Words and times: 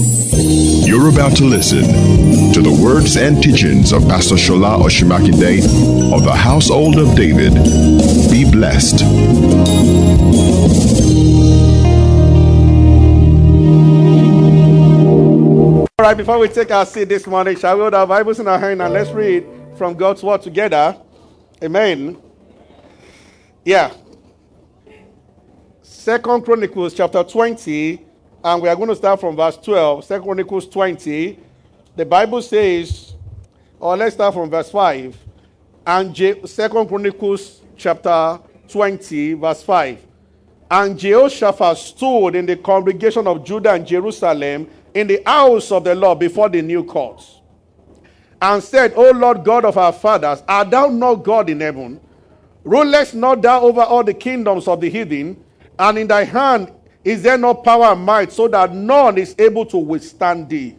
You're 0.00 1.08
about 1.10 1.36
to 1.36 1.44
listen 1.44 1.82
to 2.52 2.62
the 2.62 2.80
words 2.82 3.16
and 3.16 3.42
teachings 3.42 3.92
of 3.92 4.08
Pastor 4.08 4.36
Shola 4.36 4.80
Osunmakinde 4.80 6.12
of 6.12 6.24
the 6.24 6.32
Household 6.32 6.96
of 6.96 7.14
David. 7.14 7.52
Be 8.30 8.50
blessed. 8.50 9.02
All 15.98 16.06
right, 16.06 16.16
before 16.16 16.38
we 16.38 16.48
take 16.48 16.70
our 16.70 16.86
seat 16.86 17.10
this 17.10 17.26
morning, 17.26 17.58
shall 17.58 17.76
we 17.76 17.82
hold 17.82 17.92
our 17.92 18.06
Bibles 18.06 18.40
in 18.40 18.48
our 18.48 18.58
hand 18.58 18.80
and 18.80 18.94
let's 18.94 19.10
read 19.10 19.46
from 19.76 19.94
God's 19.94 20.22
Word 20.22 20.40
together? 20.40 20.96
Amen. 21.62 22.16
Yeah. 23.66 23.92
Second 25.82 26.42
Chronicles 26.44 26.94
chapter 26.94 27.22
20, 27.22 28.06
and 28.42 28.62
we 28.62 28.68
are 28.68 28.76
going 28.76 28.88
to 28.88 28.96
start 28.96 29.20
from 29.20 29.36
verse 29.36 29.56
12. 29.56 30.04
Second 30.04 30.24
Chronicles 30.24 30.68
20. 30.68 31.38
The 31.96 32.06
Bible 32.06 32.40
says, 32.40 33.14
or 33.78 33.96
let's 33.96 34.14
start 34.14 34.34
from 34.34 34.48
verse 34.48 34.70
5. 34.70 35.16
And 35.86 36.14
Je- 36.14 36.46
Second 36.46 36.88
Chronicles 36.88 37.60
chapter 37.76 38.40
20, 38.68 39.34
verse 39.34 39.62
5. 39.62 40.06
And 40.70 40.98
Jehoshaphat 40.98 41.76
stood 41.76 42.36
in 42.36 42.46
the 42.46 42.56
congregation 42.56 43.26
of 43.26 43.44
Judah 43.44 43.72
and 43.72 43.86
Jerusalem 43.86 44.68
in 44.94 45.06
the 45.06 45.22
house 45.26 45.72
of 45.72 45.84
the 45.84 45.94
Lord 45.94 46.18
before 46.20 46.48
the 46.48 46.62
new 46.62 46.84
courts, 46.84 47.40
and 48.40 48.62
said, 48.62 48.94
O 48.96 49.10
Lord 49.10 49.44
God 49.44 49.64
of 49.64 49.76
our 49.76 49.92
fathers, 49.92 50.42
art 50.48 50.70
thou 50.70 50.88
not 50.88 51.16
God 51.16 51.50
in 51.50 51.60
heaven? 51.60 52.00
Rulest 52.64 53.14
not 53.14 53.42
thou 53.42 53.60
over 53.62 53.82
all 53.82 54.04
the 54.04 54.14
kingdoms 54.14 54.68
of 54.68 54.80
the 54.80 54.88
heathen? 54.88 55.42
And 55.78 55.98
in 55.98 56.06
thy 56.06 56.24
hand 56.24 56.72
is 57.04 57.22
there 57.22 57.38
no 57.38 57.54
power 57.54 57.86
and 57.86 58.02
might, 58.04 58.32
so 58.32 58.48
that 58.48 58.74
none 58.74 59.18
is 59.18 59.34
able 59.38 59.64
to 59.66 59.78
withstand 59.78 60.48
thee? 60.48 60.76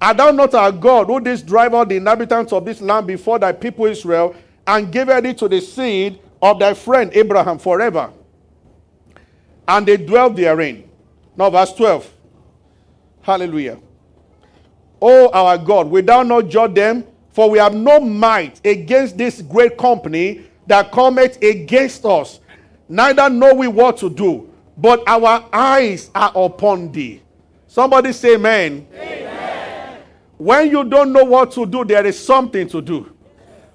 Art 0.00 0.16
thou 0.16 0.30
not 0.30 0.54
our 0.54 0.70
God, 0.70 1.06
who 1.06 1.20
didst 1.20 1.46
drive 1.46 1.74
out 1.74 1.88
the 1.88 1.96
inhabitants 1.96 2.52
of 2.52 2.64
this 2.64 2.80
land 2.80 3.06
before 3.06 3.38
thy 3.38 3.52
people 3.52 3.86
Israel, 3.86 4.34
and 4.66 4.92
gave 4.92 5.08
it 5.08 5.38
to 5.38 5.48
the 5.48 5.60
seed 5.60 6.20
of 6.40 6.58
thy 6.58 6.74
friend 6.74 7.10
Abraham 7.14 7.58
forever? 7.58 8.12
And 9.66 9.86
they 9.86 9.96
dwelt 9.96 10.36
therein. 10.36 10.88
Now, 11.36 11.50
verse 11.50 11.72
12. 11.72 12.12
Hallelujah. 13.22 13.78
O 15.00 15.28
our 15.30 15.58
God, 15.58 15.88
will 15.88 16.02
thou 16.02 16.22
not 16.22 16.48
judge 16.48 16.74
them? 16.74 17.04
For 17.30 17.48
we 17.48 17.58
have 17.58 17.74
no 17.74 18.00
might 18.00 18.60
against 18.66 19.16
this 19.16 19.42
great 19.42 19.78
company 19.78 20.44
that 20.66 20.90
cometh 20.90 21.40
against 21.42 22.04
us. 22.04 22.40
Neither 22.88 23.28
know 23.28 23.54
we 23.54 23.68
what 23.68 23.96
to 23.98 24.10
do, 24.10 24.52
but 24.78 25.02
our 25.08 25.44
eyes 25.52 26.10
are 26.14 26.32
upon 26.34 26.92
thee. 26.92 27.20
Somebody 27.66 28.12
say 28.12 28.36
amen. 28.36 28.86
amen. 28.94 30.02
When 30.38 30.70
you 30.70 30.84
don't 30.84 31.12
know 31.12 31.24
what 31.24 31.50
to 31.52 31.66
do, 31.66 31.84
there 31.84 32.06
is 32.06 32.18
something 32.18 32.68
to 32.68 32.80
do. 32.80 33.12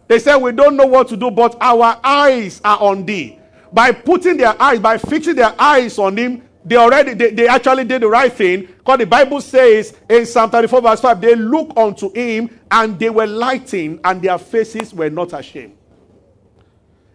They 0.07 0.19
say 0.19 0.35
we 0.35 0.53
don't 0.53 0.77
know 0.77 0.87
what 0.87 1.09
to 1.09 1.17
do, 1.17 1.29
but 1.29 1.57
our 1.59 1.99
eyes 2.03 2.61
are 2.63 2.79
on 2.79 3.05
thee. 3.05 3.37
By 3.71 3.91
putting 3.91 4.37
their 4.37 4.59
eyes, 4.61 4.79
by 4.79 4.97
fixing 4.97 5.35
their 5.35 5.53
eyes 5.59 5.99
on 5.99 6.15
him, 6.17 6.43
they 6.65 6.77
already 6.77 7.13
they, 7.13 7.31
they 7.31 7.47
actually 7.47 7.83
did 7.83 8.01
the 8.01 8.07
right 8.07 8.31
thing 8.31 8.61
because 8.61 8.97
the 8.97 9.05
bible 9.05 9.41
says 9.41 9.93
in 10.09 10.25
psalm 10.25 10.49
34 10.49 10.81
verse 10.81 11.01
5 11.01 11.19
they 11.19 11.35
look 11.35 11.73
unto 11.75 12.09
him 12.13 12.49
and 12.71 12.97
they 12.97 13.09
were 13.09 13.27
lightened 13.27 13.99
and 14.03 14.21
their 14.21 14.37
faces 14.37 14.93
were 14.93 15.09
not 15.09 15.37
ashamed 15.37 15.75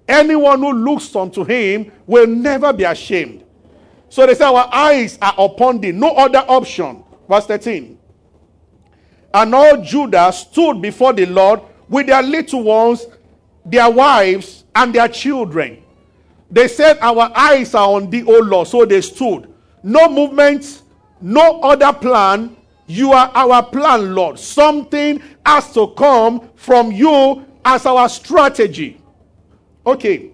anyone 0.07 0.59
who 0.59 0.73
looks 0.73 1.17
unto 1.17 1.45
him 1.45 1.91
will 2.07 2.27
never 2.27 2.73
be 2.75 2.85
ashamed 2.85 3.43
so 4.09 4.27
they 4.27 4.35
say 4.35 4.45
our 4.45 4.69
eyes 4.73 5.19
are 5.21 5.35
upon 5.39 5.81
thee 5.81 5.93
no 5.93 6.11
other 6.17 6.45
option 6.49 7.03
verse 7.29 7.47
13 7.47 7.99
and 9.35 9.55
all 9.55 9.83
judah 9.83 10.33
stood 10.33 10.81
before 10.81 11.13
the 11.13 11.27
lord 11.27 11.61
with 11.89 12.07
their 12.07 12.23
little 12.23 12.63
ones 12.63 13.07
their 13.65 13.91
wives 13.91 14.65
and 14.75 14.95
their 14.95 15.09
children 15.09 15.83
they 16.51 16.69
said, 16.69 16.99
Our 17.01 17.31
eyes 17.35 17.75
are 17.75 17.89
on 17.89 18.11
thee, 18.11 18.25
O 18.27 18.39
Lord. 18.39 18.69
So 18.69 18.85
they 18.85 19.01
stood. 19.01 19.53
No 19.83 20.09
movement, 20.09 20.83
no 21.21 21.61
other 21.61 21.93
plan. 21.93 22.57
You 22.87 23.13
are 23.13 23.31
our 23.35 23.63
plan, 23.63 24.15
Lord. 24.15 24.39
Something 24.39 25.23
has 25.45 25.73
to 25.75 25.89
come 25.89 26.49
from 26.57 26.91
you 26.91 27.45
as 27.65 27.85
our 27.85 28.09
strategy. 28.09 29.01
Okay. 29.85 30.31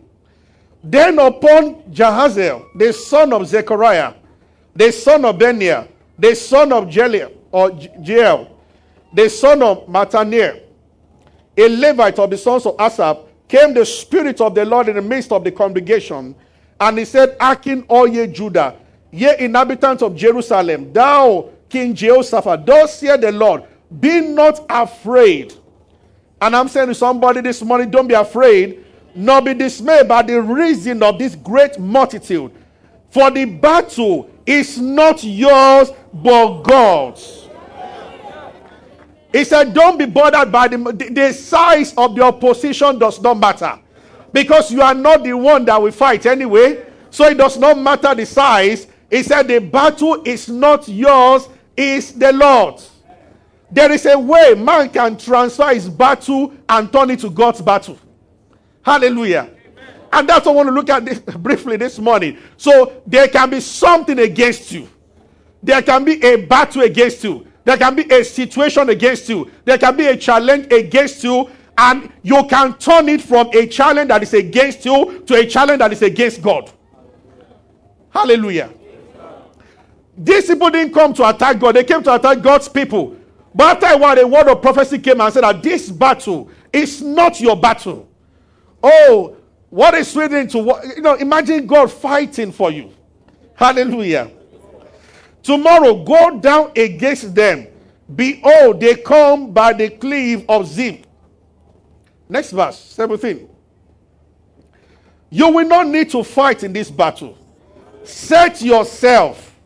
Then 0.85 1.19
upon 1.19 1.77
Jahaziel, 1.91 2.67
the 2.75 2.93
son 2.93 3.33
of 3.33 3.47
Zechariah, 3.47 4.13
the 4.77 4.93
son 4.93 5.25
of 5.25 5.39
Benaiah, 5.39 5.89
the 6.19 6.35
son 6.35 6.73
of 6.73 6.85
Jeliel, 6.85 7.33
or 7.51 7.71
Jael, 8.03 8.51
the 9.15 9.31
son 9.31 9.63
of 9.63 9.87
Mattaniah, 9.87 10.61
a 11.57 11.69
Levite 11.69 12.19
of 12.19 12.29
the 12.29 12.37
sons 12.37 12.67
of 12.67 12.77
Asaph, 12.79 13.19
came 13.49 13.73
the 13.73 13.87
Spirit 13.87 14.43
of 14.43 14.55
the 14.55 14.65
Lord 14.65 14.89
in 14.89 14.97
the 14.97 15.03
midst 15.03 15.33
of 15.33 15.43
the 15.43 15.51
congregation, 15.51 16.35
and 16.79 16.99
he 16.99 17.07
said, 17.07 17.37
Hearken, 17.41 17.85
all 17.89 18.07
ye 18.07 18.27
Judah, 18.27 18.77
ye 19.11 19.33
inhabitants 19.39 20.03
of 20.03 20.15
Jerusalem, 20.15 20.93
thou 20.93 21.49
King 21.71 21.95
Jehoshaphat, 21.95 22.67
thus 22.67 23.01
hear 23.01 23.17
the 23.17 23.33
Lord, 23.33 23.63
be 24.01 24.21
not 24.21 24.61
afraid. 24.69 25.55
And 26.43 26.55
I'm 26.55 26.69
saying 26.69 26.89
to 26.89 26.95
somebody 26.95 27.41
this 27.41 27.63
morning, 27.63 27.91
don't 27.91 28.07
be 28.07 28.15
afraid, 28.15 28.85
nor 29.15 29.41
be 29.43 29.55
dismayed 29.55 30.09
by 30.09 30.23
the 30.23 30.41
reason 30.41 31.03
of 31.03 31.19
this 31.19 31.35
great 31.37 31.79
multitude. 31.79 32.51
For 33.11 33.31
the 33.31 33.45
battle 33.45 34.31
is 34.45 34.79
not 34.79 35.23
yours, 35.23 35.91
but 36.13 36.63
God's. 36.63 37.49
He 39.33 39.45
said, 39.45 39.75
Don't 39.75 39.99
be 39.99 40.07
bothered 40.07 40.51
by 40.53 40.69
the, 40.69 40.77
the, 41.11 41.33
size 41.33 41.93
of 41.97 42.15
the 42.15 42.23
opposition, 42.23 42.99
does 42.99 43.21
not 43.21 43.39
matter. 43.39 43.79
Because 44.33 44.71
you 44.71 44.83
are 44.83 44.95
not 44.95 45.25
the 45.25 45.33
one 45.33 45.65
that 45.65 45.81
will 45.81 45.91
fight 45.93 46.27
anyway. 46.27 46.85
So 47.11 47.27
it 47.27 47.37
does 47.37 47.57
not 47.57 47.79
matter 47.79 48.15
the 48.15 48.27
size. 48.27 48.87
He 49.11 49.23
said, 49.23 49.49
The 49.49 49.59
battle 49.61 50.23
is 50.25 50.49
not 50.49 50.89
yours, 50.89 51.49
it's 51.77 52.13
the 52.13 52.33
Lord's. 52.33 52.91
There 53.71 53.91
is 53.91 54.07
a 54.07 54.17
way 54.17 54.55
man 54.55 54.89
can 54.91 55.17
transfer 55.19 55.75
his 55.75 55.89
battle 55.89 56.53
and 56.69 56.93
turn 56.93 57.11
it 57.11 57.19
to 57.21 57.31
God's 57.31 57.61
battle. 57.61 57.99
Hallelujah. 58.85 59.51
Amen. 59.51 60.01
And 60.13 60.29
that's 60.29 60.47
what 60.47 60.53
I 60.53 60.55
want 60.57 60.69
to 60.69 60.75
look 60.75 60.91
at 60.91 61.05
this, 61.05 61.19
briefly 61.39 61.77
this 61.77 61.99
morning. 61.99 62.39
So 62.57 63.03
there 63.07 63.29
can 63.29 63.51
be 63.51 63.61
something 63.61 64.19
against 64.19 64.73
you, 64.73 64.89
there 65.63 65.83
can 65.83 66.05
be 66.05 66.23
a 66.23 66.37
battle 66.37 66.83
against 66.83 67.25
you. 67.25 67.47
There 67.65 67.79
can 67.79 67.97
be 67.97 68.03
a 68.13 68.23
situation 68.23 68.91
against 68.91 69.29
you. 69.29 69.51
There 69.65 69.79
can 69.79 69.97
be 69.97 70.07
a 70.07 70.17
challenge 70.17 70.71
against 70.71 71.25
you. 71.25 71.51
And 71.77 72.13
you 72.23 72.45
can 72.45 72.75
turn 72.75 73.09
it 73.09 73.23
from 73.23 73.49
a 73.53 73.67
challenge 73.67 74.09
that 74.09 74.23
is 74.23 74.35
against 74.35 74.85
you 74.85 75.21
to 75.27 75.35
a 75.35 75.47
challenge 75.47 75.79
that 75.79 75.93
is 75.93 76.03
against 76.03 76.41
God. 76.41 76.71
Hallelujah. 78.11 78.71
These 80.17 80.47
people 80.47 80.71
didn't 80.71 80.95
come 80.95 81.13
to 81.15 81.29
attack 81.29 81.59
God, 81.59 81.75
they 81.75 81.83
came 81.83 82.03
to 82.05 82.15
attack 82.15 82.43
God's 82.43 82.69
people. 82.69 83.17
But 83.53 83.83
after 83.83 83.97
a 83.97 83.99
while, 83.99 84.19
a 84.19 84.27
word 84.27 84.49
of 84.49 84.63
prophecy 84.63 84.99
came 84.99 85.21
and 85.21 85.33
said 85.33 85.43
that 85.43 85.63
this 85.63 85.91
battle 85.91 86.49
is 86.73 87.03
not 87.03 87.41
your 87.41 87.57
battle. 87.57 88.09
Oh, 88.87 89.39
what 89.71 89.95
is 89.95 90.15
written 90.15 90.47
to 90.49 90.59
what? 90.59 90.85
You 90.85 91.01
know, 91.01 91.15
imagine 91.15 91.67
God 91.67 91.91
fighting 91.91 92.53
for 92.53 92.71
you. 92.71 92.93
Hallelujah. 93.55 94.31
Tomorrow 95.43 96.05
go 96.05 96.39
down 96.39 96.71
against 96.77 97.35
them. 97.35 97.67
Behold, 98.15 98.81
they 98.81 98.97
come 98.97 99.53
by 99.53 99.73
the 99.73 99.89
cleave 99.89 100.45
of 100.51 100.67
Zim. 100.67 101.03
Next 102.29 102.51
verse, 102.51 102.79
17. 102.79 103.49
You 105.31 105.49
will 105.49 105.67
not 105.67 105.87
need 105.87 106.11
to 106.11 106.23
fight 106.23 106.63
in 106.63 106.75
this 106.75 106.91
battle. 106.91 107.39
Set 108.03 108.61
yourself. 108.61 109.57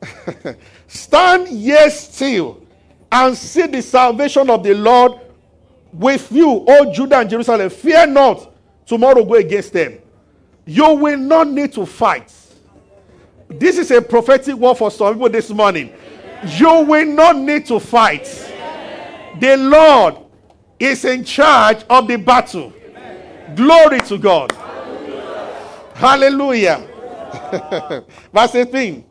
Stand 0.86 1.48
ye 1.48 1.90
still 1.90 2.62
and 3.10 3.36
see 3.36 3.66
the 3.66 3.82
salvation 3.82 4.48
of 4.48 4.62
the 4.62 4.74
Lord 4.74 5.25
with 5.98 6.30
you, 6.30 6.64
O 6.66 6.92
Judah 6.92 7.20
and 7.20 7.30
Jerusalem. 7.30 7.70
Fear 7.70 8.08
not. 8.08 8.52
Tomorrow 8.84 9.24
go 9.24 9.34
against 9.34 9.72
them. 9.72 9.98
You 10.64 10.94
will 10.94 11.16
not 11.16 11.48
need 11.48 11.72
to 11.72 11.86
fight. 11.86 12.32
This 13.48 13.78
is 13.78 13.90
a 13.90 14.02
prophetic 14.02 14.54
word 14.56 14.76
for 14.76 14.90
some 14.90 15.14
people 15.14 15.28
this 15.28 15.50
morning. 15.50 15.92
You 16.56 16.84
will 16.84 17.06
not 17.06 17.36
need 17.36 17.66
to 17.66 17.80
fight. 17.80 18.24
The 19.40 19.56
Lord 19.56 20.16
is 20.78 21.04
in 21.04 21.24
charge 21.24 21.84
of 21.88 22.06
the 22.08 22.16
battle. 22.16 22.72
Glory 23.54 24.00
to 24.00 24.18
God. 24.18 24.52
Hallelujah. 25.94 26.86
Verse 28.32 28.54
18. 28.54 29.04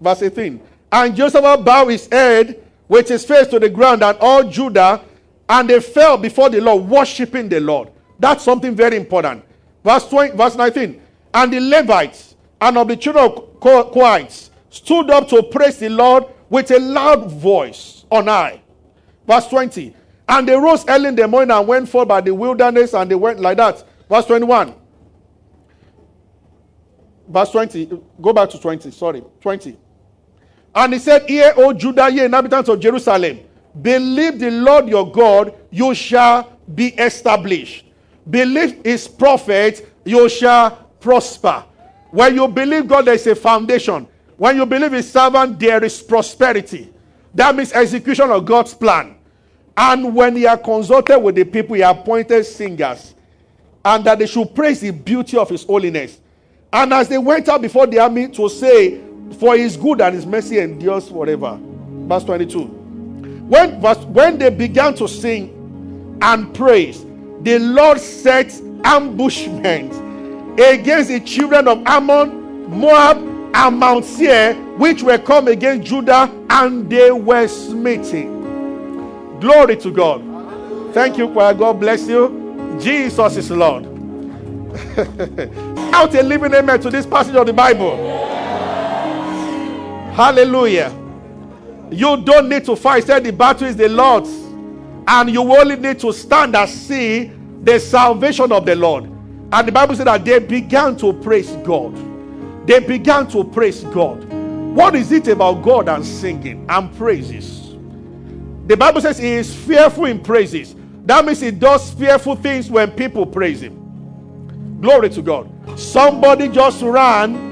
Verse 0.00 0.22
18. 0.22 0.60
And 0.90 1.16
Joseph 1.16 1.64
bowed 1.64 1.88
his 1.88 2.06
head 2.08 2.62
with 2.88 3.08
his 3.08 3.24
face 3.24 3.46
to 3.48 3.58
the 3.58 3.68
ground, 3.68 4.02
and 4.02 4.16
all 4.20 4.44
Judah, 4.44 5.02
and 5.48 5.68
they 5.68 5.80
fell 5.80 6.16
before 6.16 6.50
the 6.50 6.60
Lord, 6.60 6.84
worshiping 6.88 7.48
the 7.48 7.60
Lord. 7.60 7.90
That's 8.18 8.44
something 8.44 8.74
very 8.74 8.96
important. 8.96 9.44
Verse 9.84 10.08
20, 10.08 10.36
verse 10.36 10.56
19 10.56 11.02
and 11.34 11.52
the 11.52 11.60
Levites 11.60 12.34
and 12.60 12.78
of 12.78 12.88
the 12.88 12.96
children 12.96 13.24
of 13.24 13.60
Kohites 13.60 14.50
stood 14.70 15.10
up 15.10 15.28
to 15.28 15.42
praise 15.42 15.78
the 15.78 15.88
Lord 15.88 16.24
with 16.50 16.70
a 16.70 16.78
loud 16.78 17.30
voice 17.30 18.04
on 18.10 18.26
high. 18.26 18.60
Verse 19.26 19.46
20. 19.48 19.94
And 20.28 20.48
they 20.48 20.56
rose 20.56 20.84
early 20.88 21.08
in 21.08 21.14
the 21.14 21.28
morning 21.28 21.50
and 21.50 21.66
went 21.66 21.88
forth 21.88 22.08
by 22.08 22.20
the 22.20 22.34
wilderness, 22.34 22.94
and 22.94 23.10
they 23.10 23.14
went 23.14 23.40
like 23.40 23.56
that. 23.58 23.84
Verse 24.08 24.26
21. 24.26 24.74
Verse 27.28 27.50
20. 27.50 28.00
Go 28.20 28.32
back 28.32 28.50
to 28.50 28.60
20. 28.60 28.90
Sorry. 28.90 29.22
20. 29.40 29.76
And 30.78 30.92
he 30.92 31.00
said, 31.00 31.28
Hear, 31.28 31.54
O 31.56 31.72
Judah, 31.72 32.08
ye 32.08 32.24
inhabitants 32.24 32.68
of 32.68 32.78
Jerusalem, 32.78 33.40
believe 33.82 34.38
the 34.38 34.52
Lord 34.52 34.88
your 34.88 35.10
God, 35.10 35.52
you 35.72 35.92
shall 35.92 36.56
be 36.72 36.94
established. 36.94 37.84
Believe 38.30 38.84
his 38.84 39.08
prophet, 39.08 39.92
you 40.04 40.28
shall 40.28 40.70
prosper. 41.00 41.64
When 42.12 42.36
you 42.36 42.46
believe 42.46 42.86
God, 42.86 43.06
there 43.06 43.14
is 43.14 43.26
a 43.26 43.34
foundation. 43.34 44.06
When 44.36 44.56
you 44.56 44.64
believe 44.66 44.92
his 44.92 45.10
servant, 45.10 45.58
there 45.58 45.82
is 45.82 46.00
prosperity. 46.00 46.92
That 47.34 47.56
means 47.56 47.72
execution 47.72 48.30
of 48.30 48.44
God's 48.44 48.72
plan. 48.72 49.16
And 49.76 50.14
when 50.14 50.36
he 50.36 50.42
had 50.42 50.62
consulted 50.62 51.18
with 51.18 51.34
the 51.34 51.42
people, 51.42 51.74
he 51.74 51.82
appointed 51.82 52.44
singers, 52.44 53.16
and 53.84 54.04
that 54.04 54.20
they 54.20 54.26
should 54.26 54.54
praise 54.54 54.78
the 54.78 54.92
beauty 54.92 55.36
of 55.38 55.48
his 55.48 55.64
holiness. 55.64 56.20
And 56.72 56.94
as 56.94 57.08
they 57.08 57.18
went 57.18 57.48
out 57.48 57.62
before 57.62 57.88
the 57.88 57.98
army 57.98 58.28
to 58.28 58.48
say, 58.48 59.07
For 59.38 59.56
his 59.56 59.76
good 59.76 60.00
and 60.00 60.14
his 60.14 60.26
mercy 60.26 60.58
endures 60.58 61.08
forever. 61.08 61.58
Verse 61.62 62.24
22. 62.24 62.64
When, 63.48 63.80
verse, 63.80 63.98
when 64.04 64.38
they 64.38 64.50
began 64.50 64.94
to 64.94 65.08
sing 65.08 66.18
and 66.20 66.52
praise, 66.54 67.04
the 67.42 67.58
Lord 67.58 68.00
set 68.00 68.52
ambushment 68.84 69.92
against 70.60 71.08
the 71.08 71.20
children 71.20 71.68
of 71.68 71.82
Ammon, 71.86 72.68
Moab, 72.68 73.16
and 73.54 73.78
Mount 73.78 74.04
Seir, 74.04 74.54
which 74.76 75.02
were 75.02 75.18
come 75.18 75.48
against 75.48 75.88
Judah, 75.88 76.30
and 76.50 76.90
they 76.90 77.10
were 77.10 77.48
smitten. 77.48 79.40
Glory 79.40 79.76
to 79.78 79.90
God. 79.90 80.22
Thank 80.92 81.16
you, 81.16 81.28
choir. 81.28 81.54
God 81.54 81.80
bless 81.80 82.06
you. 82.06 82.76
Jesus 82.80 83.36
is 83.36 83.50
Lord. 83.50 83.84
Out 85.94 86.14
a 86.14 86.22
living 86.22 86.54
amen 86.54 86.80
to 86.80 86.90
this 86.90 87.06
passage 87.06 87.34
of 87.34 87.46
the 87.46 87.52
Bible. 87.52 87.96
Hallelujah. 90.18 90.90
You 91.92 92.16
don't 92.16 92.48
need 92.48 92.64
to 92.64 92.74
fight. 92.74 93.04
Said 93.04 93.22
the 93.22 93.30
battle 93.30 93.68
is 93.68 93.76
the 93.76 93.88
Lord's. 93.88 94.28
And 95.06 95.30
you 95.30 95.42
only 95.42 95.76
need 95.76 96.00
to 96.00 96.12
stand 96.12 96.56
and 96.56 96.68
see 96.68 97.30
the 97.62 97.78
salvation 97.78 98.50
of 98.50 98.66
the 98.66 98.74
Lord. 98.74 99.04
And 99.04 99.68
the 99.68 99.70
Bible 99.70 99.94
said 99.94 100.08
that 100.08 100.24
they 100.24 100.40
began 100.40 100.96
to 100.96 101.12
praise 101.12 101.52
God. 101.64 101.94
They 102.66 102.80
began 102.80 103.28
to 103.28 103.44
praise 103.44 103.84
God. 103.84 104.24
What 104.74 104.96
is 104.96 105.12
it 105.12 105.28
about 105.28 105.62
God 105.62 105.88
and 105.88 106.04
singing 106.04 106.66
and 106.68 106.92
praises? 106.96 107.76
The 108.66 108.76
Bible 108.76 109.00
says 109.00 109.18
he 109.18 109.28
is 109.28 109.54
fearful 109.54 110.06
in 110.06 110.18
praises. 110.18 110.74
That 111.06 111.24
means 111.24 111.40
he 111.40 111.52
does 111.52 111.92
fearful 111.92 112.34
things 112.34 112.68
when 112.68 112.90
people 112.90 113.24
praise 113.24 113.62
him. 113.62 114.80
Glory 114.80 115.10
to 115.10 115.22
God. 115.22 115.48
Somebody 115.78 116.48
just 116.48 116.82
ran 116.82 117.47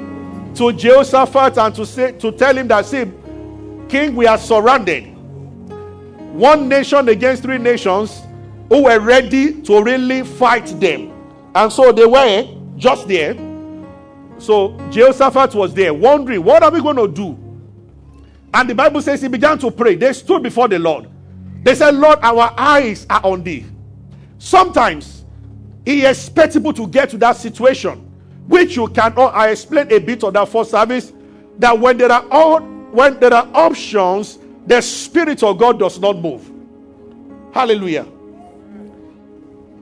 to 0.57 0.73
Jehoshaphat 0.73 1.59
and 1.59 1.75
to 1.75 1.87
say 1.87 2.13
to 2.13 2.33
tell 2.33 2.57
him 2.57 2.69
that 2.69 2.87
see, 2.87 3.05
King, 3.89 4.17
we 4.17 4.27
are 4.27 4.39
surrounded. 4.39 5.15
One 6.33 6.69
nation 6.69 7.09
against 7.09 7.43
three 7.43 7.59
nations 7.59 8.21
who 8.69 8.85
were 8.85 8.99
ready 9.01 9.63
to 9.63 9.83
really 9.83 10.23
fight 10.23 10.67
them. 10.81 11.13
And 11.55 11.73
so 11.73 11.93
they 11.93 12.05
were 12.05 12.47
just 12.77 13.07
there. 13.09 13.35
So 14.39 14.77
Jehoshaphat 14.91 15.55
was 15.55 15.73
there, 15.73 15.95
wondering, 15.95 16.43
what 16.45 16.63
are 16.63 16.71
we 16.71 16.83
going 16.83 16.97
to 16.97 17.09
do? 17.09 17.39
And 18.53 18.69
the 18.69 18.75
Bible 18.75 19.01
says 19.01 19.23
he 19.23 19.29
began 19.29 19.59
to 19.59 19.71
pray. 19.71 19.95
They 19.95 20.13
stood 20.13 20.43
before 20.43 20.69
the 20.69 20.79
Lord. 20.79 21.09
They 21.63 21.75
said, 21.75 21.95
Lord, 21.95 22.19
our 22.23 22.55
eyes 22.57 23.07
are 23.09 23.21
on 23.25 23.43
thee. 23.43 23.67
Sometimes 24.39 25.25
it 25.85 25.99
is 25.99 26.05
expectable 26.05 26.73
to 26.75 26.87
get 26.87 27.11
to 27.11 27.19
that 27.19 27.37
situation, 27.37 28.06
which 28.47 28.77
you 28.77 28.89
cannot. 28.89 29.35
I 29.35 29.51
explained 29.51 29.93
a 29.93 29.99
bit 29.99 30.25
of 30.25 30.33
that 30.35 30.49
for 30.49 30.65
service. 30.65 31.13
That 31.59 31.79
when 31.79 31.97
there 31.97 32.13
are 32.13 32.25
all 32.31 32.61
when 32.61 33.19
there 33.19 33.35
are 33.35 33.49
options, 33.55 34.39
the 34.67 34.81
spirit 34.81 35.43
of 35.43 35.59
God 35.59 35.79
does 35.79 35.99
not 35.99 36.19
move. 36.19 36.51
Hallelujah. 37.53 38.07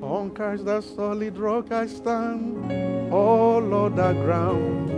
On 0.00 0.30
Christ 0.34 0.64
the 0.64 0.80
solid 0.80 1.36
rock 1.38 1.72
I 1.72 1.86
stand, 1.86 3.12
all 3.12 3.74
other 3.86 4.14
ground. 4.14 4.90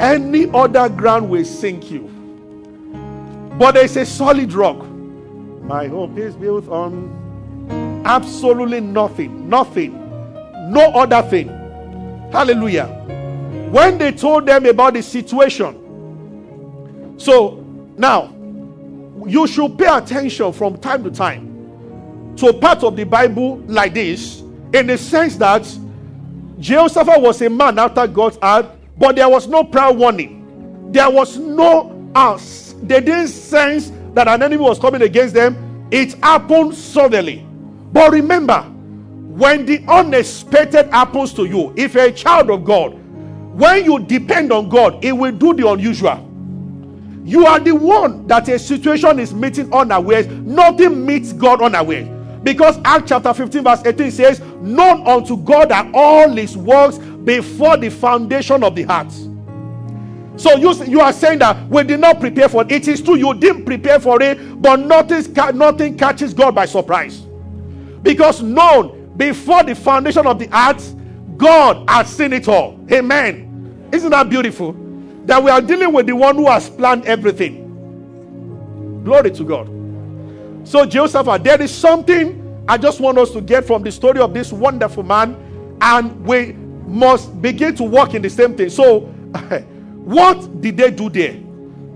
Any 0.00 0.50
other 0.52 0.88
ground 0.88 1.28
will 1.28 1.44
sink 1.44 1.90
you. 1.90 2.08
But 3.58 3.72
there's 3.72 3.96
a 3.96 4.06
solid 4.06 4.52
rock. 4.52 4.86
My 5.62 5.86
hope 5.88 6.16
is 6.16 6.34
built 6.36 6.68
on 6.68 8.02
absolutely 8.04 8.80
nothing, 8.80 9.48
nothing, 9.48 9.92
no 10.72 10.86
other 10.92 11.22
thing. 11.28 11.59
Hallelujah. 12.32 12.86
When 13.70 13.98
they 13.98 14.12
told 14.12 14.46
them 14.46 14.66
about 14.66 14.94
the 14.94 15.02
situation, 15.02 15.76
so 17.18 17.64
now 17.96 18.32
you 19.26 19.46
should 19.46 19.76
pay 19.78 19.86
attention 19.86 20.52
from 20.52 20.78
time 20.78 21.04
to 21.04 21.10
time 21.10 22.34
to 22.36 22.46
a 22.46 22.52
part 22.52 22.82
of 22.84 22.96
the 22.96 23.04
Bible 23.04 23.58
like 23.66 23.94
this, 23.94 24.40
in 24.72 24.86
the 24.86 24.96
sense 24.96 25.36
that 25.36 25.68
Jehoshaphat 26.58 27.20
was 27.20 27.42
a 27.42 27.50
man 27.50 27.78
after 27.78 28.06
God's 28.06 28.38
heart, 28.38 28.66
but 28.96 29.16
there 29.16 29.28
was 29.28 29.46
no 29.48 29.64
prior 29.64 29.92
warning. 29.92 30.90
There 30.92 31.10
was 31.10 31.36
no 31.36 32.10
us. 32.14 32.74
They 32.82 33.00
didn't 33.00 33.28
sense 33.28 33.92
that 34.14 34.28
an 34.28 34.42
enemy 34.42 34.62
was 34.62 34.78
coming 34.78 35.02
against 35.02 35.34
them. 35.34 35.88
It 35.90 36.14
happened 36.14 36.74
suddenly. 36.74 37.46
But 37.92 38.12
remember, 38.12 38.64
when 39.40 39.64
the 39.64 39.82
unexpected 39.88 40.90
happens 40.90 41.32
to 41.32 41.46
you, 41.46 41.72
if 41.74 41.94
you're 41.94 42.04
a 42.04 42.12
child 42.12 42.50
of 42.50 42.62
God, 42.62 42.92
when 43.54 43.86
you 43.86 43.98
depend 43.98 44.52
on 44.52 44.68
God, 44.68 45.02
it 45.02 45.12
will 45.12 45.32
do 45.32 45.54
the 45.54 45.66
unusual. 45.66 46.28
You 47.24 47.46
are 47.46 47.58
the 47.58 47.74
one 47.74 48.26
that 48.26 48.46
a 48.50 48.58
situation 48.58 49.18
is 49.18 49.32
meeting 49.32 49.72
unaware. 49.72 50.24
Nothing 50.24 51.06
meets 51.06 51.32
God 51.32 51.62
unaware. 51.62 52.04
Because 52.42 52.78
Acts 52.84 53.08
chapter 53.08 53.32
15, 53.32 53.64
verse 53.64 53.82
18 53.82 54.10
says, 54.10 54.40
Known 54.60 55.06
unto 55.06 55.38
God 55.38 55.72
are 55.72 55.90
all 55.94 56.28
his 56.28 56.54
works 56.54 56.98
before 56.98 57.78
the 57.78 57.88
foundation 57.88 58.62
of 58.62 58.74
the 58.74 58.82
heart. 58.82 59.10
So 60.36 60.54
you, 60.56 60.84
you 60.84 61.00
are 61.00 61.14
saying 61.14 61.38
that 61.38 61.66
we 61.68 61.82
did 61.84 62.00
not 62.00 62.20
prepare 62.20 62.50
for 62.50 62.60
it. 62.62 62.72
It 62.72 62.88
is 62.88 63.00
true, 63.00 63.16
you 63.16 63.32
didn't 63.32 63.64
prepare 63.64 64.00
for 64.00 64.22
it, 64.22 64.60
but 64.60 64.80
nothing, 64.80 65.32
nothing 65.56 65.96
catches 65.96 66.34
God 66.34 66.54
by 66.54 66.66
surprise. 66.66 67.22
Because 68.02 68.42
known 68.42 68.99
before 69.20 69.62
the 69.62 69.74
foundation 69.74 70.26
of 70.26 70.38
the 70.38 70.48
earth, 70.56 70.96
God 71.36 71.88
has 71.88 72.08
seen 72.08 72.32
it 72.32 72.48
all. 72.48 72.80
Amen. 72.90 73.88
Isn't 73.92 74.10
that 74.10 74.30
beautiful? 74.30 74.72
That 75.26 75.42
we 75.42 75.50
are 75.50 75.60
dealing 75.60 75.92
with 75.92 76.06
the 76.06 76.16
one 76.16 76.36
who 76.36 76.46
has 76.48 76.70
planned 76.70 77.04
everything. 77.04 79.02
Glory 79.04 79.30
to 79.32 79.44
God. 79.44 79.66
So, 80.66 80.86
Jehoshaphat, 80.86 81.44
there 81.44 81.60
is 81.60 81.72
something 81.72 82.64
I 82.66 82.78
just 82.78 83.00
want 83.00 83.18
us 83.18 83.30
to 83.32 83.40
get 83.40 83.66
from 83.66 83.82
the 83.82 83.92
story 83.92 84.20
of 84.20 84.32
this 84.32 84.52
wonderful 84.52 85.02
man, 85.02 85.76
and 85.82 86.24
we 86.24 86.52
must 86.86 87.40
begin 87.42 87.74
to 87.76 87.84
walk 87.84 88.14
in 88.14 88.22
the 88.22 88.30
same 88.30 88.56
thing. 88.56 88.70
So, 88.70 89.00
what 90.04 90.60
did 90.60 90.76
they 90.76 90.90
do 90.90 91.10
there? 91.10 91.38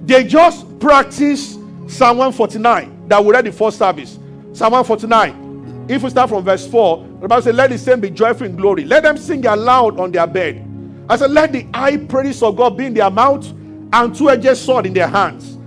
They 0.04 0.24
just 0.24 0.78
practiced 0.78 1.54
Psalm 1.88 2.18
149 2.18 3.08
that 3.08 3.24
we 3.24 3.32
read 3.32 3.46
the 3.46 3.52
first 3.52 3.78
service. 3.78 4.18
Psalm 4.52 4.72
149. 4.72 5.43
If 5.88 6.02
we 6.02 6.10
start 6.10 6.30
from 6.30 6.44
verse 6.44 6.66
4, 6.66 7.06
the 7.20 7.28
Bible 7.28 7.42
says, 7.42 7.54
Let 7.54 7.70
the 7.70 7.78
saints 7.78 8.00
be 8.00 8.10
joyful 8.10 8.46
in 8.46 8.56
glory. 8.56 8.84
Let 8.84 9.02
them 9.02 9.18
sing 9.18 9.44
aloud 9.46 10.00
on 10.00 10.12
their 10.12 10.26
bed. 10.26 10.66
I 11.08 11.16
said, 11.16 11.30
Let 11.30 11.52
the 11.52 11.66
high 11.74 11.98
praise 11.98 12.42
of 12.42 12.56
God 12.56 12.78
be 12.78 12.86
in 12.86 12.94
their 12.94 13.10
mouth 13.10 13.46
and 13.92 14.14
two 14.14 14.30
edged 14.30 14.56
sword 14.56 14.86
in 14.86 14.94
their 14.94 15.08
hands. 15.08 15.58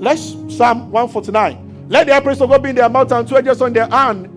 Let's 0.00 0.32
Psalm 0.54 0.90
149. 0.90 1.86
Let 1.88 2.08
the 2.08 2.14
high 2.14 2.20
praise 2.20 2.40
of 2.40 2.50
God 2.50 2.62
be 2.62 2.70
in 2.70 2.76
their 2.76 2.88
mouth 2.88 3.12
and 3.12 3.28
two 3.28 3.36
edged 3.36 3.56
sword 3.56 3.68
in 3.68 3.74
their 3.74 3.88
hand 3.88 4.32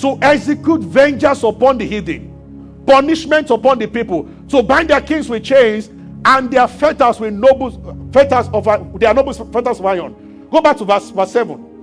to 0.00 0.18
execute 0.20 0.80
vengeance 0.82 1.42
upon 1.42 1.78
the 1.78 1.86
heathen, 1.86 2.82
punishment 2.86 3.50
upon 3.50 3.78
the 3.78 3.86
people, 3.86 4.28
to 4.48 4.62
bind 4.62 4.90
their 4.90 5.00
kings 5.00 5.28
with 5.28 5.44
chains 5.44 5.88
and 6.24 6.50
their 6.50 6.66
fetters 6.66 7.20
with 7.20 7.32
nobles, 7.32 7.78
fetters 8.12 8.48
of 8.48 8.64
their 8.98 9.14
nobles 9.14 9.38
fetters 9.38 9.78
of 9.78 9.86
iron. 9.86 10.48
Go 10.50 10.60
back 10.60 10.76
to 10.78 10.84
verse, 10.84 11.10
verse 11.10 11.30
7. 11.30 11.75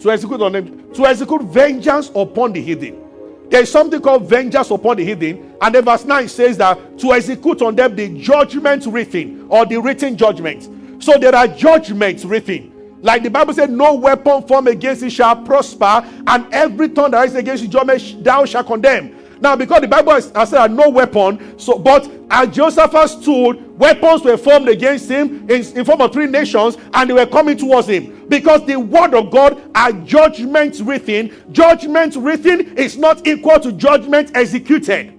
To 0.00 0.10
execute 0.10 0.40
on 0.40 0.52
them, 0.52 0.92
to 0.94 1.06
execute 1.06 1.42
vengeance 1.42 2.10
upon 2.14 2.52
the 2.52 2.62
heathen. 2.62 3.04
There 3.50 3.62
is 3.62 3.70
something 3.70 4.00
called 4.00 4.28
vengeance 4.28 4.70
upon 4.70 4.96
the 4.96 5.04
heathen, 5.04 5.54
and 5.60 5.74
then 5.74 5.84
verse 5.84 6.04
9 6.04 6.28
says 6.28 6.56
that 6.58 6.98
to 7.00 7.12
execute 7.12 7.60
on 7.62 7.74
them 7.74 7.96
the 7.96 8.08
judgment 8.20 8.86
written 8.86 9.46
or 9.48 9.66
the 9.66 9.76
written 9.78 10.16
judgment. 10.16 11.02
So 11.02 11.18
there 11.18 11.34
are 11.34 11.48
judgments 11.48 12.24
written. 12.24 12.98
Like 13.02 13.22
the 13.22 13.30
Bible 13.30 13.54
said, 13.54 13.70
no 13.70 13.94
weapon 13.94 14.46
formed 14.46 14.68
against 14.68 15.02
it 15.02 15.10
shall 15.10 15.36
prosper, 15.42 16.06
and 16.26 16.46
every 16.52 16.90
tongue 16.90 17.10
that 17.10 17.26
is 17.26 17.34
against 17.34 17.64
you, 17.64 18.22
thou 18.22 18.44
shalt 18.44 18.66
condemn. 18.66 19.16
Now, 19.40 19.56
because 19.56 19.80
the 19.80 19.88
Bible 19.88 20.12
has, 20.12 20.30
has 20.32 20.50
said 20.50 20.70
no 20.72 20.90
weapon, 20.90 21.58
so 21.58 21.78
but 21.78 22.10
as 22.30 22.54
Jehoshaphat 22.54 23.08
stood, 23.08 23.78
weapons 23.78 24.22
were 24.22 24.36
formed 24.36 24.68
against 24.68 25.10
him 25.10 25.50
in, 25.50 25.64
in 25.76 25.84
form 25.84 26.02
of 26.02 26.12
three 26.12 26.26
nations, 26.26 26.76
and 26.92 27.08
they 27.08 27.14
were 27.14 27.26
coming 27.26 27.56
towards 27.56 27.88
him. 27.88 28.26
Because 28.28 28.64
the 28.66 28.76
word 28.78 29.14
of 29.14 29.30
God 29.30 29.60
are 29.74 29.92
judgments 29.92 30.80
written. 30.80 31.34
Judgment 31.52 32.16
written 32.16 32.76
is 32.76 32.98
not 32.98 33.26
equal 33.26 33.58
to 33.60 33.72
judgment 33.72 34.30
executed. 34.34 35.16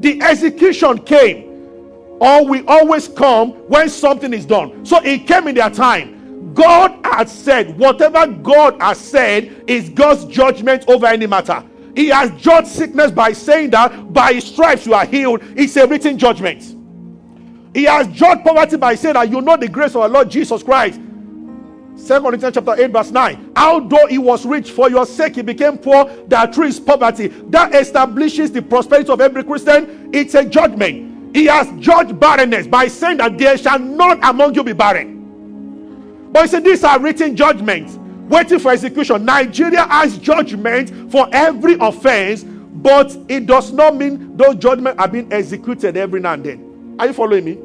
The 0.00 0.20
execution 0.22 0.98
came, 1.00 1.44
or 2.20 2.46
we 2.46 2.64
always 2.66 3.08
come 3.08 3.50
when 3.68 3.90
something 3.90 4.32
is 4.32 4.46
done. 4.46 4.86
So 4.86 5.02
it 5.02 5.26
came 5.26 5.48
in 5.48 5.54
their 5.54 5.70
time. 5.70 6.54
God 6.54 6.98
had 7.04 7.28
said, 7.28 7.78
whatever 7.78 8.26
God 8.26 8.80
has 8.80 8.98
said 8.98 9.64
is 9.66 9.90
God's 9.90 10.24
judgment 10.24 10.84
over 10.88 11.06
any 11.06 11.26
matter. 11.26 11.62
He 11.98 12.06
has 12.10 12.30
judged 12.40 12.68
sickness 12.68 13.10
by 13.10 13.32
saying 13.32 13.70
that 13.70 14.12
by 14.12 14.34
his 14.34 14.44
stripes 14.44 14.86
you 14.86 14.94
are 14.94 15.04
healed. 15.04 15.40
It's 15.56 15.74
a 15.74 15.84
written 15.84 16.16
judgment. 16.16 16.62
He 17.74 17.82
has 17.84 18.06
judged 18.06 18.44
poverty 18.44 18.76
by 18.76 18.94
saying 18.94 19.14
that 19.14 19.28
you 19.28 19.40
know 19.40 19.56
the 19.56 19.66
grace 19.66 19.96
of 19.96 20.02
our 20.02 20.08
Lord 20.08 20.30
Jesus 20.30 20.62
Christ. 20.62 21.00
Second 21.96 22.22
Corinthians 22.22 22.54
chapter 22.54 22.80
8, 22.80 22.92
verse 22.92 23.10
9. 23.10 23.52
Although 23.56 24.06
he 24.06 24.16
was 24.16 24.46
rich, 24.46 24.70
for 24.70 24.88
your 24.88 25.06
sake 25.06 25.34
he 25.34 25.42
became 25.42 25.76
poor, 25.76 26.04
that 26.28 26.54
through 26.54 26.66
his 26.66 26.78
poverty, 26.78 27.26
that 27.48 27.74
establishes 27.74 28.52
the 28.52 28.62
prosperity 28.62 29.10
of 29.10 29.20
every 29.20 29.42
Christian. 29.42 30.08
It's 30.14 30.36
a 30.36 30.44
judgment. 30.44 31.34
He 31.34 31.46
has 31.46 31.68
judged 31.80 32.20
barrenness 32.20 32.68
by 32.68 32.86
saying 32.86 33.16
that 33.16 33.36
there 33.36 33.58
shall 33.58 33.80
none 33.80 34.22
among 34.22 34.54
you 34.54 34.62
be 34.62 34.72
barren. 34.72 36.30
But 36.30 36.42
he 36.42 36.48
said, 36.48 36.62
These 36.62 36.84
are 36.84 37.00
written 37.00 37.34
judgments 37.34 37.98
waiting 38.28 38.58
for 38.58 38.72
execution. 38.72 39.24
Nigeria 39.24 39.86
has 39.86 40.18
judgment 40.18 41.10
for 41.10 41.28
every 41.32 41.76
offense, 41.80 42.44
but 42.44 43.16
it 43.28 43.46
does 43.46 43.72
not 43.72 43.96
mean 43.96 44.36
those 44.36 44.56
judgments 44.56 45.00
are 45.00 45.08
being 45.08 45.32
executed 45.32 45.96
every 45.96 46.20
now 46.20 46.34
and 46.34 46.44
then. 46.44 46.96
Are 46.98 47.06
you 47.06 47.12
following 47.12 47.44
me? 47.44 47.58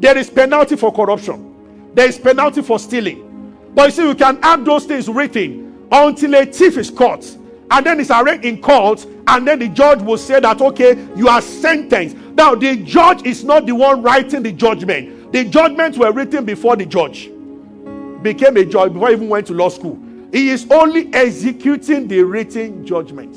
There 0.00 0.16
is 0.16 0.30
penalty 0.30 0.76
for 0.76 0.92
corruption. 0.92 1.90
There 1.94 2.08
is 2.08 2.18
penalty 2.18 2.62
for 2.62 2.78
stealing. 2.78 3.28
But 3.74 3.86
you 3.86 3.90
see, 3.90 4.08
you 4.08 4.14
can 4.14 4.42
have 4.42 4.64
those 4.64 4.84
things 4.84 5.08
written 5.08 5.86
until 5.90 6.34
a 6.34 6.46
thief 6.46 6.76
is 6.76 6.90
caught. 6.90 7.24
And 7.70 7.86
then 7.86 8.00
it's 8.00 8.10
arraigned 8.10 8.44
in 8.44 8.60
court, 8.60 9.06
and 9.26 9.48
then 9.48 9.58
the 9.58 9.68
judge 9.68 10.02
will 10.02 10.18
say 10.18 10.40
that, 10.40 10.60
okay, 10.60 11.08
you 11.16 11.28
are 11.28 11.40
sentenced. 11.40 12.16
Now, 12.34 12.54
the 12.54 12.76
judge 12.76 13.24
is 13.24 13.44
not 13.44 13.66
the 13.66 13.74
one 13.74 14.02
writing 14.02 14.42
the 14.42 14.52
judgment. 14.52 15.32
The 15.32 15.44
judgments 15.44 15.96
were 15.96 16.12
written 16.12 16.44
before 16.44 16.76
the 16.76 16.84
judge 16.84 17.30
became 18.22 18.56
a 18.56 18.64
judge 18.64 18.92
before 18.92 19.08
he 19.08 19.14
even 19.14 19.28
went 19.28 19.46
to 19.48 19.54
law 19.54 19.68
school. 19.68 19.98
He 20.32 20.48
is 20.48 20.66
only 20.70 21.12
executing 21.12 22.08
the 22.08 22.22
written 22.22 22.86
judgment. 22.86 23.36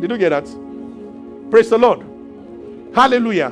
Did 0.00 0.10
you 0.10 0.18
get 0.18 0.30
that? 0.30 0.44
Praise 1.50 1.70
the 1.70 1.78
Lord. 1.78 2.06
Hallelujah. 2.94 3.50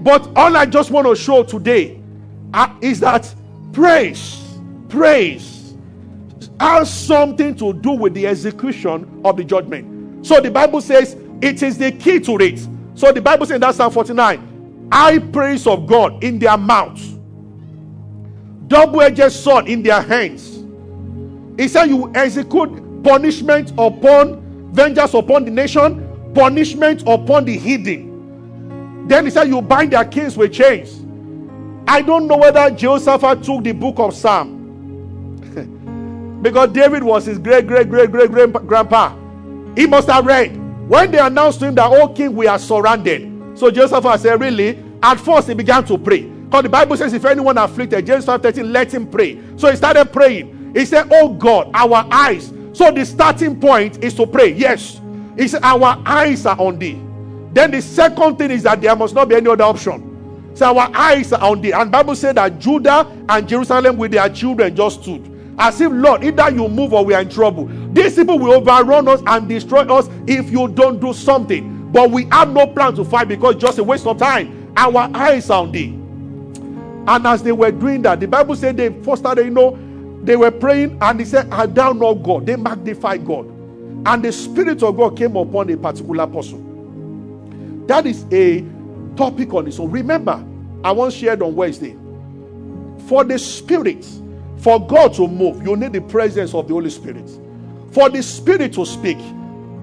But 0.00 0.28
all 0.36 0.56
I 0.56 0.66
just 0.66 0.90
want 0.90 1.06
to 1.06 1.14
show 1.14 1.42
today 1.44 2.00
uh, 2.54 2.74
is 2.80 3.00
that 3.00 3.32
praise, 3.72 4.58
praise 4.88 5.74
has 6.58 6.92
something 6.92 7.54
to 7.56 7.72
do 7.72 7.92
with 7.92 8.14
the 8.14 8.26
execution 8.26 9.22
of 9.24 9.36
the 9.36 9.44
judgment. 9.44 10.26
So 10.26 10.40
the 10.40 10.50
Bible 10.50 10.80
says 10.80 11.16
it 11.40 11.62
is 11.62 11.78
the 11.78 11.92
key 11.92 12.20
to 12.20 12.36
it. 12.38 12.66
So 12.94 13.12
the 13.12 13.22
Bible 13.22 13.46
says 13.46 13.54
in 13.56 13.60
that 13.62 13.74
Psalm 13.74 13.92
49, 13.92 14.88
I 14.92 15.18
praise 15.18 15.66
of 15.66 15.86
God 15.86 16.22
in 16.22 16.38
their 16.38 16.58
mouths 16.58 17.16
double-edged 18.70 19.32
sword 19.32 19.68
in 19.68 19.82
their 19.82 20.00
hands. 20.00 20.56
He 21.60 21.68
said, 21.68 21.86
You 21.86 22.10
execute 22.14 23.02
punishment 23.02 23.72
upon 23.76 24.40
vengeance 24.72 25.12
upon 25.12 25.44
the 25.44 25.50
nation, 25.50 26.32
punishment 26.34 27.02
upon 27.06 27.44
the 27.44 27.58
hidden. 27.58 29.08
Then 29.08 29.24
he 29.26 29.30
said, 29.30 29.48
You 29.48 29.60
bind 29.60 29.92
their 29.92 30.04
kings 30.04 30.36
with 30.36 30.52
chains. 30.54 31.00
I 31.86 32.00
don't 32.00 32.28
know 32.28 32.36
whether 32.36 32.70
Jehoshaphat 32.70 33.42
took 33.42 33.64
the 33.64 33.72
book 33.72 33.98
of 33.98 34.14
Psalm. 34.14 34.58
because 36.42 36.70
David 36.70 37.02
was 37.02 37.26
his 37.26 37.38
great, 37.38 37.66
great, 37.66 37.90
great, 37.90 38.10
great, 38.12 38.30
great 38.30 38.52
grandpa. 38.52 39.14
He 39.74 39.86
must 39.86 40.08
have 40.08 40.24
read. 40.24 40.56
When 40.88 41.10
they 41.10 41.18
announced 41.18 41.58
to 41.60 41.66
him 41.66 41.74
that, 41.74 41.90
Oh, 41.90 42.08
king, 42.08 42.36
we 42.36 42.46
are 42.46 42.58
surrounded. 42.58 43.58
So 43.58 43.70
Jehoshaphat 43.70 44.20
said, 44.20 44.40
Really? 44.40 44.78
At 45.02 45.16
first, 45.16 45.48
he 45.48 45.54
began 45.54 45.84
to 45.86 45.98
pray. 45.98 46.30
Because 46.50 46.64
the 46.64 46.68
Bible 46.68 46.96
says, 46.96 47.12
if 47.12 47.24
anyone 47.24 47.56
afflicted, 47.58 48.04
James 48.04 48.24
5 48.24 48.42
13, 48.42 48.72
let 48.72 48.92
him 48.92 49.08
pray. 49.08 49.40
So 49.56 49.70
he 49.70 49.76
started 49.76 50.12
praying. 50.12 50.72
He 50.74 50.84
said, 50.84 51.06
Oh 51.12 51.28
God, 51.28 51.70
our 51.72 52.04
eyes. 52.10 52.52
So 52.72 52.90
the 52.90 53.04
starting 53.06 53.60
point 53.60 54.02
is 54.02 54.14
to 54.14 54.26
pray. 54.26 54.52
Yes. 54.54 55.00
He 55.38 55.46
said, 55.46 55.62
Our 55.62 56.02
eyes 56.04 56.46
are 56.46 56.60
on 56.60 56.80
thee. 56.80 57.00
Then 57.52 57.70
the 57.70 57.80
second 57.80 58.36
thing 58.36 58.50
is 58.50 58.64
that 58.64 58.80
there 58.80 58.96
must 58.96 59.14
not 59.14 59.28
be 59.28 59.36
any 59.36 59.46
other 59.46 59.62
option. 59.62 60.50
So 60.56 60.76
our 60.76 60.90
eyes 60.92 61.32
are 61.32 61.40
on 61.40 61.60
thee. 61.60 61.70
And 61.70 61.92
Bible 61.92 62.16
said 62.16 62.34
that 62.34 62.58
Judah 62.58 63.06
and 63.28 63.48
Jerusalem 63.48 63.96
with 63.96 64.10
their 64.10 64.28
children 64.28 64.74
just 64.74 65.04
stood. 65.04 65.54
As 65.56 65.80
if, 65.80 65.92
Lord, 65.92 66.24
either 66.24 66.50
you 66.50 66.68
move 66.68 66.92
or 66.92 67.04
we 67.04 67.14
are 67.14 67.22
in 67.22 67.28
trouble. 67.28 67.70
These 67.92 68.16
people 68.16 68.40
will 68.40 68.54
overrun 68.54 69.06
us 69.06 69.22
and 69.28 69.48
destroy 69.48 69.82
us 69.82 70.08
if 70.26 70.50
you 70.50 70.66
don't 70.66 70.98
do 70.98 71.12
something. 71.12 71.92
But 71.92 72.10
we 72.10 72.24
have 72.32 72.52
no 72.52 72.66
plan 72.66 72.96
to 72.96 73.04
fight 73.04 73.28
because 73.28 73.54
just 73.54 73.78
a 73.78 73.84
waste 73.84 74.08
of 74.08 74.18
time. 74.18 74.72
Our 74.76 75.08
eyes 75.14 75.48
are 75.48 75.62
on 75.62 75.70
thee. 75.70 75.99
And 77.06 77.26
as 77.26 77.42
they 77.42 77.52
were 77.52 77.70
doing 77.70 78.02
that, 78.02 78.20
the 78.20 78.28
Bible 78.28 78.54
said 78.54 78.76
they 78.76 78.92
first 79.02 79.22
started, 79.22 79.44
you 79.44 79.50
know, 79.50 79.78
they 80.22 80.36
were 80.36 80.50
praying 80.50 80.98
and 81.00 81.18
they 81.18 81.24
said, 81.24 81.50
I 81.50 81.66
thou 81.66 81.92
not 81.92 82.14
God. 82.14 82.46
They 82.46 82.56
magnified 82.56 83.26
God. 83.26 83.46
And 84.06 84.22
the 84.22 84.32
Spirit 84.32 84.82
of 84.82 84.96
God 84.96 85.16
came 85.16 85.36
upon 85.36 85.70
a 85.70 85.76
particular 85.76 86.26
person. 86.26 87.86
That 87.86 88.06
is 88.06 88.24
a 88.30 88.64
topic 89.16 89.52
on 89.54 89.66
its 89.66 89.78
own. 89.80 89.90
Remember, 89.90 90.44
I 90.84 90.92
once 90.92 91.14
shared 91.14 91.42
on 91.42 91.54
Wednesday. 91.54 91.96
For 93.06 93.24
the 93.24 93.38
Spirit, 93.38 94.06
for 94.58 94.86
God 94.86 95.14
to 95.14 95.26
move, 95.26 95.66
you 95.66 95.76
need 95.76 95.92
the 95.92 96.02
presence 96.02 96.54
of 96.54 96.68
the 96.68 96.74
Holy 96.74 96.90
Spirit. 96.90 97.28
For 97.92 98.08
the 98.08 98.22
Spirit 98.22 98.74
to 98.74 98.86
speak, 98.86 99.18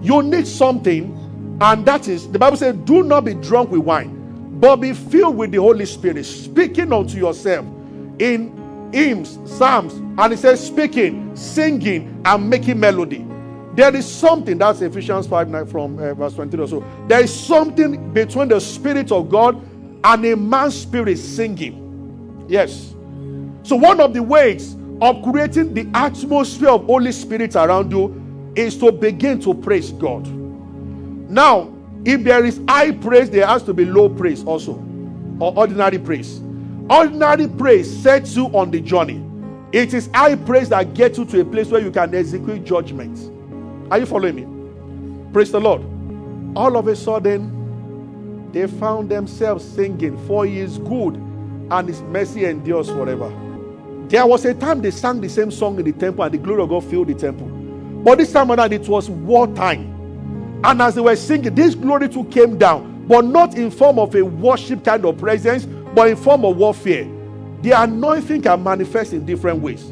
you 0.02 0.22
need 0.24 0.48
something, 0.48 1.58
and 1.60 1.86
that 1.86 2.08
is 2.08 2.32
the 2.32 2.40
Bible 2.40 2.58
says, 2.58 2.76
Do 2.86 3.04
not 3.04 3.26
be 3.26 3.34
drunk 3.34 3.72
with 3.72 3.82
wine 3.82 4.17
but 4.60 4.78
be 4.78 4.94
filled 4.94 5.38
with 5.38 5.52
the 5.52 5.58
Holy 5.58 5.86
Spirit, 5.86 6.26
speaking 6.26 6.92
unto 6.92 7.18
yourself 7.18 7.66
in 8.20 8.90
hymns, 8.92 9.38
psalms, 9.46 9.94
and 9.94 10.34
it 10.34 10.40
says 10.40 10.66
speaking, 10.66 11.36
singing, 11.36 12.22
and 12.26 12.50
making 12.50 12.80
melody. 12.80 13.26
There 13.76 13.96
is 13.96 14.08
something 14.08 14.58
that's 14.58 14.82
Ephesians 14.82 15.28
5 15.28 15.50
9 15.50 15.66
from 15.68 16.00
uh, 16.00 16.14
verse 16.16 16.34
23 16.34 16.64
or 16.64 16.68
so. 16.68 16.84
There 17.08 17.22
is 17.22 17.34
something 17.34 18.12
between 18.12 18.48
the 18.48 18.60
Spirit 18.60 19.12
of 19.12 19.30
God 19.30 19.62
and 20.04 20.26
a 20.26 20.36
man's 20.36 20.76
spirit 20.76 21.18
singing. 21.18 22.46
Yes. 22.48 22.96
So, 23.62 23.76
one 23.76 24.00
of 24.00 24.14
the 24.14 24.24
ways 24.24 24.76
of 25.02 25.22
creating 25.22 25.76
the 25.76 25.88
atmosphere 25.94 26.70
of 26.70 26.86
Holy 26.86 27.12
Spirit 27.12 27.56
around 27.56 27.92
you 27.92 28.52
is 28.56 28.76
to 28.78 28.92
begin 28.92 29.40
to 29.42 29.54
praise 29.54 29.92
God. 29.92 30.26
Now, 31.30 31.72
if 32.06 32.24
there 32.24 32.46
is 32.46 32.62
high 32.68 32.92
praise, 32.92 33.30
there 33.30 33.46
has 33.46 33.64
to 33.64 33.74
be 33.74 33.86
low 33.86 34.10
praise 34.10 34.44
also, 34.44 34.74
or 35.40 35.58
ordinary 35.58 36.00
praise. 36.00 36.42
Ordinary 36.90 37.48
praise 37.48 38.02
sets 38.02 38.36
you 38.36 38.46
on 38.48 38.72
the 38.72 38.80
journey. 38.80 39.24
It 39.74 39.94
is 39.94 40.10
high 40.14 40.36
praise 40.36 40.70
that 40.70 40.94
gets 40.94 41.18
you 41.18 41.26
to 41.26 41.42
a 41.42 41.46
place 41.46 41.68
where 41.68 41.82
you 41.82 41.92
can 41.92 42.16
execute 42.16 42.64
judgment. 42.64 43.20
Are 43.92 44.00
you 44.00 44.06
following 44.06 44.36
me? 44.36 45.32
Praise 45.34 45.52
the 45.52 45.60
Lord. 45.60 45.82
All 46.56 46.78
of 46.78 46.88
a 46.88 46.96
sudden, 46.96 48.50
they 48.54 48.66
found 48.68 49.10
themselves 49.10 49.66
singing, 49.66 50.18
For 50.26 50.46
he 50.46 50.60
is 50.60 50.78
good 50.78 51.16
and 51.70 51.88
his 51.88 52.02
mercy 52.02 52.46
endures 52.46 52.90
forever. 52.90 53.30
There 54.08 54.26
was 54.26 54.46
a 54.46 54.54
time 54.54 54.82
they 54.82 54.92
sang 54.92 55.20
the 55.20 55.28
same 55.28 55.52
song 55.52 55.78
in 55.80 55.86
the 55.86 55.92
temple 55.92 56.24
and 56.24 56.34
the 56.34 56.38
glory 56.38 56.64
of 56.64 56.70
God 56.70 56.86
filled 56.86 57.08
the 57.08 57.14
temple. 57.14 57.48
But 57.48 58.20
this 58.20 58.32
time 58.32 58.52
around, 58.52 58.72
it 58.72 58.88
was 58.88 59.10
wartime. 59.10 59.97
And 60.64 60.82
as 60.82 60.96
they 60.96 61.02
were 61.02 61.16
singing, 61.16 61.54
this 61.56 61.76
glory 61.76 62.10
too 62.10 62.26
came 62.26 62.58
down, 62.58 63.06
but 63.08 63.26
not 63.26 63.56
in 63.56 63.72
form 63.72 64.00
of 64.00 64.16
a 64.16 64.24
worship 64.24 64.84
kind 64.84 65.06
of 65.06 65.18
presence, 65.18 65.66
but 65.66 66.10
in 66.10 66.16
form 66.16 66.46
of 66.46 66.58
warfare. 66.58 67.08
The 67.62 67.72
anointing 67.72 68.42
can 68.42 68.64
manifest 68.64 69.14
in 69.14 69.26
different 69.26 69.62
ways. 69.62 69.92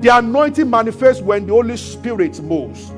The 0.00 0.16
anointing 0.16 0.68
manifests 0.68 1.22
when 1.22 1.46
the 1.46 1.52
Holy 1.52 1.76
Spirit 1.76 2.40
moves. 2.42 2.90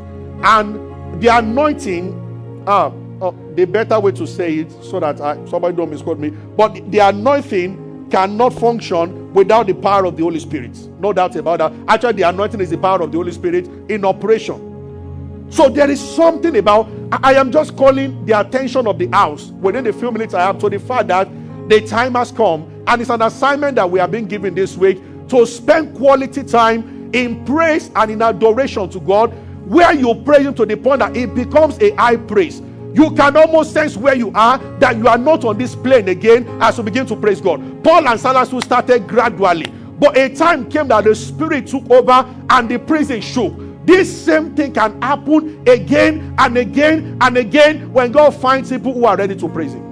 And 0.43 1.21
the 1.23 1.29
anointing, 1.29 2.65
uh, 2.67 2.91
uh, 3.21 3.33
the 3.55 3.65
better 3.65 3.99
way 3.99 4.13
to 4.13 4.27
say 4.27 4.59
it, 4.59 4.85
so 4.85 5.01
that 5.01 5.21
I, 5.21 5.45
somebody 5.47 5.77
don't 5.77 5.91
misquote 5.91 6.19
me, 6.19 6.31
but 6.31 6.91
the 6.91 6.99
anointing 6.99 8.09
cannot 8.11 8.53
function 8.53 9.33
without 9.35 9.67
the 9.67 9.75
power 9.75 10.05
of 10.05 10.17
the 10.17 10.23
Holy 10.23 10.39
Spirit. 10.39 10.77
No 11.01 11.13
doubt 11.13 11.35
about 11.37 11.59
that. 11.59 11.73
Actually, 11.89 12.15
the 12.15 12.23
anointing 12.23 12.61
is 12.61 12.71
the 12.71 12.79
power 12.79 13.03
of 13.03 13.11
the 13.11 13.19
Holy 13.19 13.33
Spirit 13.33 13.67
in 13.89 14.05
operation. 14.05 15.47
So 15.51 15.69
there 15.69 15.91
is 15.91 16.01
something 16.01 16.57
about, 16.57 16.89
I 17.13 17.35
am 17.35 17.53
just 17.53 17.77
calling 17.77 18.25
the 18.27 18.39
attention 18.41 18.87
of 18.87 18.99
the 18.99 19.09
house 19.09 19.51
within 19.61 19.85
the 19.85 19.93
few 19.93 20.11
minutes 20.11 20.35
I 20.35 20.43
have 20.43 20.59
to 20.59 20.69
the 20.69 20.79
fact 20.79 21.09
that 21.09 21.29
the 21.69 21.81
time 21.87 22.15
has 22.15 22.33
come 22.33 22.83
and 22.87 23.01
it's 23.01 23.11
an 23.11 23.23
assignment 23.23 23.77
that 23.77 23.89
we 23.91 23.99
have 24.01 24.11
been 24.11 24.27
given 24.27 24.55
this 24.55 24.77
week 24.77 25.01
to 25.29 25.47
spend 25.47 25.97
quality 25.97 26.43
time 26.43 27.11
in 27.13 27.45
praise 27.45 27.91
and 27.95 28.11
in 28.11 28.23
adoration 28.23 28.89
to 28.91 29.01
God 29.01 29.33
where 29.67 29.93
you 29.93 30.15
praise 30.25 30.47
Him 30.47 30.55
to 30.55 30.67
the 30.67 30.77
point 30.77 31.01
that 31.01 31.17
it 31.17 31.35
becomes 31.35 31.79
a 31.81 31.95
high 31.95 32.17
praise. 32.17 32.61
You 32.93 33.11
can 33.15 33.37
almost 33.37 33.73
sense 33.73 33.97
where 33.97 34.15
you 34.15 34.33
are 34.35 34.59
that 34.79 34.97
you 34.97 35.07
are 35.07 35.19
not 35.19 35.45
on 35.45 35.59
this 35.59 35.75
plane 35.75 36.09
again 36.09 36.47
as 36.61 36.79
you 36.79 36.85
begin 36.85 37.07
to 37.07 37.17
praise 37.17 37.41
God. 37.41 37.85
Paul 37.85 38.09
and 38.09 38.19
Silas 38.19 38.51
who 38.51 38.61
started 38.61 39.07
gradually, 39.07 39.67
but 39.99 40.17
a 40.17 40.35
time 40.35 40.69
came 40.71 40.89
that 40.89 41.05
the 41.05 41.15
Spirit 41.15 41.67
took 41.67 41.89
over 41.91 42.27
and 42.51 42.69
the 42.69 42.79
prison 42.79 43.21
shook. 43.21 43.66
This 43.87 44.25
same 44.25 44.55
thing 44.57 44.73
can 44.75 45.01
happen 45.01 45.63
again 45.69 46.35
and 46.39 46.59
again 46.59 47.17
and 47.21 47.37
again 47.39 47.93
when 47.93 48.11
God 48.11 48.35
finds 48.35 48.69
people 48.69 48.93
who 48.93 49.05
are 49.05 49.17
ready 49.17 49.37
to 49.37 49.49
praise 49.49 49.73
Him. 49.73 49.87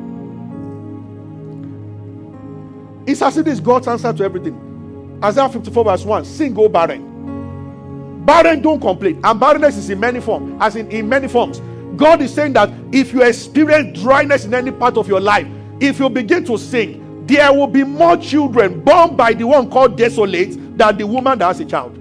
It's 3.06 3.22
as 3.22 3.36
if 3.36 3.44
this 3.44 3.60
God's 3.60 3.86
answer 3.86 4.12
to 4.12 4.24
everything. 4.24 5.20
Isaiah 5.22 5.48
54, 5.48 5.84
verse 5.84 6.04
1 6.04 6.24
Sing, 6.24 6.54
barren. 6.72 8.24
Barren, 8.24 8.60
don't 8.62 8.80
complain. 8.80 9.20
And 9.22 9.38
barrenness 9.38 9.76
is 9.76 9.90
in 9.90 10.00
many 10.00 10.20
forms, 10.20 10.56
as 10.60 10.74
in, 10.74 10.90
in 10.90 11.08
many 11.08 11.28
forms. 11.28 11.60
God 11.96 12.20
is 12.20 12.34
saying 12.34 12.54
that 12.54 12.70
if 12.92 13.12
you 13.12 13.22
experience 13.22 14.00
dryness 14.00 14.44
in 14.44 14.54
any 14.54 14.72
part 14.72 14.96
of 14.96 15.06
your 15.06 15.20
life, 15.20 15.46
if 15.78 16.00
you 16.00 16.10
begin 16.10 16.44
to 16.46 16.58
sing, 16.58 17.26
there 17.26 17.52
will 17.52 17.68
be 17.68 17.84
more 17.84 18.16
children 18.16 18.80
born 18.80 19.14
by 19.14 19.34
the 19.34 19.44
one 19.46 19.70
called 19.70 19.96
desolate 19.96 20.76
than 20.76 20.96
the 20.98 21.06
woman 21.06 21.38
that 21.38 21.46
has 21.46 21.60
a 21.60 21.64
child. 21.64 21.96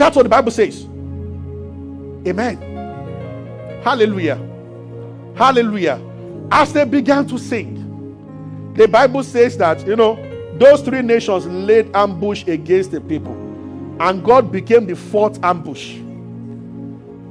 That's 0.00 0.16
what 0.16 0.22
the 0.22 0.30
Bible 0.30 0.50
says. 0.50 0.84
Amen. 2.26 2.56
Hallelujah. 3.84 4.36
Hallelujah. 5.36 6.00
As 6.50 6.72
they 6.72 6.86
began 6.86 7.26
to 7.26 7.38
sing, 7.38 8.72
the 8.76 8.88
Bible 8.88 9.22
says 9.22 9.58
that, 9.58 9.86
you 9.86 9.96
know, 9.96 10.16
those 10.56 10.80
three 10.80 11.02
nations 11.02 11.46
laid 11.46 11.94
ambush 11.94 12.46
against 12.46 12.92
the 12.92 13.00
people, 13.02 13.34
and 14.00 14.24
God 14.24 14.50
became 14.50 14.86
the 14.86 14.96
fourth 14.96 15.38
ambush. 15.44 15.96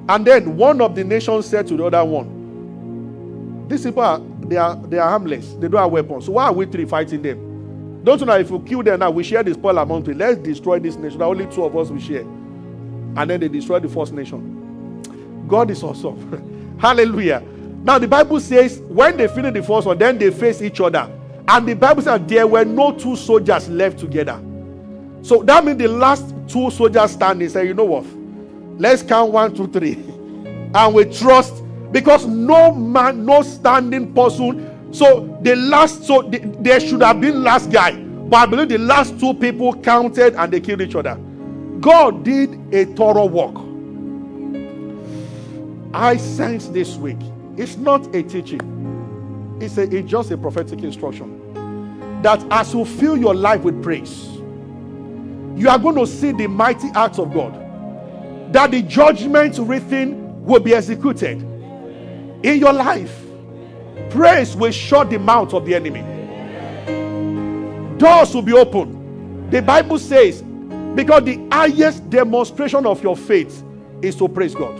And 0.08 0.28
then 0.28 0.56
one 0.56 0.80
of 0.80 0.94
the 0.94 1.04
nations 1.04 1.48
said 1.48 1.66
to 1.70 1.76
the 1.76 1.86
other 1.86 2.06
one, 2.06 3.68
These 3.68 3.86
people 3.86 4.04
are 4.04 4.20
they 4.42 4.58
are 4.58 4.76
they 4.76 5.00
are 5.00 5.10
harmless, 5.10 5.54
they 5.56 5.70
don't 5.70 5.82
have 5.82 5.92
weapons. 5.92 6.26
So 6.28 6.34
why 6.34 6.46
are 6.46 6.54
we 6.54 6.68
three 6.68 6.86
fighting 6.86 7.24
them? 7.24 8.04
Don't 8.04 8.20
you 8.20 8.28
know 8.28 8.38
if 8.38 8.52
we 8.52 8.60
kill 8.60 8.84
them 8.84 9.00
now, 9.00 9.10
we 9.10 9.24
share 9.24 9.42
the 9.42 9.56
spoil 9.56 9.80
among 9.80 10.04
three. 10.04 10.14
Let's 10.14 10.38
destroy 10.38 10.78
this 10.78 10.98
nation. 10.98 11.20
Only 11.24 11.48
two 11.48 11.64
of 11.64 11.76
us 11.76 11.90
will 11.90 12.00
share. 12.00 12.26
And 13.16 13.30
then 13.30 13.40
they 13.40 13.48
destroy 13.48 13.80
the 13.80 13.90
first 13.90 14.14
nation. 14.14 15.46
God 15.48 15.72
is 15.72 15.84
awesome. 15.84 16.78
Hallelujah. 16.80 17.44
Now 17.84 17.98
the 17.98 18.08
Bible 18.08 18.40
says 18.40 18.80
when 18.88 19.18
they 19.18 19.28
finish 19.28 19.54
the 19.54 19.64
first 19.64 19.88
one, 19.88 19.98
then 19.98 20.18
they 20.18 20.32
face 20.32 20.62
each 20.62 20.80
other. 20.80 21.10
And 21.48 21.68
the 21.68 21.74
Bible 21.74 22.02
says 22.02 22.22
there 22.28 22.46
were 22.46 22.66
no 22.66 22.92
two 22.94 23.16
soldiers 23.16 23.68
left 23.70 24.00
together. 24.00 24.40
So 25.22 25.44
that 25.44 25.66
means 25.66 25.78
the 25.78 25.88
last 25.88 26.34
two 26.48 26.70
soldiers 26.72 27.12
standing 27.12 27.50
said, 27.50 27.68
you 27.68 27.74
know 27.74 27.86
what? 27.86 28.06
Let's 28.80 29.02
count 29.04 29.32
one, 29.32 29.56
two, 29.56 29.68
three. 29.68 29.96
And 30.72 30.94
we 30.94 31.06
trust 31.06 31.64
because 31.92 32.28
no 32.28 32.72
man, 32.72 33.26
no 33.26 33.42
standing 33.42 34.14
person. 34.14 34.94
So 34.94 35.40
the 35.42 35.56
last, 35.56 36.04
so 36.04 36.22
the, 36.22 36.38
there 36.60 36.80
should 36.80 37.02
have 37.02 37.20
been 37.20 37.44
last 37.44 37.72
guy. 37.72 37.94
But 37.94 38.38
I 38.38 38.46
believe 38.46 38.70
the 38.70 38.78
last 38.78 39.20
two 39.20 39.34
people 39.34 39.74
counted 39.82 40.36
and 40.36 40.54
they 40.54 40.60
killed 40.60 40.82
each 40.82 40.94
other. 40.96 41.20
God 41.80 42.24
did 42.24 42.74
a 42.74 42.86
thorough 42.86 43.26
work. 43.26 43.56
I 45.94 46.18
sense 46.18 46.68
this 46.68 46.96
week. 46.96 47.18
It's 47.58 47.78
not 47.78 48.16
a 48.16 48.24
teaching. 48.24 49.58
It's, 49.62 49.78
a, 49.78 49.84
it's 49.84 50.10
just 50.10 50.32
a 50.32 50.38
prophetic 50.38 50.84
instruction. 50.84 52.22
That 52.22 52.46
as 52.52 52.74
you 52.74 52.86
fill 52.86 53.18
your 53.18 53.34
life 53.34 53.62
with 53.62 53.82
praise, 53.82 54.28
you 55.56 55.68
are 55.70 55.80
going 55.80 55.96
to 55.96 56.08
see 56.08 56.32
the 56.32 56.48
mighty 56.48 56.90
acts 56.96 57.20
of 57.20 57.34
God. 57.34 57.54
That 58.54 58.72
the 58.72 58.82
judgment 58.82 59.58
written 59.60 60.46
will 60.46 60.60
be 60.60 60.74
executed 60.74 61.42
in 62.44 62.60
your 62.60 62.74
life. 62.74 63.26
Praise 64.10 64.56
will 64.56 64.72
shut 64.72 65.10
the 65.10 65.20
mouth 65.20 65.54
of 65.54 65.66
the 65.66 65.76
enemy. 65.76 66.02
Doors 67.98 68.34
will 68.34 68.42
be 68.42 68.54
open. 68.54 69.50
The 69.50 69.62
Bible 69.62 70.00
says, 70.00 70.44
because 71.04 71.24
the 71.24 71.40
highest 71.50 72.10
demonstration 72.10 72.86
of 72.86 73.02
your 73.02 73.16
faith 73.16 73.64
is 74.02 74.18
to 74.18 74.28
praise 74.28 74.54
God. 74.54 74.76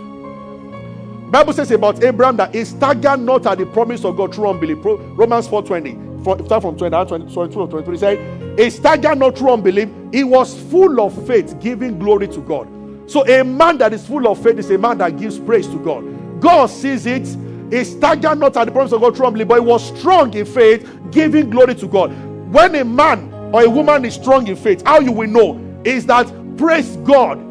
Bible 1.30 1.54
says 1.54 1.70
about 1.70 2.04
Abraham 2.04 2.36
that 2.36 2.54
he 2.54 2.62
staggered 2.64 3.20
not 3.20 3.46
at 3.46 3.56
the 3.56 3.64
promise 3.64 4.04
of 4.04 4.18
God 4.18 4.34
through 4.34 4.48
unbelief. 4.48 4.78
Romans 4.84 5.48
4:20. 5.48 6.44
Start 6.44 6.60
from 6.62 6.76
20, 6.76 6.90
22 7.32 7.66
23 7.66 7.96
said, 7.96 8.58
he 8.58 8.68
staggered 8.68 9.18
not 9.18 9.38
through 9.38 9.54
unbelief. 9.54 9.88
He 10.12 10.22
was 10.22 10.60
full 10.70 11.00
of 11.00 11.26
faith, 11.26 11.58
giving 11.58 11.98
glory 11.98 12.28
to 12.28 12.40
God. 12.42 12.68
So 13.10 13.26
a 13.26 13.42
man 13.42 13.78
that 13.78 13.94
is 13.94 14.06
full 14.06 14.28
of 14.28 14.42
faith 14.42 14.58
is 14.58 14.70
a 14.70 14.76
man 14.76 14.98
that 14.98 15.16
gives 15.18 15.38
praise 15.38 15.66
to 15.68 15.78
God. 15.78 16.04
God 16.40 16.66
sees 16.66 17.06
it. 17.06 17.26
He 17.70 17.82
staggered 17.84 18.38
not 18.38 18.58
at 18.58 18.66
the 18.66 18.72
promise 18.72 18.92
of 18.92 19.00
God 19.00 19.16
through 19.16 19.28
unbelief, 19.28 19.48
but 19.48 19.54
he 19.54 19.66
was 19.66 19.98
strong 19.98 20.34
in 20.34 20.44
faith, 20.44 20.86
giving 21.10 21.48
glory 21.48 21.74
to 21.76 21.86
God. 21.86 22.12
When 22.52 22.74
a 22.74 22.84
man 22.84 23.32
or 23.54 23.62
a 23.62 23.70
woman 23.70 24.04
is 24.04 24.16
strong 24.16 24.46
in 24.48 24.56
faith, 24.56 24.82
how 24.84 25.00
you 25.00 25.12
will 25.12 25.28
know 25.28 25.69
is 25.84 26.06
that 26.06 26.26
praise 26.56 26.96
God 26.98 27.50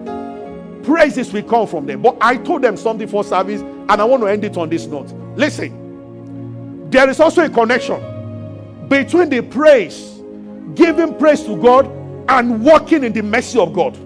praises 0.83 1.31
will 1.31 1.43
come 1.43 1.67
from 1.67 1.85
them. 1.85 2.01
But 2.01 2.17
I 2.19 2.37
told 2.37 2.63
them 2.63 2.75
something 2.75 3.07
for 3.07 3.23
service, 3.23 3.61
and 3.61 3.91
I 3.91 4.03
want 4.03 4.23
to 4.23 4.27
end 4.27 4.43
it 4.43 4.57
on 4.57 4.69
this 4.69 4.87
note. 4.87 5.13
Listen, 5.35 6.89
there 6.89 7.07
is 7.07 7.19
also 7.19 7.45
a 7.45 7.49
connection 7.49 8.87
between 8.87 9.29
the 9.29 9.41
praise, 9.41 10.19
giving 10.73 11.15
praise 11.15 11.43
to 11.43 11.61
God, 11.61 11.85
and 12.27 12.63
walking 12.63 13.03
in 13.03 13.13
the 13.13 13.21
mercy 13.21 13.59
of 13.59 13.73
God. 13.73 13.97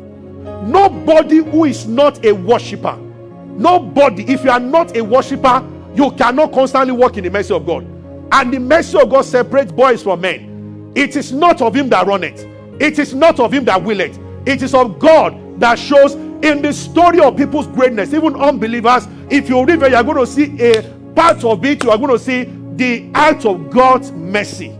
Nobody 0.68 1.38
who 1.38 1.66
is 1.66 1.88
not 1.88 2.26
a 2.26 2.34
worshiper, 2.34 2.98
nobody, 2.98 4.24
if 4.24 4.44
you 4.44 4.50
are 4.50 4.60
not 4.60 4.96
a 4.98 5.04
worshiper, 5.04 5.66
you 5.96 6.12
cannot 6.12 6.52
constantly 6.52 6.94
walk 6.94 7.18
in 7.18 7.24
the 7.24 7.30
mercy 7.30 7.54
of 7.54 7.66
God. 7.66 7.86
And 8.34 8.54
the 8.54 8.60
mercy 8.60 9.00
of 9.00 9.10
God 9.10 9.24
separates 9.24 9.72
boys 9.72 10.04
from 10.04 10.22
men. 10.22 10.92
It 10.96 11.16
is 11.16 11.32
not 11.32 11.62
of 11.62 11.76
him 11.76 11.88
that 11.90 12.08
runneth, 12.08 12.46
it 12.80 13.00
is 13.00 13.14
not 13.14 13.40
of 13.40 13.54
him 13.54 13.66
that 13.66 13.82
will 13.84 14.00
it, 14.00 14.18
it 14.46 14.62
is 14.62 14.74
of 14.74 15.00
God 15.00 15.60
that 15.60 15.78
shows 15.80 16.16
in 16.16 16.62
the 16.62 16.74
story 16.74 17.20
of 17.22 17.38
people's 17.38 17.68
greatness, 17.68 18.14
even 18.14 18.36
unbelievers, 18.36 19.08
if 19.30 19.48
you 19.48 19.64
read 19.66 19.80
you 19.80 19.96
are 19.96 20.04
going 20.04 20.18
to 20.18 20.28
see 20.28 20.62
a 20.62 20.82
part 21.16 21.44
of 21.44 21.64
it, 21.64 21.84
you 21.84 21.90
are 21.90 21.98
going 21.98 22.12
to 22.12 22.20
see 22.20 22.44
the 22.76 23.10
act 23.14 23.46
of 23.46 23.70
God's 23.70 24.12
mercy. 24.12 24.78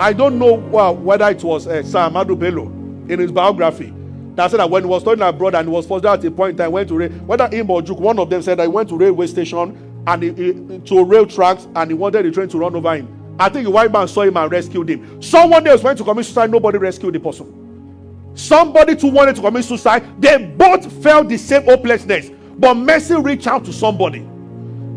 I 0.00 0.12
don't 0.12 0.38
know 0.38 0.54
well, 0.54 0.96
whether 0.96 1.28
it 1.28 1.42
was 1.42 1.66
uh, 1.66 1.82
Sam 1.82 2.12
Bello 2.12 2.66
in 3.08 3.18
his 3.18 3.30
biography 3.32 3.92
that 4.34 4.50
said 4.50 4.60
that 4.60 4.68
when 4.68 4.84
he 4.84 4.88
was 4.88 5.02
studying 5.02 5.26
abroad 5.26 5.54
and 5.54 5.66
he 5.66 5.72
was 5.72 5.86
forced 5.86 6.04
at 6.04 6.22
a 6.24 6.30
point 6.30 6.52
in 6.52 6.56
time, 6.58 6.72
went 6.72 6.88
to 6.88 7.08
whether 7.08 7.48
him 7.48 7.70
or 7.70 7.80
Juke, 7.80 8.00
one 8.00 8.18
of 8.18 8.28
them 8.28 8.42
said 8.42 8.58
that 8.58 8.64
he 8.64 8.68
went 8.68 8.88
to 8.90 8.96
railway 8.96 9.26
station 9.26 10.02
and 10.06 10.22
he, 10.22 10.32
he, 10.32 10.78
to 10.80 11.04
rail 11.04 11.24
tracks 11.24 11.66
and 11.74 11.90
he 11.90 11.94
wanted 11.94 12.26
the 12.26 12.30
train 12.30 12.48
to 12.48 12.58
run 12.58 12.74
over 12.76 12.96
him. 12.96 13.15
I 13.38 13.48
think 13.48 13.66
a 13.66 13.70
white 13.70 13.92
man 13.92 14.08
saw 14.08 14.22
him 14.22 14.36
and 14.36 14.50
rescued 14.50 14.88
him. 14.88 15.20
Someone 15.22 15.66
else 15.66 15.82
went 15.82 15.98
to 15.98 16.04
commit 16.04 16.24
suicide, 16.24 16.50
nobody 16.50 16.78
rescued 16.78 17.14
the 17.14 17.20
person. 17.20 18.32
Somebody 18.34 18.96
too 18.96 19.08
wanted 19.08 19.36
to 19.36 19.42
commit 19.42 19.64
suicide. 19.64 20.20
They 20.20 20.36
both 20.44 20.90
felt 21.02 21.28
the 21.28 21.36
same 21.38 21.64
hopelessness. 21.64 22.30
But 22.58 22.74
mercy 22.74 23.14
reached 23.16 23.46
out 23.46 23.64
to 23.66 23.72
somebody, 23.72 24.20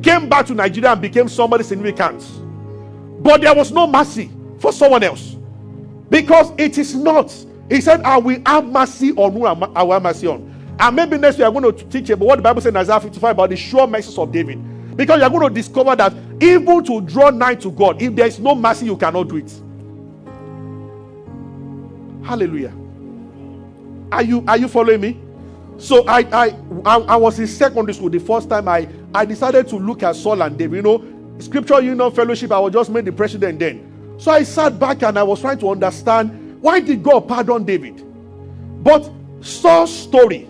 came 0.02 0.30
back 0.30 0.46
to 0.48 0.54
Nigeria 0.54 0.92
and 0.92 1.02
became 1.02 1.28
somebody 1.28 1.64
significant. 1.64 2.24
But 3.22 3.42
there 3.42 3.54
was 3.54 3.72
no 3.72 3.88
mercy 3.88 4.32
for 4.60 4.72
someone 4.72 5.04
else. 5.04 5.36
Because 6.10 6.52
it 6.58 6.78
is 6.78 6.96
not. 6.96 7.34
He 7.70 7.82
said, 7.82 8.02
ah, 8.04 8.16
I 8.16 8.18
will 8.18 8.42
have 8.46 8.66
mercy 8.66 9.12
on 9.12 9.32
who 9.34 9.46
I 9.46 9.84
will 9.84 9.92
have 9.94 10.04
mercy 10.04 10.28
on. 10.28 10.76
And 10.80 10.96
maybe 10.96 11.18
next 11.18 11.38
week 11.38 11.46
I'm 11.46 11.54
going 11.54 11.76
to 11.76 11.84
teach 11.86 12.08
you. 12.10 12.16
about 12.16 12.26
what 12.28 12.36
the 12.38 12.42
Bible 12.42 12.62
says 12.62 12.70
in 12.70 12.78
Isaiah 12.78 13.00
55 13.00 13.32
about 13.32 13.50
the 13.50 13.56
sure 13.58 13.86
mercies 13.86 14.18
of 14.18 14.32
David. 14.32 14.58
Because 15.00 15.22
you're 15.22 15.30
going 15.30 15.48
to 15.48 15.54
discover 15.54 15.96
that 15.96 16.14
even 16.42 16.84
to 16.84 17.00
draw 17.00 17.30
nigh 17.30 17.56
to 17.56 17.72
God, 17.72 18.02
if 18.02 18.14
there 18.14 18.28
is 18.28 18.38
no 18.38 18.54
mercy, 18.54 18.88
you 18.88 18.98
cannot 18.98 19.30
do 19.30 19.38
it. 19.38 19.50
Hallelujah. 22.22 22.74
Are 24.12 24.24
you 24.24 24.44
are 24.46 24.58
you 24.58 24.68
following 24.68 25.00
me? 25.00 25.18
So 25.78 26.06
I 26.06 26.20
I 26.34 26.56
I, 26.84 26.98
I 26.98 27.16
was 27.16 27.40
in 27.40 27.48
secondary 27.48 27.94
school 27.94 28.10
the 28.10 28.20
first 28.20 28.50
time 28.50 28.68
I 28.68 28.90
I 29.16 29.24
decided 29.24 29.70
to 29.70 29.78
look 29.78 30.04
at 30.04 30.18
Saul 30.18 30.42
and 30.42 30.58
David. 30.58 30.76
You 30.76 30.82
know, 30.82 31.40
Scripture 31.40 31.80
Union 31.80 32.12
Fellowship. 32.12 32.52
I 32.52 32.60
was 32.60 32.74
just 32.74 32.90
made 32.90 33.06
the 33.06 33.14
president 33.14 33.58
then. 33.60 34.16
So 34.18 34.32
I 34.32 34.44
sat 34.44 34.78
back 34.78 35.02
and 35.04 35.18
I 35.18 35.24
was 35.24 35.40
trying 35.40 35.60
to 35.60 35.70
understand 35.70 36.62
why 36.62 36.82
did 36.82 37.04
God 37.04 37.26
pardon 37.26 37.64
David, 37.64 38.04
but 38.84 39.10
Saul's 39.40 39.98
story. 39.98 40.46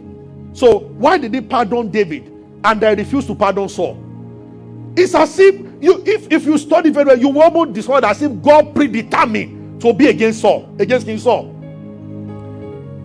So 0.53 0.79
why 0.79 1.19
did 1.19 1.35
he 1.35 1.41
pardon 1.41 1.91
David 1.91 2.33
and 2.63 2.83
I 2.83 2.93
refused 2.93 3.27
to 3.27 3.35
pardon 3.35 3.69
Saul? 3.69 4.09
It's 4.99 5.15
as 5.15 5.39
if 5.39 5.55
you 5.81 6.03
if 6.05 6.29
if 6.29 6.45
you 6.45 6.57
study 6.57 6.89
very 6.89 7.05
well, 7.05 7.17
you 7.17 7.41
almost 7.41 7.71
discover 7.71 8.05
as 8.05 8.21
if 8.21 8.41
God 8.41 8.75
predetermined 8.75 9.79
to 9.81 9.93
be 9.93 10.07
against 10.07 10.41
Saul, 10.41 10.75
against 10.77 11.05
King 11.05 11.17
Saul. 11.17 11.55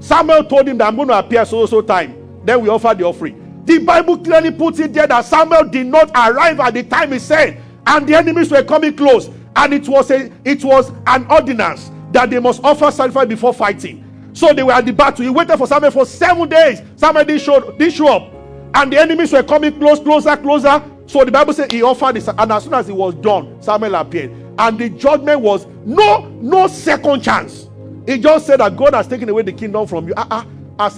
Samuel 0.01 0.45
told 0.45 0.67
him 0.67 0.79
that 0.79 0.89
I'm 0.89 0.97
going 0.97 1.07
to 1.09 1.19
appear 1.19 1.45
so 1.45 1.65
so 1.67 1.81
time. 1.81 2.41
Then 2.45 2.61
we 2.63 2.69
offer 2.69 2.93
the 2.95 3.05
offering. 3.05 3.63
The 3.65 3.79
Bible 3.79 4.19
clearly 4.19 4.51
puts 4.51 4.81
it 4.81 4.93
there 4.93 5.07
that 5.07 5.25
Samuel 5.25 5.65
did 5.65 5.87
not 5.87 6.11
arrive 6.11 6.59
at 6.59 6.75
the 6.75 6.83
time 6.83 7.13
he 7.13 7.21
said, 7.21 7.63
and 7.87 8.07
the 8.09 8.17
enemies 8.17 8.51
were 8.51 8.65
coming 8.65 8.97
close, 8.97 9.31
and 9.55 9.73
it 9.73 9.89
was 9.89 10.11
a 10.11 10.33
it 10.45 10.65
was 10.65 10.91
an 11.07 11.27
ordinance 11.31 11.93
that 12.11 12.29
they 12.29 12.41
must 12.41 12.63
offer 12.65 12.91
sacrifice 12.91 13.29
before 13.29 13.55
fighting. 13.55 14.31
So 14.33 14.53
they 14.53 14.65
were 14.65 14.73
at 14.73 14.85
the 14.85 14.93
battle. 14.93 15.25
He 15.25 15.31
waited 15.31 15.57
for 15.57 15.69
Samuel 15.69 15.93
for 15.93 16.05
seven 16.07 16.49
days. 16.49 16.83
Samuel 16.97 17.25
didn't 17.25 17.43
show, 17.43 17.71
didn't 17.79 17.95
show 17.95 18.09
up. 18.09 18.33
And 18.75 18.93
the 18.93 18.99
enemies 18.99 19.33
were 19.33 19.45
coming 19.45 19.79
close, 19.79 20.01
closer, 20.01 20.37
closer. 20.37 20.83
So 21.15 21.25
the 21.25 21.31
Bible 21.31 21.53
said 21.53 21.71
he 21.71 21.81
offered 21.81 22.17
this, 22.17 22.27
and 22.27 22.51
as 22.51 22.65
soon 22.65 22.75
as 22.75 22.89
it 22.89 22.93
was 22.93 23.15
done, 23.15 23.63
Samuel 23.63 23.95
appeared. 23.95 24.33
And 24.59 24.77
the 24.77 24.89
judgment 24.89 25.43
was 25.43 25.65
no, 25.87 26.29
no 26.43 26.67
second 26.67 27.21
chance. 27.21 27.69
He 28.05 28.19
just 28.19 28.49
said 28.49 28.59
that 28.59 28.77
God 28.77 28.95
has 28.95 29.07
taken 29.07 29.29
away 29.29 29.43
the 29.43 29.53
kingdom 29.53 29.87
from 29.87 30.09
you. 30.09 30.15
Ah, 30.17 30.45
ah, 30.77 30.91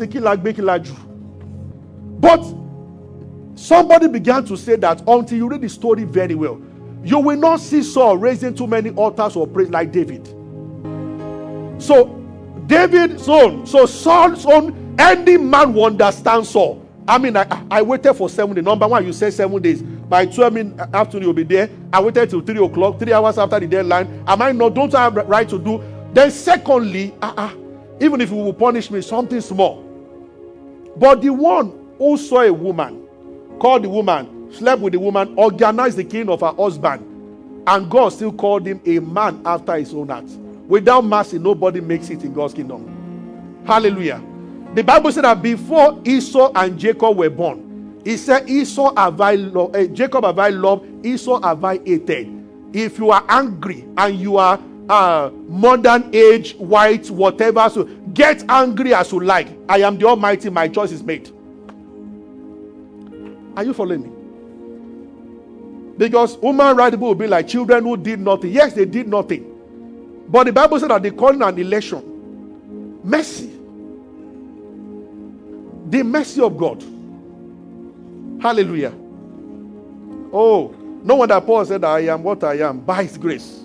But 2.19 2.55
somebody 3.57 4.09
began 4.09 4.43
to 4.47 4.57
say 4.57 4.77
that 4.77 5.03
until 5.07 5.37
you 5.37 5.51
read 5.51 5.61
the 5.61 5.69
story 5.69 6.05
very 6.05 6.35
well, 6.35 6.63
you 7.05 7.19
will 7.19 7.37
not 7.37 7.61
see 7.61 7.83
Saul 7.83 8.17
raising 8.17 8.55
too 8.55 8.67
many 8.67 8.93
altars 8.93 9.37
or 9.37 9.47
praise 9.47 9.69
like 9.69 9.93
David. 9.93 10.27
So, 11.77 12.07
David's 12.67 13.29
own, 13.29 13.67
so 13.67 13.85
Saul's 13.85 14.47
own, 14.47 14.97
any 14.99 15.37
man 15.37 15.75
will 15.75 15.85
understand 15.85 16.47
Saul. 16.47 16.87
I 17.09 17.19
mean, 17.19 17.37
I, 17.37 17.47
I 17.71 17.83
waited 17.83 18.15
for 18.15 18.29
seven 18.29 18.55
days. 18.55 18.65
Number 18.65 18.89
one, 18.89 19.07
you 19.07 19.13
said 19.13 19.33
seven 19.33 19.61
days. 19.63 19.83
By 20.09 20.27
12 20.27 20.57
in 20.57 20.81
uh, 20.81 20.87
afternoon, 20.95 21.25
you'll 21.25 21.33
be 21.35 21.43
there. 21.43 21.69
I 21.93 22.01
waited 22.01 22.31
till 22.31 22.41
3 22.41 22.65
o'clock, 22.65 22.99
three 22.99 23.13
hours 23.13 23.39
after 23.39 23.59
the 23.59 23.67
deadline. 23.67 24.23
Am 24.27 24.41
I 24.41 24.53
not? 24.53 24.75
Don't 24.75 24.95
I 24.95 25.05
have 25.05 25.17
right 25.17 25.49
to 25.49 25.59
do? 25.59 25.83
Then, 26.13 26.31
secondly, 26.31 27.15
uh-uh, 27.21 27.53
even 28.01 28.21
if 28.21 28.31
you 28.31 28.37
will 28.37 28.53
punish 28.53 28.91
me, 28.91 29.01
something 29.03 29.41
small. 29.41 29.83
But 30.97 31.23
the 31.23 31.31
one 31.31 31.87
who 31.99 32.17
saw 32.17 32.43
a 32.43 32.53
woman, 32.53 33.07
called 33.59 33.85
the 33.85 33.89
woman, 33.89 34.53
slept 34.53 34.81
with 34.81 34.93
the 34.93 35.01
woman, 35.01 35.35
organized 35.37 35.97
the 35.97 36.05
killing 36.05 36.29
of 36.29 36.41
her 36.41 36.53
husband, 36.53 37.03
and 37.67 37.91
God 37.91 38.11
still 38.11 38.33
called 38.33 38.67
him 38.67 38.81
a 38.87 39.01
man 39.01 39.43
after 39.45 39.77
his 39.77 39.93
own 39.93 40.09
heart. 40.09 40.25
Without 40.69 41.05
mercy, 41.05 41.39
nobody 41.39 41.81
makes 41.81 42.11
it 42.11 42.23
in 42.23 42.33
God's 42.33 42.55
kingdom. 42.55 43.63
Hallelujah. 43.67 44.23
The 44.75 44.85
Bible 44.85 45.11
said 45.11 45.25
that 45.25 45.43
before 45.43 46.01
Esau 46.05 46.53
and 46.55 46.79
Jacob 46.79 47.17
were 47.17 47.31
born, 47.31 47.66
he 48.07 48.17
said, 48.17 48.49
Esau 48.49 48.95
have 48.95 49.21
I 49.21 49.35
loved, 49.35 49.75
uh, 49.75 49.85
Jacob 49.89 50.23
have 50.23 50.39
I 50.39 50.51
loved, 50.51 51.05
Esau 51.05 51.43
have 51.43 51.65
I 51.65 51.79
hated. 51.79 52.33
If 52.73 52.99
you 52.99 53.11
are 53.11 53.25
angry 53.29 53.85
and 53.99 54.17
you 54.17 54.37
are 54.37 54.61
uh, 54.89 55.31
modern 55.49 56.15
age, 56.15 56.55
white, 56.55 57.11
whatever, 57.11 57.69
so 57.69 57.83
get 58.15 58.49
angry 58.49 58.95
as 58.95 59.11
you 59.11 59.19
like. 59.19 59.49
I 59.69 59.79
am 59.79 59.99
the 59.99 60.07
Almighty, 60.07 60.51
my 60.51 60.69
choice 60.69 60.93
is 60.93 61.03
made. 61.03 61.33
Are 63.57 63.65
you 63.65 63.75
following 63.75 64.05
me? 64.05 64.11
Because 65.99 66.37
human 66.37 66.77
right 66.77 66.97
will 66.97 67.17
be 67.17 67.27
like 67.27 67.49
children 67.49 67.83
who 67.83 67.97
did 67.97 68.21
nothing. 68.21 68.53
Yes, 68.53 68.73
they 68.73 68.85
did 68.85 69.09
nothing. 69.09 70.25
But 70.29 70.45
the 70.45 70.53
Bible 70.53 70.79
said 70.79 70.91
that 70.91 71.03
they 71.03 71.11
call 71.11 71.43
an 71.43 71.59
election 71.59 73.01
mercy. 73.03 73.51
The 75.89 76.05
mercy 76.05 76.41
of 76.41 76.57
God. 76.57 76.85
Hallelujah. 78.41 78.93
Oh, 80.33 80.75
no 81.03 81.17
wonder 81.17 81.41
Paul 81.41 81.65
said, 81.65 81.85
I 81.85 82.01
am 82.01 82.23
what 82.23 82.43
I 82.45 82.55
am 82.59 82.81
by 82.81 83.05
his 83.05 83.17
grace. 83.17 83.65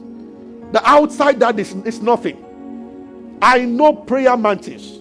The 0.72 0.82
outside 0.88 1.40
that 1.40 1.60
is, 1.60 1.74
is 1.86 2.02
nothing. 2.02 3.40
I 3.42 3.66
know 3.66 3.94
prayer 3.94 4.38
mantis. 4.38 5.00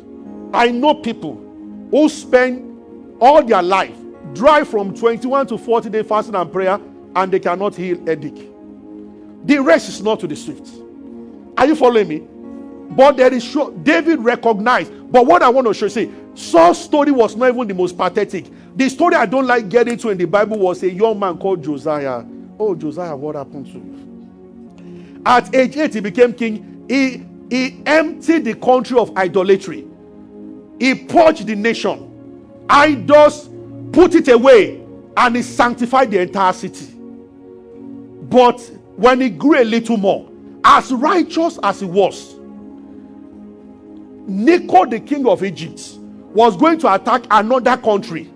I 0.53 0.71
know 0.71 0.95
people 0.95 1.37
who 1.91 2.09
spend 2.09 3.17
all 3.21 3.45
their 3.45 3.63
life 3.63 3.97
dry 4.33 4.65
from 4.65 4.95
21 4.95 5.47
to 5.49 5.59
40 5.59 5.91
day 5.91 6.03
fasting 6.03 6.35
and 6.35 6.53
prayer 6.53 6.81
and 7.15 7.33
they 7.33 7.41
cannot 7.41 7.75
heal 7.77 8.05
headache. 8.07 8.49
The 9.45 9.59
rest 9.59 9.89
is 9.89 10.03
not 10.03 10.21
to 10.21 10.27
the 10.27 10.37
swift. 10.37 10.69
Are 11.57 11.67
you 11.67 11.77
following 11.77 12.09
me? 12.09 12.27
But 12.91 13.17
there 13.17 13.33
is 13.33 13.45
sure 13.45 13.71
David 13.83 14.21
recognized. 14.21 14.93
But 15.13 15.27
what 15.27 15.43
I 15.43 15.49
want 15.49 15.67
to 15.67 15.75
show 15.75 15.87
you, 15.87 15.91
see, 15.91 16.13
Saul's 16.35 16.83
story 16.83 17.11
was 17.13 17.37
not 17.37 17.51
even 17.51 17.69
the 17.69 17.75
most 17.75 17.97
pathetic. 17.97 18.47
The 18.77 18.89
story 18.89 19.15
I 19.15 19.27
don't 19.27 19.47
like 19.47 19.69
getting 19.69 19.97
to 19.99 20.11
in 20.11 20.19
the 20.19 20.27
Bible 20.27 20.59
was 20.59 20.83
a 20.83 20.91
young 20.91 21.19
man 21.19 21.39
called 21.39 21.63
Josiah. 21.63 22.25
Oh, 22.59 22.75
Josiah, 22.75 23.17
what 23.17 23.35
happened 23.35 23.67
to 23.67 23.73
you? 23.73 25.23
At 25.27 25.55
age 25.55 25.77
8, 25.77 25.95
he 25.95 26.01
became 26.01 26.33
king. 26.33 26.85
He, 26.89 27.27
he 27.51 27.83
emptied 27.85 28.45
the 28.45 28.55
country 28.55 28.99
of 28.99 29.17
idolatry. 29.17 29.87
He 30.79 30.95
purged 30.95 31.47
the 31.47 31.55
nation. 31.57 32.07
Idols 32.69 33.51
put 33.93 34.15
it 34.15 34.29
away 34.29 34.83
and 35.17 35.37
he 35.37 35.43
sanctified 35.43 36.11
the 36.11 36.21
entire 36.21 36.53
city. 36.53 36.87
But 36.95 38.61
when 38.97 39.21
he 39.21 39.31
grew 39.31 39.61
a 39.61 39.65
little 39.65 39.97
more, 39.97 40.31
as 40.65 40.93
righteous 40.93 41.59
as 41.63 41.81
he 41.81 41.87
was, 41.87 42.37
Necho, 44.27 44.87
the 44.87 45.01
king 45.01 45.27
of 45.27 45.43
Egypt, 45.43 45.99
was 46.33 46.57
going 46.57 46.79
to 46.79 46.95
attack 46.95 47.25
another 47.31 47.77
country, 47.77 48.31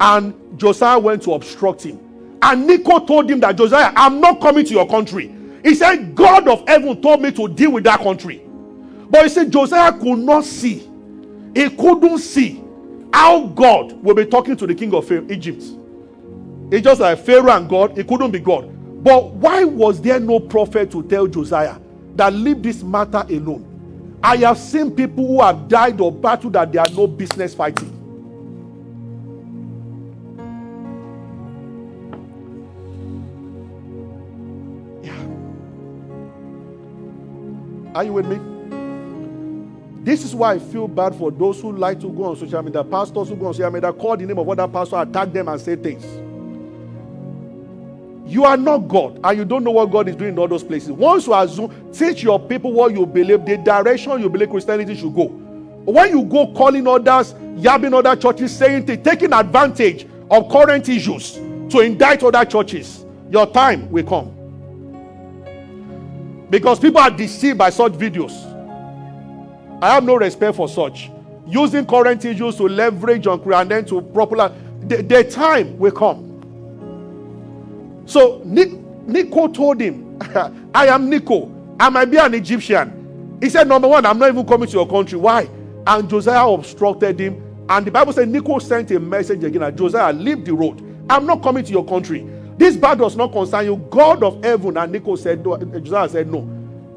and 0.00 0.58
Josiah 0.58 0.98
went 0.98 1.22
to 1.24 1.32
obstruct 1.34 1.82
him. 1.82 2.00
And 2.42 2.66
Necho 2.66 3.00
told 3.00 3.30
him 3.30 3.40
that 3.40 3.56
Josiah, 3.56 3.92
I'm 3.96 4.20
not 4.20 4.40
coming 4.40 4.64
to 4.66 4.74
your 4.74 4.86
country. 4.86 5.34
He 5.62 5.74
said, 5.74 6.14
God 6.14 6.46
of 6.46 6.66
heaven 6.68 7.00
told 7.00 7.22
me 7.22 7.32
to 7.32 7.48
deal 7.48 7.72
with 7.72 7.84
that 7.84 8.00
country. 8.00 8.42
But 9.08 9.22
he 9.22 9.28
said, 9.30 9.50
Josiah 9.50 9.92
could 9.92 10.18
not 10.18 10.44
see. 10.44 10.90
He 11.54 11.70
couldn't 11.70 12.18
see 12.18 12.62
how 13.12 13.46
God 13.46 13.92
will 14.02 14.14
be 14.14 14.26
talking 14.26 14.56
to 14.56 14.66
the 14.66 14.74
king 14.74 14.92
of 14.92 15.10
Egypt. 15.30 15.62
It's 16.70 16.82
just 16.82 17.00
like 17.00 17.18
Pharaoh 17.20 17.52
and 17.52 17.68
God, 17.68 17.96
it 17.96 18.08
couldn't 18.08 18.32
be 18.32 18.40
God. 18.40 18.68
But 19.04 19.32
why 19.34 19.64
was 19.64 20.00
there 20.00 20.18
no 20.18 20.40
prophet 20.40 20.90
to 20.92 21.02
tell 21.04 21.26
Josiah 21.26 21.78
that 22.16 22.32
leave 22.32 22.62
this 22.62 22.82
matter 22.82 23.24
alone? 23.28 24.18
I 24.22 24.36
have 24.38 24.58
seen 24.58 24.90
people 24.90 25.26
who 25.26 25.42
have 25.42 25.68
died 25.68 26.00
or 26.00 26.10
battled 26.10 26.54
that 26.54 26.72
they 26.72 26.78
are 26.78 26.88
no 26.92 27.06
business 27.06 27.54
fighting. 27.54 27.93
Are 37.94 38.02
you 38.02 38.12
with 38.12 38.26
me? 38.26 38.40
This 40.02 40.24
is 40.24 40.34
why 40.34 40.54
I 40.54 40.58
feel 40.58 40.88
bad 40.88 41.14
for 41.14 41.30
those 41.30 41.60
who 41.60 41.72
like 41.72 42.00
to 42.00 42.10
go 42.10 42.24
on 42.24 42.36
social 42.36 42.62
media, 42.62 42.84
pastors 42.84 43.28
who 43.28 43.36
go 43.36 43.46
on 43.46 43.54
social 43.54 43.70
media, 43.70 43.92
call 43.92 44.16
the 44.16 44.26
name 44.26 44.38
of 44.38 44.48
other 44.48 44.68
pastor, 44.68 44.96
attack 44.96 45.32
them, 45.32 45.48
and 45.48 45.60
say 45.60 45.76
things. 45.76 46.04
You 48.26 48.44
are 48.44 48.56
not 48.56 48.88
God, 48.88 49.20
and 49.22 49.38
you 49.38 49.44
don't 49.44 49.62
know 49.64 49.70
what 49.70 49.90
God 49.90 50.08
is 50.08 50.16
doing 50.16 50.32
in 50.32 50.38
all 50.38 50.48
those 50.48 50.64
places. 50.64 50.90
Once 50.90 51.26
you 51.26 51.34
assume, 51.34 51.92
teach 51.92 52.22
your 52.22 52.40
people 52.40 52.72
what 52.72 52.92
you 52.92 53.06
believe, 53.06 53.46
the 53.46 53.56
direction 53.58 54.20
you 54.20 54.28
believe 54.28 54.50
Christianity 54.50 54.96
should 54.96 55.14
go. 55.14 55.26
When 55.26 56.10
you 56.10 56.24
go 56.24 56.52
calling 56.52 56.86
others, 56.86 57.34
yabbing 57.34 57.94
other 57.94 58.16
churches, 58.16 58.56
saying 58.56 58.86
things, 58.86 59.04
taking 59.04 59.32
advantage 59.32 60.06
of 60.30 60.50
current 60.50 60.88
issues 60.88 61.34
to 61.34 61.80
indict 61.80 62.22
other 62.24 62.44
churches, 62.44 63.04
your 63.30 63.46
time 63.46 63.90
will 63.90 64.04
come. 64.04 64.43
Because 66.54 66.78
people 66.78 67.00
are 67.00 67.10
deceived 67.10 67.58
by 67.58 67.68
such 67.68 67.94
videos. 67.94 68.32
I 69.82 69.94
have 69.94 70.04
no 70.04 70.14
respect 70.14 70.54
for 70.54 70.68
such. 70.68 71.10
Using 71.48 71.84
current 71.84 72.24
issues 72.24 72.54
to 72.58 72.68
leverage 72.68 73.26
on 73.26 73.40
and 73.52 73.68
then 73.68 73.84
to 73.86 74.00
popular, 74.00 74.54
the, 74.82 75.02
the 75.02 75.24
time 75.24 75.76
will 75.76 75.90
come. 75.90 76.30
So 78.06 78.40
Necho 78.44 79.48
told 79.48 79.80
him, 79.80 80.16
I 80.72 80.86
am 80.86 81.10
Necho. 81.10 81.50
I 81.80 81.88
might 81.88 82.04
be 82.04 82.18
an 82.18 82.34
Egyptian. 82.34 83.36
He 83.42 83.50
said, 83.50 83.66
Number 83.66 83.88
one, 83.88 84.06
I'm 84.06 84.16
not 84.20 84.28
even 84.28 84.46
coming 84.46 84.68
to 84.68 84.74
your 84.74 84.88
country. 84.88 85.18
Why? 85.18 85.48
And 85.88 86.08
Josiah 86.08 86.46
obstructed 86.48 87.18
him. 87.18 87.42
And 87.68 87.84
the 87.84 87.90
Bible 87.90 88.12
said 88.12 88.28
Necho 88.28 88.60
sent 88.60 88.92
a 88.92 89.00
message 89.00 89.42
again 89.42 89.76
Josiah, 89.76 90.12
leave 90.12 90.44
the 90.44 90.54
road. 90.54 90.80
I'm 91.10 91.26
not 91.26 91.42
coming 91.42 91.64
to 91.64 91.72
your 91.72 91.84
country. 91.84 92.20
This 92.64 92.78
battle 92.78 93.06
does 93.06 93.14
not 93.14 93.30
concern 93.30 93.66
you. 93.66 93.76
God 93.90 94.22
of 94.22 94.42
heaven. 94.42 94.78
And 94.78 94.90
Necho 94.90 95.16
said, 95.16 95.44
no. 95.44 95.58
Josiah 95.58 96.08
said, 96.08 96.32
No. 96.32 96.38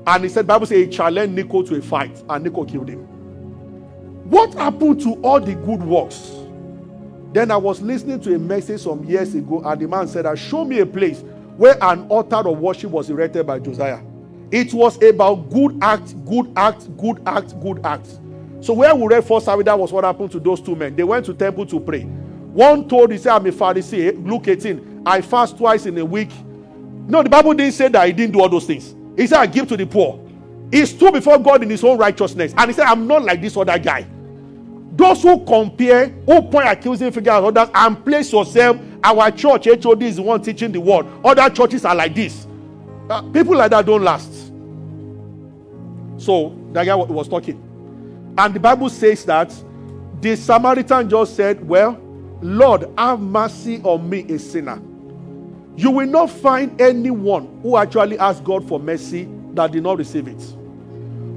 And 0.08 0.24
he 0.24 0.30
said, 0.30 0.48
Bible 0.48 0.66
says 0.66 0.78
he 0.78 0.88
challenged 0.88 1.36
Necho 1.36 1.62
to 1.62 1.76
a 1.76 1.82
fight, 1.82 2.24
and 2.30 2.46
Necho 2.46 2.64
killed 2.64 2.88
him. 2.88 3.00
What 4.30 4.54
happened 4.54 5.02
to 5.02 5.16
all 5.16 5.42
the 5.42 5.56
good 5.56 5.84
works? 5.84 6.32
Then 7.34 7.52
I 7.52 7.58
was 7.58 7.82
listening 7.82 8.22
to 8.22 8.34
a 8.34 8.40
message 8.40 8.80
some 8.80 9.04
years 9.04 9.36
ago, 9.36 9.62
and 9.66 9.82
the 9.82 9.90
man 9.90 10.08
said, 10.08 10.40
Show 10.40 10.64
me 10.64 10.80
a 10.80 10.86
place 10.86 11.20
where 11.58 11.76
an 11.84 12.08
altar 12.08 12.48
of 12.48 12.60
worship 12.60 12.92
was 12.92 13.10
erected 13.10 13.46
by 13.46 13.60
Josiah. 13.60 14.00
It 14.52 14.74
was 14.74 14.96
about 15.04 15.50
good 15.50 15.78
act, 15.82 16.16
good 16.26 16.50
act, 16.56 16.96
good 16.96 17.22
act, 17.26 17.60
good 17.60 17.86
act. 17.86 18.08
So 18.62 18.72
where 18.72 18.96
we 18.96 19.06
read 19.08 19.26
first 19.26 19.44
Samuel, 19.44 19.66
that 19.66 19.78
was 19.78 19.92
what 19.92 20.06
happened 20.06 20.32
to 20.32 20.40
those 20.40 20.62
two 20.62 20.78
men. 20.78 20.96
They 20.96 21.04
went 21.04 21.26
to 21.26 21.34
temple 21.34 21.66
to 21.66 21.78
pray. 21.82 22.04
One 22.04 22.88
told, 22.88 23.12
he 23.12 23.18
said, 23.18 23.34
I'm 23.34 23.46
a 23.46 23.52
Pharisee. 23.52 24.26
Luke 24.26 24.48
18. 24.48 24.97
I 25.08 25.22
fast 25.22 25.58
twice 25.58 25.86
in 25.86 25.98
a 25.98 26.06
week. 26.06 26.32
No, 27.08 27.24
the 27.24 27.30
Bible 27.30 27.54
didn't 27.54 27.74
say 27.74 27.88
that 27.88 28.06
he 28.06 28.14
didn't 28.14 28.34
do 28.34 28.42
all 28.42 28.50
those 28.50 28.66
things. 28.66 28.94
He 29.16 29.26
said, 29.26 29.40
I 29.40 29.46
give 29.46 29.68
to 29.70 29.78
the 29.78 29.86
poor. 29.86 30.20
He 30.72 30.86
stood 30.86 31.14
before 31.14 31.40
God 31.40 31.64
in 31.64 31.70
his 31.70 31.84
own 31.84 31.98
righteousness. 31.98 32.54
And 32.58 32.70
he 32.70 32.74
said, 32.74 32.86
I'm 32.86 33.08
not 33.08 33.24
like 33.24 33.42
this 33.42 33.56
other 33.56 33.80
guy. 33.80 34.06
Those 34.92 35.24
who 35.24 35.44
compare, 35.46 36.10
who 36.10 36.42
point 36.42 36.68
accusing 36.68 37.12
fingers 37.12 37.32
at 37.32 37.44
others, 37.44 37.70
and 37.74 38.04
place 38.04 38.34
yourself, 38.34 38.78
our 39.04 39.32
church, 39.32 39.68
HOD 39.82 40.04
is 40.04 40.18
the 40.18 40.24
one 40.24 40.42
teaching 40.42 40.72
the 40.72 40.82
word. 40.82 41.06
Other 41.24 41.50
churches 41.50 41.86
are 41.86 41.96
like 41.96 42.14
this. 42.14 42.46
Uh, 43.10 43.22
people 43.22 43.56
like 43.56 43.72
that 43.72 43.86
don't 43.86 44.04
last. 44.04 44.52
So 46.18 46.58
that 46.74 46.86
guy 46.86 46.96
was 46.96 47.28
talking. 47.30 47.64
And 48.38 48.54
the 48.54 48.60
Bible 48.60 48.90
says 48.90 49.24
that 49.26 49.54
the 50.20 50.36
Samaritan 50.36 51.10
just 51.10 51.36
said, 51.36 51.66
Well, 51.66 51.98
Lord, 52.42 52.90
have 52.98 53.20
mercy 53.20 53.80
on 53.84 54.10
me, 54.10 54.26
a 54.30 54.38
sinner. 54.38 54.82
You 55.78 55.92
will 55.92 56.08
not 56.08 56.32
find 56.32 56.82
anyone 56.82 57.60
who 57.62 57.78
actually 57.78 58.18
asked 58.18 58.44
God 58.44 58.68
for 58.68 58.80
mercy 58.80 59.30
that 59.54 59.72
did 59.72 59.84
not 59.84 60.00
receive 60.00 60.28
it. 60.28 60.42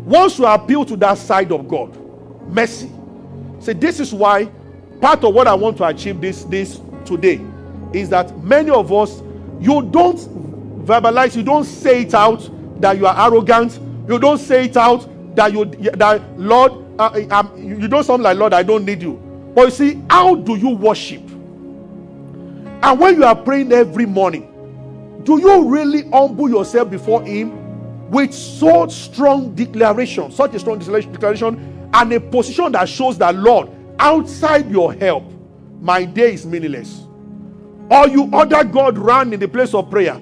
Once 0.06 0.38
you 0.38 0.46
appeal 0.46 0.84
to 0.86 0.96
that 0.96 1.18
side 1.18 1.52
of 1.52 1.68
God, 1.68 1.94
mercy. 2.48 2.90
See, 3.60 3.74
this 3.74 4.00
is 4.00 4.14
why 4.14 4.46
part 5.00 5.22
of 5.24 5.34
what 5.34 5.46
I 5.46 5.52
want 5.52 5.76
to 5.76 5.84
achieve 5.84 6.22
this, 6.22 6.44
this 6.44 6.80
today 7.04 7.38
is 7.92 8.08
that 8.08 8.36
many 8.42 8.70
of 8.70 8.90
us, 8.90 9.22
you 9.60 9.82
don't 9.82 10.18
verbalize, 10.86 11.36
you 11.36 11.42
don't 11.42 11.64
say 11.64 12.02
it 12.02 12.14
out 12.14 12.48
that 12.80 12.96
you 12.96 13.06
are 13.06 13.28
arrogant, 13.28 13.78
you 14.08 14.18
don't 14.18 14.38
say 14.38 14.64
it 14.64 14.76
out 14.78 15.06
that 15.36 15.52
you 15.52 15.66
that 15.66 16.38
Lord, 16.38 16.72
uh, 16.98 17.20
um, 17.30 17.52
you 17.62 17.88
don't 17.88 18.04
sound 18.04 18.22
like 18.22 18.38
Lord, 18.38 18.54
I 18.54 18.62
don't 18.62 18.86
need 18.86 19.02
you. 19.02 19.14
But 19.54 19.66
you 19.66 19.70
see, 19.70 20.02
how 20.08 20.34
do 20.34 20.56
you 20.56 20.70
worship? 20.70 21.29
And 22.82 22.98
when 22.98 23.16
you 23.16 23.24
are 23.24 23.36
praying 23.36 23.72
every 23.72 24.06
morning, 24.06 24.46
do 25.24 25.38
you 25.38 25.68
really 25.68 26.08
humble 26.10 26.48
yourself 26.48 26.90
before 26.90 27.22
Him 27.22 28.10
with 28.10 28.32
so 28.32 28.88
strong 28.88 29.54
declaration, 29.54 30.32
such 30.32 30.54
a 30.54 30.58
strong 30.58 30.78
declaration, 30.78 31.90
and 31.92 32.12
a 32.12 32.20
position 32.20 32.72
that 32.72 32.88
shows 32.88 33.18
that 33.18 33.34
Lord, 33.34 33.68
outside 33.98 34.70
your 34.70 34.94
help, 34.94 35.24
my 35.80 36.04
day 36.04 36.34
is 36.34 36.46
meaningless? 36.46 37.02
Or 37.90 38.08
you 38.08 38.30
order 38.32 38.64
God 38.64 38.96
run 38.96 39.32
in 39.32 39.40
the 39.40 39.48
place 39.48 39.74
of 39.74 39.90
prayer. 39.90 40.20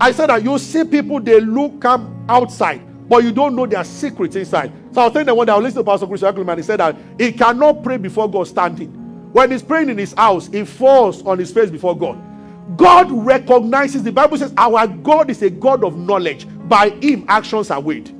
I 0.00 0.12
said 0.12 0.26
that 0.28 0.44
you 0.44 0.58
see 0.58 0.84
people 0.84 1.18
they 1.18 1.40
look 1.40 1.80
come 1.80 2.24
outside, 2.28 2.82
but 3.08 3.24
you 3.24 3.32
don't 3.32 3.56
know 3.56 3.66
their 3.66 3.84
secrets 3.84 4.36
inside. 4.36 4.70
So 4.92 5.00
I 5.00 5.04
was 5.04 5.12
telling 5.12 5.26
them 5.26 5.36
one 5.36 5.46
day 5.46 5.52
I 5.52 5.56
was 5.56 5.64
listening 5.64 5.84
to 5.84 5.90
Pastor 5.90 6.06
Chris 6.06 6.22
and 6.22 6.56
he 6.58 6.62
said 6.62 6.80
that 6.80 6.96
he 7.18 7.32
cannot 7.32 7.82
pray 7.82 7.96
before 7.96 8.30
God 8.30 8.46
standing. 8.46 9.05
When 9.36 9.50
he's 9.50 9.62
praying 9.62 9.90
in 9.90 9.98
his 9.98 10.14
house, 10.14 10.46
he 10.46 10.64
falls 10.64 11.22
on 11.26 11.38
his 11.38 11.52
face 11.52 11.68
before 11.68 11.94
God. 11.94 12.18
God 12.78 13.12
recognizes, 13.12 14.02
the 14.02 14.10
Bible 14.10 14.38
says, 14.38 14.54
our 14.56 14.86
God 14.86 15.28
is 15.28 15.42
a 15.42 15.50
God 15.50 15.84
of 15.84 15.98
knowledge. 15.98 16.46
By 16.66 16.88
him, 16.88 17.26
actions 17.28 17.70
are 17.70 17.78
weighed. 17.78 18.16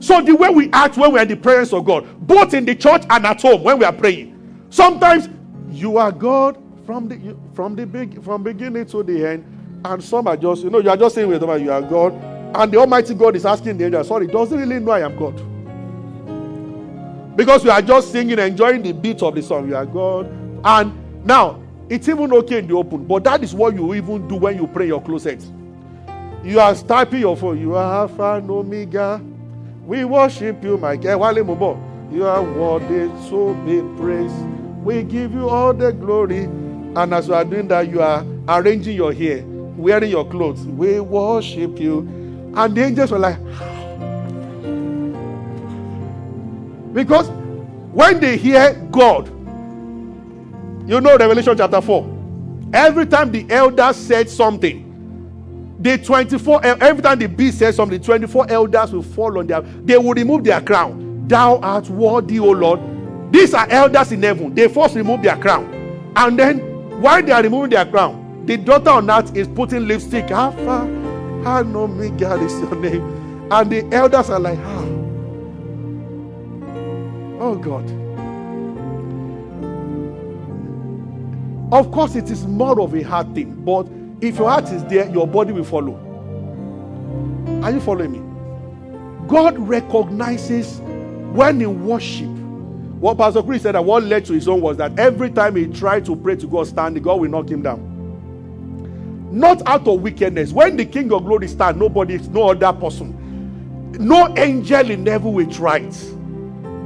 So 0.00 0.20
the 0.20 0.34
way 0.34 0.48
we 0.48 0.68
act 0.72 0.96
when 0.96 1.12
we 1.12 1.20
are 1.20 1.22
in 1.22 1.28
the 1.28 1.36
presence 1.36 1.72
of 1.72 1.84
God, 1.84 2.08
both 2.26 2.54
in 2.54 2.64
the 2.64 2.74
church 2.74 3.04
and 3.08 3.24
at 3.24 3.40
home 3.40 3.62
when 3.62 3.78
we 3.78 3.84
are 3.84 3.92
praying, 3.92 4.66
sometimes 4.68 5.28
you 5.70 5.96
are 5.96 6.10
God 6.10 6.60
from 6.84 7.06
the 7.06 7.36
from 7.54 7.76
the 7.76 7.86
big 7.86 8.20
from 8.24 8.42
beginning 8.42 8.86
to 8.86 9.04
the 9.04 9.24
end, 9.24 9.80
and 9.84 10.02
some 10.02 10.26
are 10.26 10.36
just 10.36 10.64
you 10.64 10.70
know 10.70 10.80
you 10.80 10.90
are 10.90 10.96
just 10.96 11.14
saying 11.14 11.28
with 11.28 11.40
them 11.40 11.62
you 11.62 11.70
are 11.70 11.82
God, 11.82 12.12
and 12.56 12.72
the 12.72 12.78
Almighty 12.78 13.14
God 13.14 13.36
is 13.36 13.46
asking 13.46 13.78
the 13.78 13.84
angel, 13.84 14.02
sorry, 14.02 14.26
doesn't 14.26 14.58
really 14.58 14.80
know 14.80 14.90
I 14.90 15.02
am 15.02 15.16
God. 15.16 15.40
Because 17.40 17.64
we 17.64 17.70
are 17.70 17.80
just 17.80 18.12
singing, 18.12 18.38
enjoying 18.38 18.82
the 18.82 18.92
beat 18.92 19.22
of 19.22 19.34
the 19.34 19.42
song, 19.42 19.66
you 19.66 19.74
are 19.74 19.86
God, 19.86 20.30
and 20.62 21.24
now 21.24 21.62
it's 21.88 22.06
even 22.06 22.30
okay 22.34 22.58
in 22.58 22.66
the 22.66 22.74
open, 22.74 23.06
but 23.06 23.24
that 23.24 23.42
is 23.42 23.54
what 23.54 23.74
you 23.74 23.94
even 23.94 24.28
do 24.28 24.36
when 24.36 24.58
you 24.58 24.66
pray 24.66 24.88
your 24.88 25.00
closet. 25.00 25.42
You 26.44 26.60
are 26.60 26.74
typing 26.74 27.20
your 27.20 27.34
phone, 27.38 27.58
you 27.58 27.74
are 27.76 28.02
Alpha 28.02 28.34
and 28.34 28.50
Omega. 28.50 29.22
We 29.86 30.04
worship 30.04 30.62
you, 30.62 30.76
my 30.76 30.96
God. 30.96 32.12
You 32.12 32.26
are 32.26 32.42
worthy 32.42 33.08
to 33.30 33.54
be 33.64 33.80
praised. 33.98 34.36
We 34.84 35.02
give 35.02 35.32
you 35.32 35.48
all 35.48 35.72
the 35.72 35.94
glory. 35.94 36.44
And 36.44 37.14
as 37.14 37.26
you 37.26 37.32
are 37.32 37.44
doing 37.46 37.68
that, 37.68 37.88
you 37.88 38.02
are 38.02 38.22
arranging 38.48 38.96
your 38.96 39.14
hair, 39.14 39.42
wearing 39.78 40.10
your 40.10 40.28
clothes. 40.28 40.66
We 40.66 41.00
worship 41.00 41.80
you. 41.80 42.00
And 42.54 42.76
the 42.76 42.84
angels 42.84 43.12
were 43.12 43.18
like, 43.18 43.38
because 46.92 47.28
when 47.92 48.20
they 48.20 48.36
hear 48.36 48.74
God, 48.90 49.28
you 50.88 51.00
know 51.00 51.16
Revelation 51.16 51.56
chapter 51.56 51.80
4. 51.80 52.18
Every 52.72 53.06
time 53.06 53.32
the 53.32 53.46
elder 53.50 53.92
said 53.92 54.28
something, 54.30 54.86
the 55.80 55.98
24 55.98 56.64
every 56.64 57.02
time 57.02 57.18
the 57.18 57.26
beast 57.26 57.58
says 57.58 57.76
something, 57.76 57.98
the 57.98 58.04
24 58.04 58.50
elders 58.50 58.92
will 58.92 59.02
fall 59.02 59.38
on 59.38 59.46
their 59.46 59.62
they 59.62 59.96
will 59.96 60.14
remove 60.14 60.44
their 60.44 60.60
crown. 60.60 61.26
Thou 61.26 61.58
art 61.58 61.88
worthy, 61.88 62.38
O 62.38 62.50
Lord. 62.50 62.80
These 63.32 63.54
are 63.54 63.66
elders 63.70 64.12
in 64.12 64.22
heaven. 64.22 64.54
They 64.54 64.68
first 64.68 64.94
remove 64.96 65.22
their 65.22 65.36
crown. 65.36 66.12
And 66.16 66.38
then 66.38 66.58
while 67.00 67.22
they 67.22 67.32
are 67.32 67.42
removing 67.42 67.70
their 67.70 67.86
crown, 67.86 68.44
the 68.46 68.56
daughter 68.56 68.90
on 68.90 69.10
earth 69.10 69.36
is 69.36 69.46
putting 69.46 69.86
lipstick. 69.86 70.30
Alpha, 70.30 70.82
Omega 71.46 72.34
is 72.34 72.52
your 72.60 72.74
name. 72.76 73.48
And 73.50 73.70
the 73.70 73.88
elders 73.94 74.28
are 74.30 74.40
like, 74.40 74.58
ah. 74.58 74.99
Oh 77.40 77.56
God. 77.56 77.84
Of 81.72 81.90
course, 81.90 82.14
it 82.16 82.30
is 82.30 82.46
more 82.46 82.80
of 82.80 82.94
a 82.94 83.02
hard 83.02 83.34
thing, 83.34 83.64
but 83.64 83.86
if 84.20 84.36
your 84.36 84.50
heart 84.50 84.70
is 84.70 84.84
there, 84.84 85.08
your 85.08 85.26
body 85.26 85.52
will 85.52 85.64
follow. 85.64 85.94
Are 87.62 87.70
you 87.70 87.80
following 87.80 88.12
me? 88.12 89.26
God 89.26 89.58
recognizes 89.58 90.80
when 91.32 91.62
in 91.62 91.86
worship 91.86 92.28
what 93.00 93.16
Pastor 93.16 93.42
Chris 93.42 93.62
said 93.62 93.74
that 93.74 93.84
what 93.84 94.02
led 94.02 94.26
to 94.26 94.34
his 94.34 94.46
own 94.46 94.60
was 94.60 94.76
that 94.76 94.98
every 94.98 95.30
time 95.30 95.56
he 95.56 95.66
tried 95.66 96.04
to 96.06 96.16
pray 96.16 96.36
to 96.36 96.46
God 96.46 96.66
standing, 96.66 97.02
God 97.02 97.20
will 97.20 97.30
knock 97.30 97.48
him 97.48 97.62
down. 97.62 97.86
Not 99.32 99.62
out 99.66 99.88
of 99.88 100.02
wickedness. 100.02 100.52
When 100.52 100.76
the 100.76 100.84
King 100.84 101.10
of 101.12 101.24
Glory 101.24 101.48
stands, 101.48 101.80
nobody, 101.80 102.18
no 102.18 102.50
other 102.50 102.72
person, 102.78 103.92
no 103.92 104.36
angel 104.36 104.90
in 104.90 105.06
heaven 105.06 105.32
will 105.32 105.50
try 105.50 105.78
it. 105.78 106.14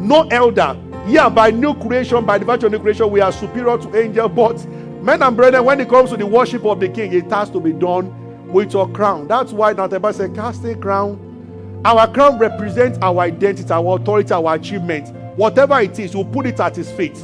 No 0.05 0.29
elder. 0.31 0.77
Yeah, 1.07 1.29
by 1.29 1.51
new 1.51 1.75
creation, 1.75 2.25
by 2.25 2.39
the 2.39 2.45
virtue 2.45 2.67
of 2.67 2.73
new 2.73 2.79
creation, 2.79 3.11
we 3.11 3.21
are 3.21 3.33
superior 3.33 3.79
to 3.79 4.01
angel. 4.01 4.29
But 4.29 4.65
men 5.03 5.23
and 5.23 5.37
brethren, 5.37 5.65
when 5.65 5.81
it 5.81 5.89
comes 5.89 6.11
to 6.11 6.17
the 6.17 6.27
worship 6.27 6.65
of 6.65 6.81
the 6.81 6.89
King, 6.89 7.13
it 7.13 7.31
has 7.31 7.51
to 7.51 7.61
be 7.61 7.73
done 7.73 8.53
with 8.53 8.73
your 8.73 8.89
crown. 8.91 9.27
That's 9.29 9.53
why 9.53 9.73
Bible 9.73 10.13
said, 10.13 10.35
cast 10.35 10.65
a 10.65 10.77
crown. 10.77 11.83
Our 11.85 12.11
crown 12.13 12.39
represents 12.39 12.99
our 13.03 13.19
identity, 13.21 13.71
our 13.71 13.97
authority, 13.97 14.33
our 14.33 14.55
achievement 14.55 15.09
Whatever 15.37 15.81
it 15.81 15.99
is, 15.99 16.15
you 16.15 16.25
put 16.25 16.47
it 16.47 16.61
at 16.61 16.77
his 16.77 16.91
feet. 16.93 17.15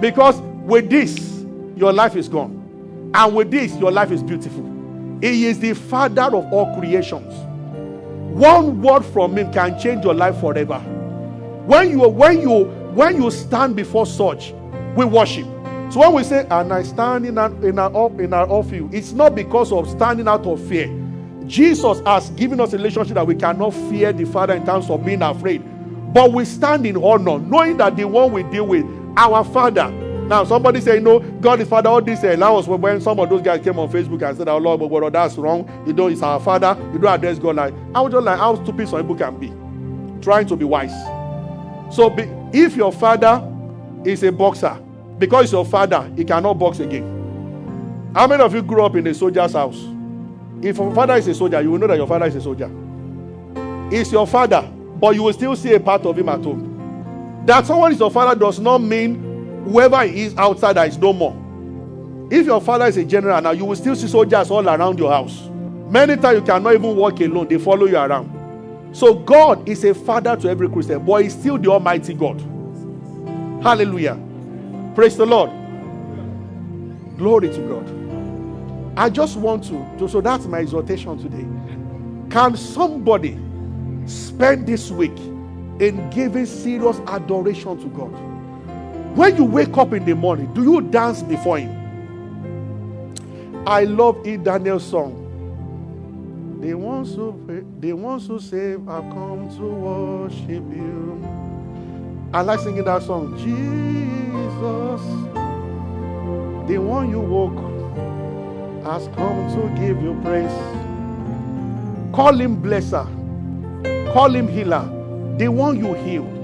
Because 0.00 0.40
with 0.40 0.88
this, 0.88 1.44
your 1.76 1.92
life 1.92 2.14
is 2.14 2.28
gone. 2.28 3.10
And 3.14 3.34
with 3.34 3.50
this, 3.50 3.74
your 3.76 3.90
life 3.90 4.12
is 4.12 4.22
beautiful. 4.22 4.64
He 5.20 5.46
is 5.46 5.58
the 5.58 5.74
father 5.74 6.22
of 6.22 6.52
all 6.52 6.78
creations. 6.78 7.34
One 8.32 8.80
word 8.80 9.04
from 9.04 9.36
him 9.36 9.52
can 9.52 9.78
change 9.80 10.04
your 10.04 10.14
life 10.14 10.38
forever. 10.38 10.80
When 11.68 11.90
you 11.90 12.08
when 12.08 12.40
you 12.40 12.64
when 12.94 13.20
you 13.20 13.30
stand 13.30 13.76
before 13.76 14.06
such, 14.06 14.54
we 14.96 15.04
worship. 15.04 15.44
So 15.92 16.00
when 16.00 16.14
we 16.14 16.24
say, 16.24 16.46
and 16.50 16.72
I 16.72 16.82
stand 16.82 17.26
in 17.26 17.36
our 17.36 17.50
in 17.62 17.78
our 17.78 18.22
in 18.22 18.32
our 18.32 18.48
office, 18.48 18.84
it's 18.90 19.12
not 19.12 19.34
because 19.34 19.70
of 19.70 19.86
standing 19.86 20.28
out 20.28 20.46
of 20.46 20.66
fear. 20.66 20.88
Jesus 21.46 22.00
has 22.06 22.30
given 22.30 22.58
us 22.58 22.72
a 22.72 22.78
relationship 22.78 23.16
that 23.16 23.26
we 23.26 23.34
cannot 23.34 23.74
fear 23.90 24.14
the 24.14 24.24
Father 24.24 24.54
in 24.54 24.64
terms 24.64 24.88
of 24.88 25.04
being 25.04 25.20
afraid. 25.20 25.62
But 26.14 26.32
we 26.32 26.46
stand 26.46 26.86
in 26.86 26.96
honor, 26.96 27.38
knowing 27.38 27.76
that 27.76 27.98
the 27.98 28.08
one 28.08 28.32
we 28.32 28.44
deal 28.44 28.66
with, 28.66 28.86
our 29.18 29.44
Father. 29.44 29.90
Now, 29.90 30.44
somebody 30.44 30.80
say, 30.80 31.00
no, 31.00 31.18
God 31.20 31.60
is 31.60 31.68
Father. 31.68 31.90
All 31.90 32.00
this 32.00 32.24
uh, 32.24 32.34
that 32.34 32.48
was 32.48 32.66
when 32.66 32.98
some 33.02 33.20
of 33.20 33.28
those 33.28 33.42
guys 33.42 33.62
came 33.62 33.78
on 33.78 33.92
Facebook 33.92 34.26
and 34.26 34.38
said, 34.38 34.48
"Oh 34.48 34.56
Lord, 34.56 34.80
but 34.80 34.88
brother, 34.88 35.10
that's 35.10 35.36
wrong. 35.36 35.68
You 35.86 35.92
know, 35.92 36.06
it's 36.06 36.22
our 36.22 36.40
Father. 36.40 36.74
You 36.94 36.98
don't 36.98 37.12
address 37.12 37.38
God 37.38 37.56
like." 37.56 37.74
I 37.94 38.00
was 38.00 38.10
just 38.10 38.24
like, 38.24 38.38
how 38.38 38.54
stupid 38.64 38.88
some 38.88 39.02
people 39.02 39.16
can 39.16 39.38
be, 39.38 40.22
trying 40.22 40.46
to 40.46 40.56
be 40.56 40.64
wise. 40.64 41.17
So, 41.90 42.10
be, 42.10 42.22
if 42.52 42.76
your 42.76 42.92
father 42.92 43.42
is 44.04 44.22
a 44.22 44.32
boxer, 44.32 44.78
because 45.18 45.44
it's 45.44 45.52
your 45.52 45.64
father, 45.64 46.10
he 46.16 46.24
cannot 46.24 46.54
box 46.54 46.80
again. 46.80 48.10
How 48.14 48.26
many 48.26 48.42
of 48.42 48.54
you 48.54 48.62
grew 48.62 48.82
up 48.84 48.94
in 48.96 49.06
a 49.06 49.14
soldier's 49.14 49.52
house? 49.52 49.84
If 50.62 50.76
your 50.76 50.94
father 50.94 51.14
is 51.14 51.26
a 51.28 51.34
soldier, 51.34 51.60
you 51.60 51.70
will 51.70 51.78
know 51.78 51.86
that 51.86 51.96
your 51.96 52.06
father 52.06 52.26
is 52.26 52.36
a 52.36 52.40
soldier. 52.40 52.70
It's 53.90 54.12
your 54.12 54.26
father 54.26 54.68
but 55.00 55.14
you 55.14 55.22
will 55.22 55.32
still 55.32 55.54
see 55.54 55.72
a 55.74 55.80
part 55.80 56.04
of 56.04 56.18
him 56.18 56.28
at 56.28 56.42
home. 56.42 57.44
That 57.46 57.66
someone 57.66 57.92
is 57.92 57.98
your 58.00 58.10
father 58.10 58.38
does 58.38 58.58
not 58.58 58.78
mean 58.78 59.64
whoever 59.64 60.04
he 60.04 60.24
is 60.24 60.36
outside 60.36 60.76
is 60.88 60.98
no 60.98 61.12
more. 61.12 61.36
If 62.30 62.46
your 62.46 62.60
father 62.60 62.86
is 62.86 62.96
a 62.96 63.04
general 63.04 63.40
now, 63.40 63.52
you 63.52 63.64
will 63.64 63.76
still 63.76 63.96
see 63.96 64.08
soldiers 64.08 64.50
all 64.50 64.68
around 64.68 64.98
your 64.98 65.10
house. 65.10 65.48
Many 65.88 66.16
times 66.16 66.40
you 66.40 66.44
cannot 66.44 66.74
even 66.74 66.96
walk 66.96 67.20
alone, 67.20 67.48
they 67.48 67.58
follow 67.58 67.86
you 67.86 67.96
around. 67.96 68.37
So 68.92 69.14
God 69.14 69.68
is 69.68 69.84
a 69.84 69.94
father 69.94 70.36
to 70.36 70.48
every 70.48 70.68
Christian, 70.68 71.04
but 71.04 71.22
he's 71.22 71.38
still 71.38 71.58
the 71.58 71.70
Almighty 71.70 72.14
God. 72.14 72.40
Hallelujah. 73.62 74.18
Praise 74.94 75.16
the 75.16 75.26
Lord. 75.26 75.50
Glory 77.16 77.48
to 77.48 77.60
God. 77.68 78.98
I 78.98 79.10
just 79.10 79.36
want 79.36 79.64
to, 79.64 80.08
so 80.08 80.20
that's 80.20 80.46
my 80.46 80.58
exhortation 80.58 81.18
today. 81.18 81.46
Can 82.30 82.56
somebody 82.56 83.38
Spend 84.08 84.66
this 84.66 84.90
week 84.90 85.16
in 85.80 86.08
giving 86.08 86.46
serious 86.46 86.98
adoration 87.00 87.78
to 87.78 87.88
God. 87.88 88.10
When 89.14 89.36
you 89.36 89.44
wake 89.44 89.76
up 89.76 89.92
in 89.92 90.06
the 90.06 90.14
morning, 90.14 90.52
do 90.54 90.62
you 90.62 90.80
dance 90.80 91.22
before 91.22 91.58
Him? 91.58 91.76
I 93.66 93.84
love 93.84 94.26
E. 94.26 94.38
Daniel's 94.38 94.84
song. 94.84 95.17
The 96.60 96.74
ones 96.74 97.14
who 97.14 97.64
the 97.78 97.92
ones 97.92 98.26
who 98.26 98.40
save 98.40 98.84
have 98.86 99.04
come 99.10 99.48
to 99.56 99.62
worship 99.62 100.64
you. 100.74 101.24
I 102.34 102.42
like 102.42 102.60
singing 102.60 102.84
that 102.84 103.02
song. 103.02 103.36
Jesus, 103.38 105.00
the 106.68 106.78
one 106.78 107.10
you 107.10 107.20
woke, 107.20 107.56
has 108.84 109.06
come 109.14 109.48
to 109.54 109.80
give 109.80 110.02
you 110.02 110.20
praise. 110.24 110.50
Call 112.12 112.38
him 112.38 112.60
blesser. 112.60 113.06
Call 114.12 114.34
him 114.34 114.48
healer. 114.48 114.84
The 115.38 115.48
one 115.48 115.78
you 115.78 115.94
healed. 115.94 116.34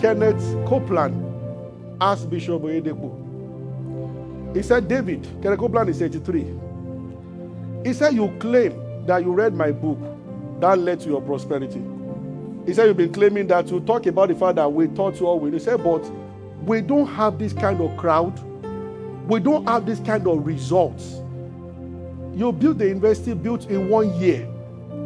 Kenneth 0.00 0.42
Copeland 0.66 1.14
asked 2.00 2.30
Bishop 2.30 2.62
Oyedepo. 2.62 3.23
He 4.54 4.62
said, 4.62 4.86
David, 4.86 5.26
Kenneth 5.42 5.58
Copeland 5.58 5.90
is 5.90 6.00
83. 6.00 6.46
He 7.84 7.92
said, 7.92 8.14
You 8.14 8.32
claim 8.38 9.04
that 9.04 9.22
you 9.22 9.32
read 9.32 9.52
my 9.52 9.72
book 9.72 9.98
that 10.60 10.78
led 10.78 11.00
to 11.00 11.08
your 11.08 11.20
prosperity. 11.20 11.82
He 12.64 12.72
said, 12.72 12.86
You've 12.86 12.96
been 12.96 13.12
claiming 13.12 13.48
that 13.48 13.68
you 13.68 13.80
talk 13.80 14.06
about 14.06 14.28
the 14.28 14.36
fact 14.36 14.54
that 14.56 14.72
we 14.72 14.86
taught 14.88 15.18
you 15.18 15.26
all 15.26 15.40
we 15.40 15.50
He 15.50 15.58
said, 15.58 15.82
But 15.82 16.08
we 16.62 16.80
don't 16.80 17.06
have 17.08 17.36
this 17.38 17.52
kind 17.52 17.80
of 17.80 17.96
crowd. 17.96 18.38
We 19.28 19.40
don't 19.40 19.66
have 19.66 19.86
this 19.86 19.98
kind 19.98 20.26
of 20.28 20.46
results. 20.46 21.20
You 22.32 22.52
built 22.52 22.78
the 22.78 22.86
university 22.86 23.34
built 23.34 23.66
in 23.66 23.88
one 23.88 24.14
year. 24.20 24.48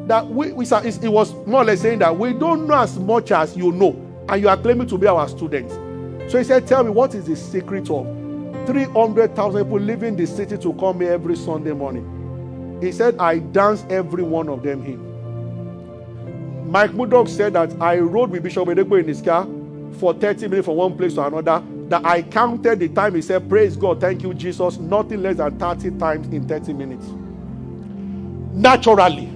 That 0.09 0.27
we, 0.27 0.53
we 0.53 0.67
it 0.67 1.03
was 1.13 1.33
more 1.47 1.63
or 1.63 1.65
less 1.65 1.81
saying 1.81 2.01
that 2.01 2.17
we 2.17 2.35
don't 2.35 2.67
know 2.67 2.81
as 2.81 2.99
much 2.99 3.31
as 3.31 3.57
you 3.57 3.73
know, 3.73 3.93
and 4.29 4.43
you 4.43 4.49
are 4.49 4.57
claiming 4.57 4.89
to 4.89 4.99
be 4.99 5.07
our 5.07 5.27
students. 5.29 5.73
So 6.31 6.37
he 6.37 6.45
said, 6.45 6.67
Tell 6.67 6.85
me, 6.85 6.91
what 6.91 7.15
is 7.15 7.25
the 7.25 7.37
secret 7.37 7.89
of 7.91 8.18
300,000 8.69 9.65
people 9.65 9.81
leaving 9.81 10.15
the 10.15 10.27
city 10.27 10.59
to 10.59 10.75
come 10.75 11.01
here 11.01 11.13
every 11.13 11.37
Sunday 11.37 11.73
morning? 11.73 12.79
He 12.83 12.93
said, 12.93 13.17
I 13.19 13.39
dance 13.39 13.83
every 13.89 14.23
one 14.23 14.51
of 14.51 14.63
them 14.63 14.85
in. 14.85 16.71
Mike 16.71 16.93
Murdock 16.93 17.29
said 17.29 17.55
that 17.55 17.73
I 17.81 17.99
rode 17.99 18.29
with 18.31 18.43
Bishop 18.43 18.69
Oyedepo 18.69 19.01
in 19.01 19.09
his 19.09 19.23
car 19.23 19.49
for 19.99 20.13
30 20.13 20.49
minutes 20.49 20.67
from 20.67 20.77
one 20.77 20.99
place 20.99 21.15
to 21.15 21.25
another. 21.27 21.65
That 21.89 22.05
I 22.05 22.21
counted 22.21 22.81
the 22.81 22.91
time. 22.91 23.15
He 23.15 23.23
said, 23.23 23.49
Praise 23.49 23.75
God, 23.75 24.03
thank 24.03 24.23
you, 24.23 24.35
Jesus. 24.35 24.77
Nothing 24.77 25.23
less 25.23 25.39
than 25.39 25.59
30 25.59 25.93
times 25.93 26.29
in 26.29 26.47
30 26.47 26.75
minutes. 26.75 27.07
Naturally. 28.53 29.33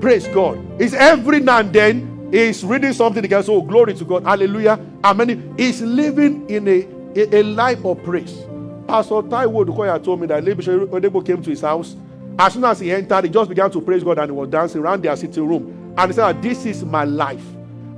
Praise 0.00 0.26
God. 0.28 0.58
It's 0.80 0.94
every 0.94 1.40
now 1.40 1.58
and 1.58 1.72
then 1.74 2.28
he's 2.32 2.64
reading 2.64 2.94
something 2.94 3.22
again. 3.22 3.42
So 3.42 3.60
glory 3.60 3.92
to 3.92 4.04
God. 4.06 4.24
Hallelujah. 4.24 4.80
Amen. 5.04 5.54
He's 5.58 5.82
living 5.82 6.48
in 6.48 6.66
a, 6.66 6.88
a, 7.14 7.40
a 7.40 7.42
life 7.42 7.84
of 7.84 8.02
praise. 8.02 8.46
Pastor 8.92 9.22
Taiwo 9.22 9.64
Odukoya 9.64 10.04
told 10.04 10.20
me 10.20 10.26
that 10.26 10.44
Bishop 10.44 10.90
Oyedepo 10.90 11.24
came 11.24 11.42
to 11.42 11.48
his 11.48 11.62
house. 11.62 11.96
As 12.38 12.52
soon 12.52 12.64
as 12.64 12.78
he 12.78 12.92
entered, 12.92 13.24
he 13.24 13.30
just 13.30 13.48
began 13.48 13.70
to 13.70 13.80
praise 13.80 14.04
God 14.04 14.18
and 14.18 14.30
he 14.30 14.36
was 14.36 14.50
dancing 14.50 14.82
around 14.82 15.02
their 15.02 15.16
sitting 15.16 15.48
room. 15.48 15.94
And 15.96 16.10
he 16.10 16.14
said, 16.14 16.42
This 16.42 16.66
is 16.66 16.84
my 16.84 17.04
life. 17.04 17.42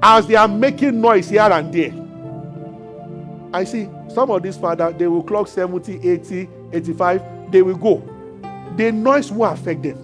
As 0.01 0.25
they 0.29 0.37
are 0.37 0.47
making 0.47 1.01
noise 1.01 1.29
here 1.29 1.41
and 1.43 1.75
there. 1.75 1.93
I 3.53 3.65
see 3.65 3.89
some 4.15 4.31
of 4.31 4.41
these 4.45 4.57
fathers, 4.57 4.95
they 4.97 5.09
will 5.09 5.25
clock 5.25 5.49
70, 5.49 6.09
80, 6.09 6.49
85, 6.73 7.51
they 7.51 7.63
will 7.63 7.75
go. 7.75 8.01
The 8.77 8.93
noise 8.93 9.33
will 9.33 9.47
affect 9.47 9.83
them. 9.83 9.99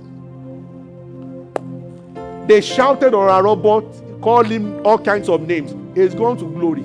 They 2.49 2.61
shouted 2.61 3.15
on 3.15 3.29
a 3.29 3.41
robot, 3.41 3.85
called 4.21 4.47
him 4.47 4.85
all 4.85 4.99
kinds 4.99 5.29
of 5.29 5.43
names. 5.43 5.73
He's 5.97 6.17
gone 6.17 6.37
to 6.39 6.45
glory. 6.47 6.83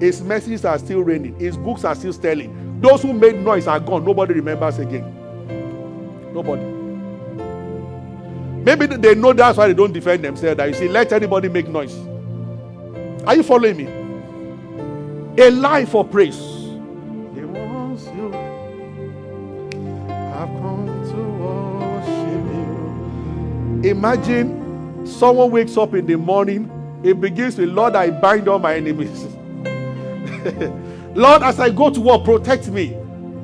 His 0.00 0.22
messages 0.22 0.64
are 0.64 0.76
still 0.80 1.02
raining. 1.02 1.38
His 1.38 1.56
books 1.56 1.84
are 1.84 1.94
still 1.94 2.12
selling. 2.12 2.63
Those 2.84 3.00
who 3.00 3.14
made 3.14 3.36
noise 3.36 3.66
are 3.66 3.80
gone. 3.80 4.04
Nobody 4.04 4.34
remembers 4.34 4.78
again. 4.78 5.10
Nobody. 6.34 6.62
Maybe 8.62 8.84
they 8.84 9.14
know 9.14 9.32
that's 9.32 9.56
why 9.56 9.68
they 9.68 9.72
don't 9.72 9.90
defend 9.90 10.22
themselves. 10.22 10.58
That 10.58 10.68
you 10.68 10.74
see, 10.74 10.88
let 10.88 11.10
anybody 11.10 11.48
make 11.48 11.66
noise. 11.66 11.96
Are 13.26 13.36
you 13.36 13.42
following 13.42 13.78
me? 13.78 13.86
A 15.42 15.50
life 15.50 15.88
for 15.92 16.04
praise. 16.04 16.36
He 16.36 17.40
wants 17.40 18.04
you. 18.08 18.26
I've 20.10 20.48
come 20.60 20.86
to 21.08 21.16
worship 21.40 22.44
you. 23.82 23.92
Imagine 23.92 25.06
someone 25.06 25.50
wakes 25.52 25.78
up 25.78 25.94
in 25.94 26.04
the 26.04 26.16
morning, 26.16 26.70
it 27.02 27.18
begins 27.18 27.56
with, 27.56 27.70
Lord, 27.70 27.96
I 27.96 28.10
bind 28.10 28.46
all 28.46 28.58
my 28.58 28.74
enemies. 28.74 29.26
Lord, 31.14 31.42
as 31.42 31.60
I 31.60 31.70
go 31.70 31.90
to 31.90 32.00
work, 32.00 32.24
protect 32.24 32.68
me. 32.68 32.96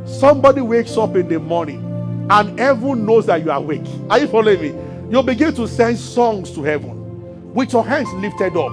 Somebody 0.05 0.61
wakes 0.61 0.97
up 0.97 1.17
in 1.17 1.29
the 1.29 1.39
morning 1.39 1.87
and 2.31 2.59
everyone 2.61 3.05
knows 3.05 3.27
that 3.27 3.43
you 3.45 3.51
are 3.51 3.59
awake. 3.59 3.87
Are 4.09 4.19
you 4.19 4.29
following 4.29 4.61
me? 4.61 4.91
you 5.11 5.21
begin 5.25 5.53
to 5.53 5.67
send 5.67 5.99
songs 5.99 6.53
to 6.53 6.63
heaven 6.63 7.53
with 7.53 7.73
your 7.73 7.85
hands 7.85 8.09
lifted 8.15 8.57
up. 8.57 8.73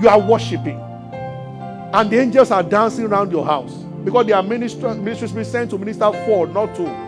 You 0.00 0.08
are 0.08 0.20
worshiping, 0.20 0.78
and 0.78 2.10
the 2.10 2.18
angels 2.20 2.52
are 2.52 2.62
dancing 2.62 3.06
around 3.06 3.32
your 3.32 3.44
house 3.44 3.72
because 4.04 4.26
they 4.26 4.32
are 4.32 4.42
ministers 4.42 4.96
ministries 4.96 5.32
being 5.32 5.44
sent 5.44 5.70
to 5.70 5.78
minister 5.78 6.12
for, 6.26 6.46
not 6.46 6.74
to. 6.76 7.04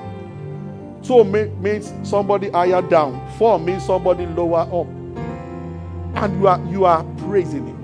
So 1.03 1.23
means 1.23 1.93
somebody 2.03 2.51
higher 2.51 2.83
down. 2.83 3.33
For 3.39 3.59
means 3.61 3.87
somebody 3.87 4.27
lower 4.27 4.63
up. 4.63 4.89
And 6.17 6.41
you 6.41 6.49
are 6.49 6.61
you 6.69 6.85
are 6.85 7.05
praising 7.19 7.67
him. 7.67 7.76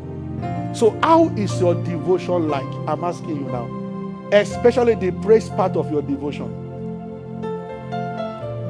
So 0.74 0.98
how 1.02 1.28
is 1.36 1.60
your 1.60 1.74
devotion 1.84 2.48
like? 2.48 2.66
I'm 2.88 3.04
asking 3.04 3.36
you 3.36 3.44
now. 3.50 3.68
Especially 4.32 4.94
the 4.94 5.10
praise 5.22 5.48
part 5.50 5.76
of 5.76 5.90
your 5.92 6.02
devotion. 6.02 6.50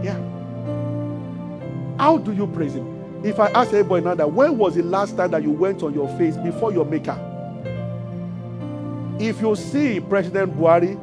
Yeah. 0.03 0.19
How 1.99 2.19
do 2.19 2.33
you 2.33 2.47
praise 2.49 2.75
Him? 2.75 3.25
If 3.25 3.39
I 3.39 3.49
ask 3.51 3.69
everybody 3.73 4.05
now 4.05 4.15
that 4.17 4.33
when 4.33 4.59
was 4.59 4.75
the 4.75 4.83
last 4.83 5.17
time 5.17 5.31
that 5.31 5.43
you 5.45 5.51
went 5.51 5.83
on 5.85 5.95
your 5.95 6.09
face 6.19 6.37
before 6.37 6.73
your 6.73 6.85
Maker? 6.85 7.17
If 9.21 9.41
you 9.41 9.55
see 9.55 10.01
President 10.01 10.57
Buhari, 10.59 10.99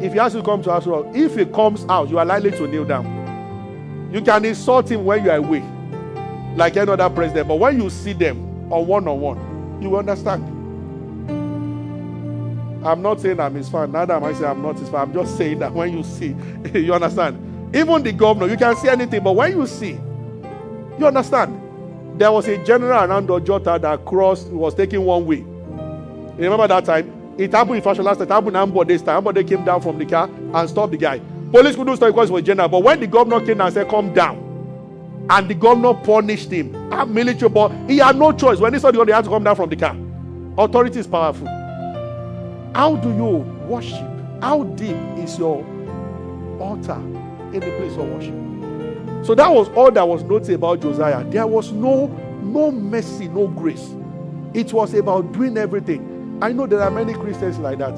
if 0.00 0.12
he 0.12 0.18
has 0.18 0.32
to 0.34 0.42
come 0.42 0.62
to 0.62 0.70
us, 0.70 0.84
if 1.14 1.36
he 1.36 1.44
comes 1.44 1.84
out, 1.88 2.08
you 2.08 2.18
are 2.18 2.24
likely 2.24 2.52
to 2.52 2.66
kneel 2.68 2.84
down. 2.84 4.10
You 4.12 4.20
can 4.20 4.44
insult 4.44 4.90
him 4.90 5.04
when 5.04 5.24
you 5.24 5.30
are 5.30 5.38
away, 5.38 5.62
like 6.54 6.76
any 6.76 6.90
other 6.90 7.10
president. 7.10 7.48
But 7.48 7.56
when 7.56 7.80
you 7.80 7.90
see 7.90 8.12
them 8.12 8.72
on 8.72 8.86
one 8.86 9.08
on 9.08 9.20
one, 9.20 9.51
you 9.82 9.96
understand. 9.96 10.44
I'm 12.86 13.00
not 13.00 13.20
saying 13.20 13.38
I'm 13.38 13.54
his 13.54 13.68
fan, 13.68 13.92
neither 13.92 14.14
am 14.14 14.24
I 14.24 14.32
saying 14.32 14.44
I'm 14.44 14.62
not 14.62 14.78
his 14.78 14.88
fan. 14.88 15.00
I'm 15.00 15.12
just 15.12 15.36
saying 15.36 15.60
that 15.60 15.72
when 15.72 15.96
you 15.96 16.02
see, 16.02 16.34
you 16.78 16.92
understand. 16.92 17.74
Even 17.74 18.02
the 18.02 18.12
governor, 18.12 18.48
you 18.50 18.56
can 18.56 18.76
see 18.76 18.88
anything, 18.88 19.22
but 19.22 19.32
when 19.32 19.56
you 19.56 19.66
see, 19.66 19.98
you 20.98 21.06
understand? 21.06 21.58
There 22.18 22.30
was 22.30 22.46
a 22.48 22.62
general 22.64 22.92
around 22.92 23.28
Ojota 23.28 23.80
that 23.80 24.04
crossed, 24.04 24.48
was 24.48 24.74
taking 24.74 25.04
one 25.04 25.24
way. 25.26 25.38
You 25.38 26.44
remember 26.44 26.68
that 26.68 26.84
time? 26.84 27.34
It 27.38 27.52
happened 27.52 27.76
in 27.76 27.82
fashion 27.82 28.04
last 28.04 28.18
time. 28.18 28.26
It 28.28 28.32
happened 28.32 28.56
in 28.56 28.62
Ambo 28.62 28.84
this 28.84 29.00
time. 29.02 29.24
Came 29.46 29.64
down 29.64 29.80
from 29.80 29.98
the 29.98 30.04
car 30.04 30.28
and 30.28 30.68
stopped 30.68 30.92
the 30.92 30.98
guy. 30.98 31.20
Police 31.50 31.76
couldn't 31.76 31.96
stop 31.96 32.08
because 32.10 32.30
it 32.30 32.32
was 32.32 32.42
general. 32.42 32.68
But 32.68 32.82
when 32.82 33.00
the 33.00 33.06
governor 33.06 33.44
came 33.44 33.60
and 33.60 33.72
said, 33.72 33.88
Come 33.88 34.12
down, 34.12 34.41
and 35.30 35.48
the 35.48 35.54
governor 35.54 35.94
punished 35.94 36.50
him, 36.50 36.74
a 36.92 37.06
military, 37.06 37.48
but 37.48 37.70
he 37.88 37.98
had 37.98 38.16
no 38.16 38.32
choice. 38.32 38.58
When 38.58 38.74
he 38.74 38.80
saw 38.80 38.88
the 38.90 38.98
governor, 38.98 39.12
he 39.12 39.16
had 39.16 39.24
to 39.24 39.30
come 39.30 39.44
down 39.44 39.56
from 39.56 39.70
the 39.70 39.76
car. 39.76 39.96
Authority 40.58 41.00
is 41.00 41.06
powerful. 41.06 41.46
How 42.74 42.96
do 42.96 43.08
you 43.10 43.38
worship? 43.66 44.08
How 44.42 44.64
deep 44.64 44.96
is 45.18 45.38
your 45.38 45.64
altar 46.58 46.96
in 47.52 47.60
the 47.60 47.70
place 47.78 47.92
of 47.92 48.08
worship? 48.08 49.24
So 49.24 49.34
that 49.36 49.48
was 49.48 49.68
all 49.70 49.90
that 49.92 50.06
was 50.06 50.22
noted 50.24 50.54
about 50.54 50.80
Josiah. 50.80 51.24
There 51.24 51.46
was 51.46 51.70
no 51.70 52.06
no 52.42 52.72
mercy, 52.72 53.28
no 53.28 53.46
grace. 53.46 53.94
It 54.52 54.72
was 54.72 54.94
about 54.94 55.32
doing 55.32 55.56
everything. 55.56 56.38
I 56.42 56.52
know 56.52 56.66
there 56.66 56.80
are 56.80 56.90
many 56.90 57.14
Christians 57.14 57.58
like 57.58 57.78
that. 57.78 57.96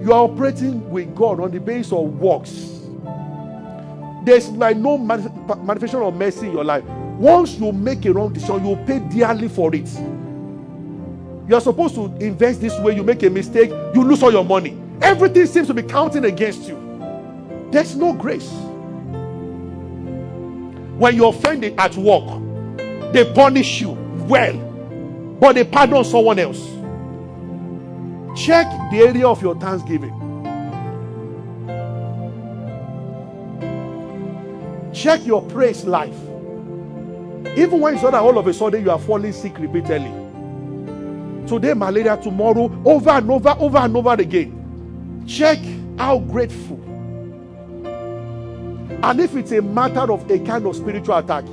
You 0.00 0.12
are 0.12 0.24
operating 0.24 0.88
with 0.88 1.14
God 1.14 1.40
on 1.40 1.50
the 1.50 1.60
basis 1.60 1.92
of 1.92 2.18
works. 2.20 2.71
There's 4.24 4.48
like 4.50 4.76
no 4.76 4.96
manifestation 4.98 6.02
of 6.02 6.14
mercy 6.14 6.46
in 6.46 6.52
your 6.52 6.64
life. 6.64 6.84
Once 6.84 7.58
you 7.58 7.72
make 7.72 8.04
a 8.04 8.12
wrong 8.12 8.32
decision, 8.32 8.64
you 8.66 8.76
pay 8.86 9.00
dearly 9.00 9.48
for 9.48 9.74
it. 9.74 9.88
You 11.48 11.56
are 11.56 11.60
supposed 11.60 11.94
to 11.96 12.04
invest 12.24 12.60
this 12.60 12.78
way, 12.80 12.94
you 12.94 13.02
make 13.02 13.22
a 13.24 13.30
mistake, 13.30 13.70
you 13.94 14.04
lose 14.04 14.22
all 14.22 14.32
your 14.32 14.44
money. 14.44 14.78
Everything 15.00 15.46
seems 15.46 15.66
to 15.66 15.74
be 15.74 15.82
counting 15.82 16.24
against 16.24 16.68
you. 16.68 16.78
There's 17.72 17.96
no 17.96 18.12
grace. 18.12 18.48
When 20.98 21.16
you 21.16 21.26
offend 21.26 21.64
at 21.64 21.96
work, 21.96 22.40
they 23.12 23.30
punish 23.34 23.80
you 23.80 23.90
well, 24.28 24.56
but 25.40 25.54
they 25.54 25.64
pardon 25.64 26.04
someone 26.04 26.38
else. 26.38 26.60
Check 28.40 28.66
the 28.92 28.98
area 28.98 29.26
of 29.26 29.42
your 29.42 29.56
thanksgiving. 29.58 30.21
Check 35.02 35.26
your 35.26 35.42
praise 35.42 35.84
life. 35.84 36.14
Even 37.56 37.80
when 37.80 37.94
it's 37.94 38.02
not 38.02 38.12
that 38.12 38.22
all 38.22 38.38
of 38.38 38.46
a 38.46 38.54
sudden 38.54 38.84
you 38.84 38.90
are 38.90 38.98
falling 38.98 39.32
sick 39.32 39.58
repeatedly. 39.58 40.12
Today, 41.46 41.74
malaria, 41.74 42.16
tomorrow, 42.16 42.70
over 42.84 43.10
and 43.10 43.30
over, 43.30 43.56
over 43.58 43.78
and 43.78 43.96
over 43.96 44.12
again. 44.12 45.24
Check 45.26 45.58
how 45.98 46.18
grateful 46.20 46.82
and 49.02 49.20
if 49.20 49.34
it's 49.34 49.50
a 49.50 49.60
matter 49.60 50.12
of 50.12 50.30
a 50.30 50.38
kind 50.38 50.64
of 50.64 50.76
spiritual 50.76 51.16
attack, 51.16 51.44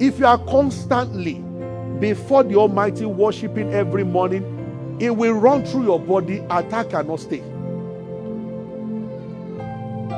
if 0.00 0.18
you 0.18 0.24
are 0.24 0.38
constantly 0.46 1.34
before 2.00 2.42
the 2.42 2.56
Almighty, 2.56 3.04
worshiping 3.04 3.72
every 3.74 4.02
morning, 4.02 4.96
it 4.98 5.14
will 5.14 5.34
run 5.34 5.62
through 5.64 5.84
your 5.84 6.00
body. 6.00 6.38
Attack 6.48 6.90
cannot 6.90 7.20
stay. 7.20 7.40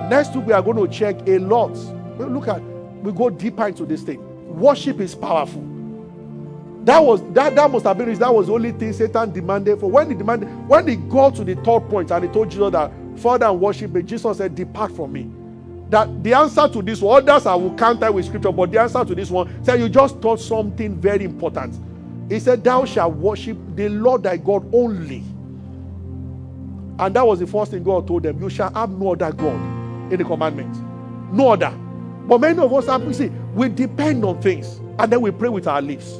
Next 0.08 0.36
week, 0.36 0.46
we 0.46 0.52
are 0.52 0.62
going 0.62 0.76
to 0.76 0.86
check 0.86 1.16
a 1.26 1.38
lot. 1.38 1.76
Look 2.18 2.48
at, 2.48 2.62
we 3.02 3.12
go 3.12 3.30
deeper 3.30 3.68
into 3.68 3.86
this 3.86 4.02
thing. 4.02 4.20
Worship 4.58 5.00
is 5.00 5.14
powerful. 5.14 5.64
That 6.84 7.00
was 7.00 7.20
that 7.34 7.54
that 7.54 7.70
must 7.70 7.84
have 7.84 7.98
been 7.98 8.14
that 8.14 8.34
was 8.34 8.46
the 8.46 8.54
only 8.54 8.72
thing 8.72 8.92
Satan 8.92 9.32
demanded 9.32 9.78
for 9.78 9.90
when 9.90 10.08
he 10.08 10.16
demanded 10.16 10.48
when 10.68 10.88
he 10.88 10.96
got 10.96 11.34
to 11.36 11.44
the 11.44 11.54
third 11.56 11.80
point 11.90 12.10
and 12.10 12.24
he 12.24 12.30
told 12.30 12.50
Jesus 12.50 12.72
that 12.72 12.90
Father 13.18 13.46
and 13.46 13.60
worship 13.60 13.92
me, 13.92 14.02
Jesus 14.02 14.38
said, 14.38 14.54
Depart 14.54 14.92
from 14.92 15.12
me. 15.12 15.28
That 15.90 16.22
the 16.22 16.34
answer 16.34 16.68
to 16.68 16.82
this 16.82 17.00
one, 17.00 17.28
others 17.28 17.46
I 17.46 17.54
will 17.54 17.74
counter 17.74 18.10
with 18.12 18.26
scripture, 18.26 18.52
but 18.52 18.70
the 18.70 18.80
answer 18.80 19.04
to 19.04 19.14
this 19.14 19.30
one 19.30 19.62
said 19.64 19.80
you 19.80 19.88
just 19.88 20.20
taught 20.22 20.40
something 20.40 20.94
very 20.96 21.24
important. 21.24 21.78
He 22.30 22.38
said, 22.40 22.62
Thou 22.62 22.84
shalt 22.84 23.14
worship 23.14 23.56
the 23.74 23.88
Lord 23.88 24.22
thy 24.22 24.36
God 24.36 24.72
only. 24.74 25.24
And 26.98 27.14
that 27.14 27.26
was 27.26 27.38
the 27.38 27.46
first 27.46 27.70
thing 27.70 27.82
God 27.82 28.06
told 28.06 28.22
them. 28.24 28.40
You 28.40 28.50
shall 28.50 28.72
have 28.72 28.90
no 28.90 29.12
other 29.12 29.32
God 29.32 30.12
in 30.12 30.18
the 30.18 30.24
commandment. 30.24 30.74
No 31.32 31.52
other. 31.52 31.72
But 32.28 32.42
many 32.42 32.58
of 32.58 32.72
us 32.74 32.86
have, 32.86 33.16
see, 33.16 33.30
we 33.54 33.70
depend 33.70 34.22
on 34.22 34.42
things 34.42 34.80
and 34.98 35.10
then 35.10 35.22
we 35.22 35.30
pray 35.30 35.48
with 35.48 35.66
our 35.66 35.80
lips. 35.80 36.12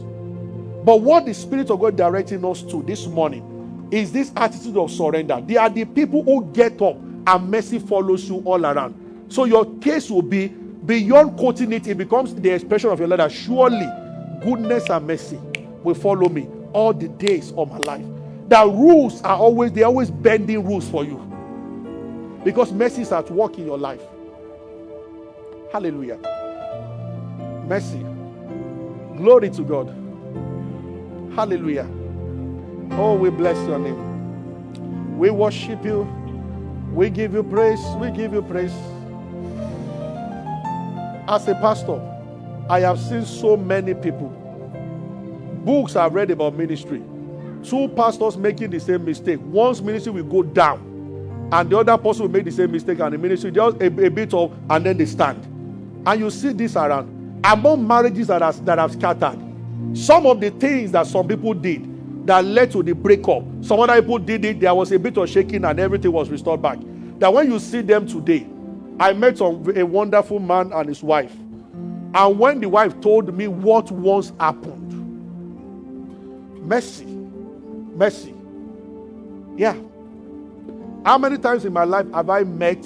But 0.84 1.02
what 1.02 1.26
the 1.26 1.34
Spirit 1.34 1.70
of 1.70 1.80
God 1.80 1.96
directing 1.96 2.42
us 2.46 2.62
to 2.62 2.82
this 2.82 3.06
morning 3.06 3.88
is 3.90 4.10
this 4.10 4.32
attitude 4.34 4.78
of 4.78 4.90
surrender. 4.90 5.42
They 5.46 5.56
are 5.56 5.68
the 5.68 5.84
people 5.84 6.22
who 6.24 6.50
get 6.52 6.80
up 6.80 6.96
and 7.26 7.50
mercy 7.50 7.78
follows 7.78 8.26
you 8.26 8.38
all 8.46 8.64
around. 8.64 8.94
So 9.28 9.44
your 9.44 9.66
case 9.80 10.10
will 10.10 10.22
be 10.22 10.48
beyond 10.48 11.36
quoting 11.36 11.72
it, 11.72 11.86
it 11.86 11.98
becomes 11.98 12.34
the 12.34 12.50
expression 12.50 12.88
of 12.88 12.98
your 12.98 13.08
letter. 13.08 13.28
Surely 13.28 13.86
goodness 14.42 14.88
and 14.88 15.06
mercy 15.06 15.38
will 15.82 15.94
follow 15.94 16.30
me 16.30 16.48
all 16.72 16.94
the 16.94 17.08
days 17.08 17.52
of 17.52 17.70
my 17.70 17.78
life. 17.78 18.04
The 18.48 18.64
rules 18.66 19.20
are 19.22 19.36
always, 19.36 19.72
they're 19.72 19.84
always 19.84 20.10
bending 20.10 20.64
rules 20.64 20.88
for 20.88 21.04
you. 21.04 21.18
Because 22.44 22.72
mercy 22.72 23.02
is 23.02 23.12
at 23.12 23.30
work 23.30 23.58
in 23.58 23.66
your 23.66 23.76
life. 23.76 24.00
Hallelujah. 25.72 26.18
Mercy. 27.66 28.04
Glory 29.16 29.50
to 29.50 29.62
God. 29.62 29.88
Hallelujah. 31.34 31.86
Oh, 32.92 33.14
we 33.14 33.30
bless 33.30 33.56
your 33.68 33.78
name. 33.78 35.18
We 35.18 35.30
worship 35.30 35.84
you. 35.84 36.02
We 36.92 37.10
give 37.10 37.34
you 37.34 37.42
praise. 37.42 37.80
We 37.96 38.10
give 38.10 38.32
you 38.32 38.42
praise. 38.42 38.72
As 41.28 41.46
a 41.48 41.54
pastor, 41.56 42.00
I 42.70 42.80
have 42.80 42.98
seen 42.98 43.26
so 43.26 43.56
many 43.56 43.92
people. 43.94 44.28
Books 45.64 45.96
I've 45.96 46.14
read 46.14 46.30
about 46.30 46.54
ministry. 46.54 47.02
Two 47.62 47.88
pastors 47.88 48.36
making 48.38 48.70
the 48.70 48.80
same 48.80 49.04
mistake. 49.04 49.38
One's 49.42 49.82
ministry 49.82 50.12
will 50.12 50.24
go 50.24 50.42
down, 50.42 50.78
and 51.52 51.68
the 51.68 51.78
other 51.78 51.98
person 51.98 52.22
will 52.22 52.30
make 52.30 52.44
the 52.44 52.52
same 52.52 52.72
mistake, 52.72 53.00
and 53.00 53.12
the 53.12 53.18
ministry 53.18 53.50
just 53.50 53.76
a, 53.82 53.86
a 53.86 54.08
bit 54.08 54.32
of, 54.32 54.56
and 54.70 54.86
then 54.86 54.96
they 54.96 55.06
stand. 55.06 55.44
And 56.08 56.22
you 56.22 56.30
see 56.30 56.52
this 56.54 56.74
around 56.74 57.42
among 57.44 57.86
marriages 57.86 58.28
that, 58.28 58.40
has, 58.40 58.62
that 58.62 58.78
have 58.78 58.92
scattered 58.92 59.38
some 59.92 60.24
of 60.24 60.40
the 60.40 60.48
things 60.52 60.90
that 60.92 61.06
some 61.06 61.28
people 61.28 61.52
did 61.52 62.26
that 62.26 62.42
led 62.46 62.70
to 62.72 62.82
the 62.82 62.94
breakup, 62.94 63.42
some 63.60 63.78
other 63.80 64.00
people 64.00 64.18
did 64.18 64.42
it, 64.46 64.58
there 64.58 64.74
was 64.74 64.90
a 64.90 64.98
bit 64.98 65.18
of 65.18 65.28
shaking 65.28 65.66
and 65.66 65.78
everything 65.78 66.10
was 66.10 66.30
restored 66.30 66.62
back. 66.62 66.78
That 67.18 67.30
when 67.30 67.52
you 67.52 67.58
see 67.58 67.82
them 67.82 68.06
today, 68.06 68.46
I 68.98 69.12
met 69.12 69.38
a 69.40 69.50
wonderful 69.50 70.38
man 70.38 70.72
and 70.72 70.88
his 70.88 71.02
wife. 71.02 71.34
And 72.14 72.38
when 72.38 72.60
the 72.60 72.70
wife 72.70 72.98
told 73.02 73.34
me 73.34 73.46
what 73.46 73.90
once 73.92 74.32
happened, 74.40 74.94
mercy, 76.66 77.04
mercy. 77.04 78.34
Yeah. 79.58 79.76
How 81.04 81.18
many 81.18 81.36
times 81.36 81.66
in 81.66 81.74
my 81.74 81.84
life 81.84 82.10
have 82.12 82.30
I 82.30 82.44
met 82.44 82.82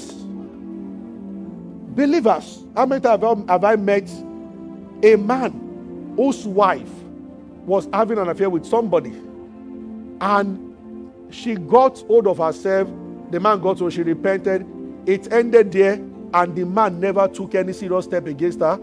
believers? 1.95 2.65
How 2.77 2.87
many 2.87 3.01
times 3.01 3.23
um, 3.25 3.47
have 3.49 3.65
I 3.65 3.77
met 3.77 4.09
a 5.03 5.17
man 5.17 6.15
whose 6.17 6.47
wife 6.47 6.89
was 7.67 7.89
having 7.93 8.19
an 8.19 8.29
affair 8.29 8.51
with 8.51 8.65
somebody 8.67 9.13
and 10.21 10.69
she 11.33 11.55
got 11.55 11.99
hold 12.01 12.27
of 12.27 12.39
herself 12.39 12.89
the 13.31 13.41
man 13.41 13.61
got 13.61 13.79
hold 13.79 13.93
she 13.93 14.03
repented 14.03 14.67
it 15.07 15.33
ended 15.33 15.73
there 15.73 15.95
and 16.35 16.57
the 16.57 16.65
man 16.65 16.99
never 17.01 17.27
took 17.29 17.55
any 17.55 17.73
serious 17.73 18.05
step 18.05 18.27
against 18.27 18.61
her 18.61 18.81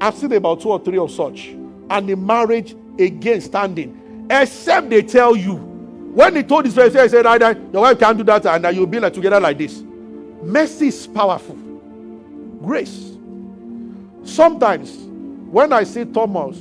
i've 0.00 0.14
seen 0.14 0.32
about 0.32 0.60
two 0.60 0.70
or 0.70 0.78
three 0.78 0.98
of 0.98 1.10
such 1.10 1.48
and 1.90 2.08
the 2.08 2.16
marriage 2.16 2.74
again 2.98 3.40
standing 3.40 4.26
except 4.30 4.88
they 4.88 5.02
tell 5.02 5.36
you 5.36 5.56
when 6.14 6.34
he 6.36 6.42
told 6.42 6.64
his 6.64 6.76
wife 6.76 6.92
he 6.92 7.08
said 7.08 7.24
your 7.72 7.82
wife 7.82 7.98
can't 7.98 8.16
do 8.16 8.24
that 8.24 8.44
and 8.46 8.76
you'll 8.76 8.86
be 8.86 9.00
like 9.00 9.12
together 9.12 9.40
like 9.40 9.58
this 9.58 9.82
mercy 10.44 10.88
is 10.88 11.06
powerful 11.06 11.56
grace 12.62 13.14
Sometimes, 14.24 14.96
when 15.50 15.72
I 15.72 15.84
see 15.84 16.04
Thomas 16.06 16.58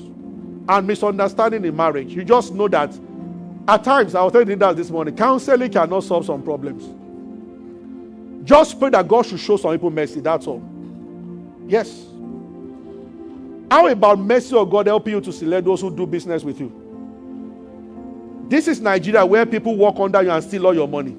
and 0.67 0.85
misunderstanding 0.85 1.63
in 1.65 1.75
marriage, 1.75 2.13
you 2.13 2.23
just 2.23 2.53
know 2.53 2.67
that 2.67 2.93
at 3.67 3.83
times, 3.83 4.13
I 4.13 4.23
was 4.23 4.33
telling 4.33 4.49
you 4.49 4.57
that 4.57 4.75
this 4.75 4.91
morning, 4.91 5.15
counseling 5.15 5.71
cannot 5.71 6.03
solve 6.03 6.25
some 6.25 6.43
problems. 6.43 6.83
Just 8.43 8.77
pray 8.77 8.89
that 8.89 9.07
God 9.07 9.25
should 9.25 9.39
show 9.39 9.55
some 9.55 9.71
people 9.71 9.89
mercy, 9.89 10.19
that's 10.19 10.45
all. 10.45 10.61
Yes. 11.65 12.05
How 13.71 13.87
about 13.87 14.19
mercy 14.19 14.55
of 14.55 14.69
God 14.69 14.87
helping 14.87 15.13
you 15.13 15.21
to 15.21 15.31
select 15.31 15.65
those 15.65 15.79
who 15.79 15.95
do 15.95 16.05
business 16.05 16.43
with 16.43 16.59
you? 16.59 16.81
This 18.49 18.67
is 18.67 18.81
Nigeria 18.81 19.25
where 19.25 19.45
people 19.45 19.77
walk 19.77 19.97
under 19.99 20.21
you 20.21 20.29
and 20.29 20.43
steal 20.43 20.67
all 20.67 20.73
your 20.75 20.87
money. 20.87 21.15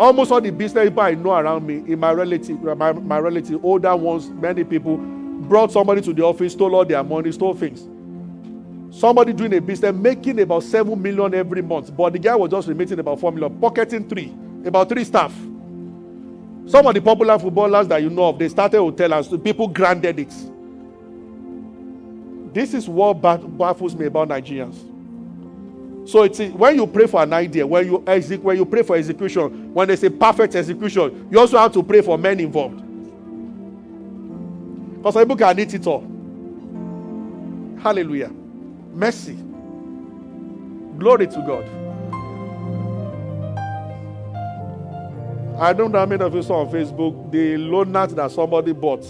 Almost 0.00 0.32
all 0.32 0.40
the 0.40 0.50
business 0.50 0.84
people 0.88 1.02
I 1.02 1.12
know 1.12 1.32
around 1.34 1.66
me, 1.66 1.84
in 1.92 2.00
my 2.00 2.10
relative, 2.12 2.62
my, 2.62 2.90
my 2.92 3.18
relative, 3.18 3.62
older 3.62 3.94
ones, 3.94 4.30
many 4.30 4.64
people 4.64 4.96
brought 4.96 5.70
somebody 5.72 6.00
to 6.00 6.14
the 6.14 6.24
office, 6.24 6.54
stole 6.54 6.74
all 6.74 6.86
their 6.86 7.04
money, 7.04 7.30
stole 7.32 7.52
things. 7.52 7.86
Somebody 8.98 9.34
doing 9.34 9.52
a 9.52 9.60
business 9.60 9.94
making 9.94 10.40
about 10.40 10.62
seven 10.62 11.02
million 11.02 11.34
every 11.34 11.60
month, 11.60 11.94
but 11.94 12.14
the 12.14 12.18
guy 12.18 12.34
was 12.34 12.50
just 12.50 12.66
remitting 12.66 12.98
about 12.98 13.20
four 13.20 13.30
million, 13.30 13.60
pocketing 13.60 14.08
three, 14.08 14.34
about 14.64 14.88
three 14.88 15.04
staff. 15.04 15.34
Some 16.66 16.86
of 16.86 16.94
the 16.94 17.02
popular 17.02 17.38
footballers 17.38 17.86
that 17.88 18.02
you 18.02 18.08
know 18.08 18.30
of, 18.30 18.38
they 18.38 18.48
started 18.48 18.78
hotel 18.78 19.12
and 19.12 19.44
people 19.44 19.68
granted 19.68 20.18
it. 20.18 20.32
This 22.54 22.72
is 22.72 22.88
what 22.88 23.20
baffles 23.20 23.94
me 23.94 24.06
about 24.06 24.28
Nigerians. 24.28 24.89
So 26.10 26.24
it's 26.24 26.40
when 26.40 26.74
you 26.74 26.88
pray 26.88 27.06
for 27.06 27.22
an 27.22 27.32
idea, 27.32 27.64
when 27.64 27.86
you 27.86 28.02
exec, 28.04 28.40
when 28.40 28.56
you 28.56 28.66
pray 28.66 28.82
for 28.82 28.96
execution, 28.96 29.72
when 29.72 29.86
there's 29.86 30.02
a 30.02 30.10
perfect 30.10 30.56
execution, 30.56 31.28
you 31.30 31.38
also 31.38 31.56
have 31.56 31.72
to 31.72 31.84
pray 31.84 32.02
for 32.02 32.18
men 32.18 32.40
involved. 32.40 32.82
Because 34.96 35.14
people 35.14 35.36
can 35.36 35.56
eat 35.60 35.72
it 35.72 35.86
all. 35.86 36.00
Hallelujah. 37.80 38.28
Mercy. 38.92 39.34
Glory 40.98 41.28
to 41.28 41.44
God. 41.46 41.64
I 45.60 45.72
don't 45.72 45.92
know 45.92 46.00
how 46.00 46.06
many 46.06 46.24
of 46.24 46.34
you 46.34 46.42
saw 46.42 46.66
on 46.66 46.72
Facebook 46.72 47.30
the 47.30 47.54
loanat 47.54 48.16
that 48.16 48.32
somebody 48.32 48.72
bought, 48.72 49.04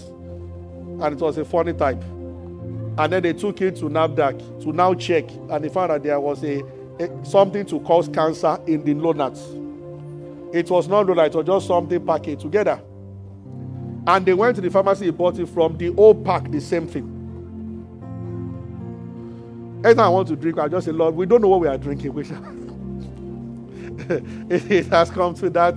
and 1.02 1.14
it 1.14 1.18
was 1.18 1.38
a 1.38 1.46
funny 1.46 1.72
type. 1.72 2.02
And 2.02 3.10
then 3.10 3.22
they 3.22 3.32
took 3.32 3.62
it 3.62 3.76
to 3.76 3.86
NAFDAC 3.86 4.64
to 4.64 4.72
now 4.74 4.92
check, 4.92 5.30
and 5.48 5.64
they 5.64 5.70
found 5.70 5.92
that 5.92 6.02
there 6.02 6.20
was 6.20 6.44
a 6.44 6.62
something 7.24 7.64
to 7.66 7.80
cause 7.80 8.08
cancer 8.08 8.58
in 8.66 8.84
the 8.84 8.94
lonuts. 8.94 9.40
It 10.52 10.70
was 10.70 10.88
not 10.88 11.06
donut, 11.06 11.26
it 11.26 11.34
was 11.34 11.46
just 11.46 11.66
something 11.66 12.04
packaged 12.04 12.40
together. 12.42 12.80
And 14.06 14.26
they 14.26 14.34
went 14.34 14.56
to 14.56 14.62
the 14.62 14.70
pharmacy, 14.70 15.06
he 15.06 15.10
bought 15.10 15.38
it 15.38 15.48
from 15.48 15.76
the 15.76 15.90
old 15.90 16.24
pack, 16.24 16.50
the 16.50 16.60
same 16.60 16.86
thing. 16.86 17.16
Every 19.78 19.94
time 19.94 20.06
I 20.06 20.08
want 20.08 20.28
to 20.28 20.36
drink, 20.36 20.58
I 20.58 20.68
just 20.68 20.86
say, 20.86 20.92
Lord, 20.92 21.14
we 21.14 21.26
don't 21.26 21.40
know 21.40 21.48
what 21.48 21.60
we 21.60 21.68
are 21.68 21.78
drinking. 21.78 22.12
We 22.12 22.22
it 24.10 24.86
has 24.86 25.10
come 25.10 25.34
to 25.34 25.50
that. 25.50 25.76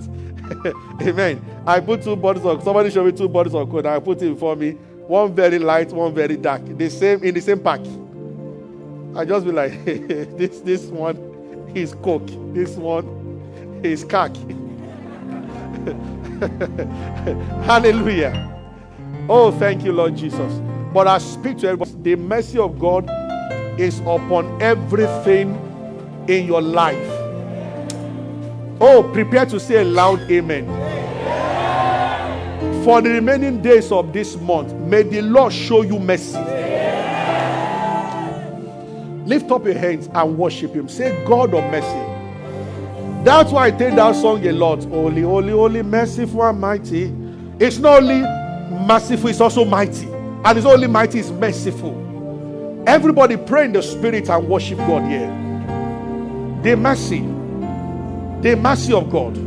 Amen. 1.02 1.42
I 1.66 1.80
put 1.80 2.02
two 2.02 2.16
bottles 2.16 2.44
of 2.44 2.62
somebody 2.62 2.90
showed 2.90 3.06
me 3.06 3.12
two 3.12 3.28
bottles 3.28 3.54
of 3.54 3.70
coke. 3.70 3.86
I 3.86 3.98
put 4.00 4.20
it 4.20 4.30
before 4.34 4.56
me. 4.56 4.72
One 5.06 5.34
very 5.34 5.58
light, 5.58 5.92
one 5.92 6.14
very 6.14 6.36
dark. 6.36 6.62
The 6.76 6.90
same 6.90 7.22
in 7.22 7.34
the 7.34 7.40
same 7.40 7.60
pack. 7.60 7.80
I 9.16 9.24
just 9.24 9.46
be 9.46 9.52
like, 9.52 9.72
hey, 9.84 9.98
this 10.36 10.60
this 10.60 10.84
one 10.86 11.16
is 11.74 11.94
coke. 12.02 12.26
This 12.52 12.76
one 12.76 13.80
is 13.84 14.04
cock. 14.04 14.34
Hallelujah. 17.64 18.50
Oh, 19.28 19.52
thank 19.52 19.84
you, 19.84 19.92
Lord 19.92 20.16
Jesus. 20.16 20.52
But 20.92 21.06
I 21.06 21.18
speak 21.18 21.58
to 21.58 21.68
everybody. 21.68 21.92
The 22.02 22.16
mercy 22.16 22.58
of 22.58 22.78
God 22.78 23.08
is 23.78 24.00
upon 24.00 24.60
everything 24.60 25.54
in 26.28 26.46
your 26.46 26.62
life. 26.62 27.08
Oh, 28.80 29.08
prepare 29.12 29.46
to 29.46 29.60
say 29.60 29.80
a 29.80 29.84
loud 29.84 30.20
amen. 30.30 30.66
For 32.84 33.00
the 33.00 33.10
remaining 33.10 33.62
days 33.62 33.90
of 33.92 34.12
this 34.12 34.36
month, 34.36 34.72
may 34.74 35.02
the 35.02 35.22
Lord 35.22 35.52
show 35.52 35.82
you 35.82 35.98
mercy. 35.98 36.63
Lift 39.24 39.50
up 39.50 39.64
your 39.64 39.78
hands 39.78 40.08
and 40.12 40.38
worship 40.38 40.74
Him. 40.74 40.88
Say, 40.88 41.24
God 41.26 41.54
of 41.54 41.64
mercy. 41.70 43.24
That's 43.24 43.50
why 43.52 43.68
I 43.68 43.70
take 43.70 43.94
that 43.94 44.14
song 44.16 44.46
a 44.46 44.52
lot. 44.52 44.84
Holy, 44.84 45.22
holy, 45.22 45.52
holy, 45.52 45.82
merciful 45.82 46.42
and 46.42 46.60
mighty. 46.60 47.04
It's 47.58 47.78
not 47.78 48.02
only 48.02 48.20
merciful, 48.86 49.30
it's 49.30 49.40
also 49.40 49.64
mighty. 49.64 50.06
And 50.06 50.58
it's 50.58 50.66
only 50.66 50.88
mighty, 50.88 51.20
it's 51.20 51.30
merciful. 51.30 52.84
Everybody 52.86 53.38
pray 53.38 53.64
in 53.64 53.72
the 53.72 53.82
spirit 53.82 54.28
and 54.28 54.46
worship 54.46 54.76
God 54.78 55.08
here. 55.08 55.28
The 56.62 56.76
mercy. 56.76 57.20
The 58.42 58.56
mercy 58.60 58.92
of 58.92 59.10
God. 59.10 59.38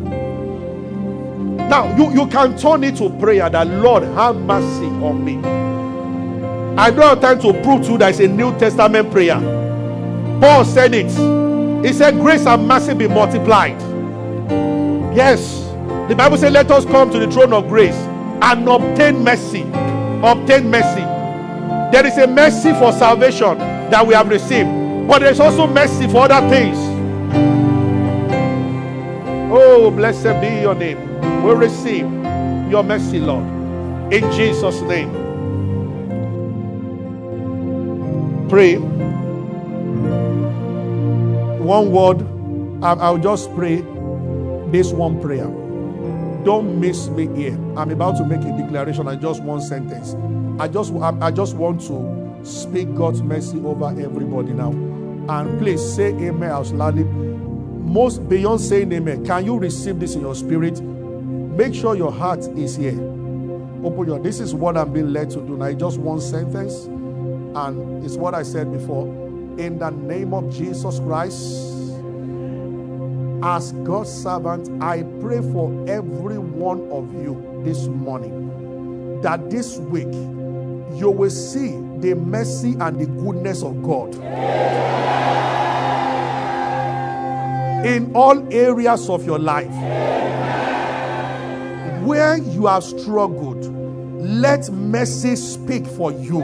Now 1.69 1.95
you, 1.95 2.21
you 2.21 2.28
can 2.28 2.57
turn 2.57 2.84
it 2.84 2.95
to 2.95 3.11
prayer 3.19 3.47
that 3.47 3.67
Lord 3.67 4.01
have 4.01 4.38
mercy 4.38 4.88
on 4.88 5.23
me. 5.23 5.38
I 6.80 6.89
don't 6.89 7.01
have 7.01 7.21
time 7.21 7.39
to 7.41 7.61
prove 7.61 7.84
to 7.86 7.91
you 7.91 7.97
that 7.99 8.09
it's 8.09 8.19
a 8.19 8.28
New 8.28 8.57
Testament 8.57 9.11
prayer. 9.11 9.66
Paul 10.40 10.66
said 10.66 10.94
it. 10.94 11.10
He 11.86 11.94
said, 11.94 12.16
Grace 12.16 12.46
and 12.46 12.68
mercy 12.68 12.94
be 12.94 13.08
multiplied. 13.08 13.80
Yes. 15.16 15.66
The 16.10 16.16
Bible 16.16 16.38
says, 16.38 16.52
Let 16.52 16.70
us 16.72 16.86
come 16.86 17.12
to 17.12 17.20
the 17.20 17.32
throne 17.32 17.54
of 17.54 17.68
grace 17.68 17.96
and 17.96 18.68
obtain 18.68 19.24
mercy. 19.24 19.64
Obtain 20.24 20.70
mercy. 20.70 21.02
There 21.92 22.06
is 22.06 22.18
a 22.18 22.28
mercy 22.28 22.74
for 22.74 22.92
salvation 22.92 23.58
that 23.58 24.06
we 24.06 24.14
have 24.14 24.30
received, 24.30 24.70
but 25.08 25.20
there's 25.20 25.40
also 25.40 25.66
mercy 25.68 26.08
for 26.08 26.30
other 26.30 26.48
things. 26.50 26.78
Oh, 29.50 29.90
blessed 29.90 30.42
be 30.42 30.62
your 30.62 30.76
name. 30.76 31.00
We 31.44 31.54
receive 31.54 32.06
your 32.70 32.84
mercy, 32.84 33.20
Lord. 33.20 33.46
In 34.14 34.30
Jesus' 34.34 34.82
name. 34.82 35.26
Pray 38.50 38.76
one 41.68 41.91
word. 41.91 42.22
I'll 42.82 43.18
just 43.18 43.53
pray 43.53 43.82
this 44.72 44.93
one 44.93 45.20
prayer. 45.22 45.47
Don't 46.45 46.80
miss 46.80 47.09
me 47.09 47.28
here. 47.36 47.53
I'm 47.76 47.91
about 47.91 48.15
to 48.18 48.24
make 48.24 48.39
a 48.39 48.57
declaration 48.57 49.05
and 49.07 49.22
just 49.22 49.43
one 49.43 49.59
sentence. 49.59 50.15
I 50.61 50.70
just 50.70 50.93
I 50.93 51.30
just 51.30 51.55
want 51.55 51.82
to 51.82 52.39
speak 52.45 52.95
God's 52.95 53.22
mercy 53.22 53.59
over 53.59 53.88
everybody 53.88 54.53
now. 54.53 54.72
And 54.72 55.59
please 55.59 55.82
say 55.95 56.13
amen 56.13 56.49
out 56.49 56.68
loudly. 56.68 57.03
Most 57.03 58.30
beyond 58.30 58.61
saying 58.61 58.93
amen, 58.93 59.26
can 59.26 59.45
you 59.45 59.59
receive 59.59 59.99
this 59.99 60.15
in 60.15 60.22
your 60.22 60.36
spirit? 60.36 60.82
Make 60.82 61.74
sure 61.74 61.97
your 61.97 62.13
heart 62.13 62.39
is 62.57 62.78
here. 62.78 62.97
Open 63.84 64.05
your 64.07 64.20
this 64.20 64.39
is 64.39 64.55
what 64.55 64.78
I'm 64.78 64.93
being 64.93 65.11
led 65.11 65.32
to 65.32 65.41
do 65.41 65.57
now. 65.57 65.72
Just 65.74 65.99
one 65.99 66.22
sentence, 66.22 66.86
and 66.86 68.05
it's 68.05 68.15
what 68.15 68.36
I 68.36 68.43
said 68.43 68.72
before 68.72 69.26
in 69.58 69.80
the 69.80 69.89
name 69.89 70.34
of 70.34 70.53
Jesus 70.53 70.99
Christ. 70.99 71.74
As 73.43 73.72
God's 73.84 74.12
servant, 74.12 74.82
I 74.82 75.03
pray 75.22 75.41
for 75.41 75.86
every 75.89 76.38
one 76.38 76.89
of 76.91 77.14
you 77.14 77.62
this 77.64 77.88
morning 77.88 79.22
that 79.22 79.49
this 79.49 79.78
week 79.78 80.12
you 80.99 81.10
will 81.10 81.30
see 81.30 81.72
the 81.99 82.16
mercy 82.16 82.76
and 82.80 82.99
the 82.99 83.05
goodness 83.05 83.64
of 83.64 83.82
God. 83.84 84.16
In 87.86 88.16
all 88.16 88.53
areas 88.53 89.10
of 89.10 89.26
your 89.26 89.39
life, 89.39 89.72
where 92.03 92.38
you 92.38 92.66
have 92.68 92.84
struggled, 92.84 93.66
let 94.24 94.70
mercy 94.72 95.36
speak 95.36 95.86
for 95.86 96.12
you 96.12 96.41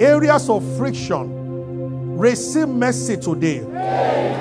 areas 0.00 0.48
of 0.48 0.64
friction, 0.76 2.16
receive 2.16 2.68
mercy 2.68 3.16
today. 3.16 3.60
Amen. 3.60 4.36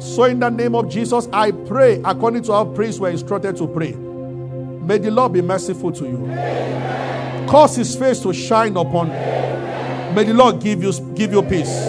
So, 0.00 0.24
in 0.24 0.40
the 0.40 0.50
name 0.50 0.74
of 0.74 0.88
Jesus, 0.88 1.28
I 1.32 1.50
pray 1.50 2.00
according 2.04 2.42
to 2.44 2.52
our 2.52 2.66
prayers 2.66 2.98
we're 2.98 3.10
instructed 3.10 3.56
to 3.58 3.66
pray. 3.66 3.92
May 3.92 4.98
the 4.98 5.10
Lord 5.10 5.32
be 5.32 5.40
merciful 5.40 5.92
to 5.92 6.04
you. 6.04 6.24
Amen. 6.24 7.48
Cause 7.48 7.76
his 7.76 7.94
face 7.94 8.20
to 8.20 8.32
shine 8.32 8.76
upon 8.76 9.08
you. 9.08 10.14
May 10.14 10.24
the 10.24 10.34
Lord 10.34 10.60
give 10.60 10.82
you 10.82 10.92
give 11.14 11.32
you 11.32 11.42
peace. 11.42 11.86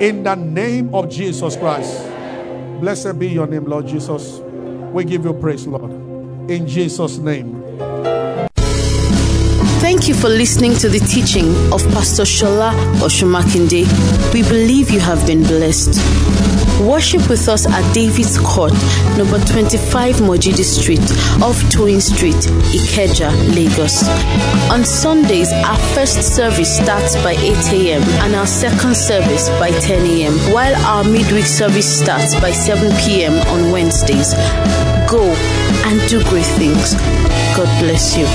In 0.00 0.24
the 0.24 0.34
name 0.34 0.94
of 0.94 1.08
Jesus 1.08 1.56
Christ. 1.56 2.06
Blessed 2.80 3.18
be 3.18 3.28
your 3.28 3.46
name, 3.46 3.64
Lord 3.64 3.86
Jesus. 3.86 4.38
We 4.92 5.04
give 5.04 5.24
you 5.24 5.32
praise, 5.32 5.66
Lord. 5.66 5.90
In 6.50 6.66
Jesus' 6.66 7.18
name. 7.18 7.65
Thank 9.86 10.08
you 10.08 10.14
for 10.14 10.28
listening 10.28 10.74
to 10.78 10.88
the 10.88 10.98
teaching 10.98 11.46
of 11.72 11.80
Pastor 11.94 12.24
Shola 12.24 12.72
Osunmakinde. 12.98 13.86
We 14.34 14.42
believe 14.42 14.90
you 14.90 14.98
have 14.98 15.24
been 15.28 15.44
blessed. 15.44 15.94
Worship 16.80 17.30
with 17.30 17.48
us 17.48 17.68
at 17.68 17.94
David's 17.94 18.36
Court, 18.36 18.72
number 19.16 19.38
25 19.38 20.16
Mojidi 20.26 20.64
Street, 20.64 21.06
off 21.40 21.62
Toyin 21.70 22.02
Street, 22.02 22.34
Ikeja, 22.74 23.30
Lagos. 23.54 24.02
On 24.72 24.84
Sundays, 24.84 25.52
our 25.52 25.78
first 25.94 26.20
service 26.34 26.78
starts 26.82 27.14
by 27.22 27.34
8 27.38 27.72
a.m. 27.74 28.02
and 28.26 28.34
our 28.34 28.46
second 28.48 28.96
service 28.96 29.48
by 29.60 29.70
10 29.70 30.04
a.m., 30.04 30.34
while 30.52 30.74
our 30.84 31.04
midweek 31.04 31.46
service 31.46 31.86
starts 31.86 32.34
by 32.40 32.50
7 32.50 32.90
p.m. 33.06 33.34
on 33.54 33.70
Wednesdays. 33.70 34.34
Go 35.08 35.22
and 35.86 36.10
do 36.10 36.18
great 36.24 36.44
things. 36.58 36.94
God 37.54 37.70
bless 37.80 38.16
you. 38.18 38.26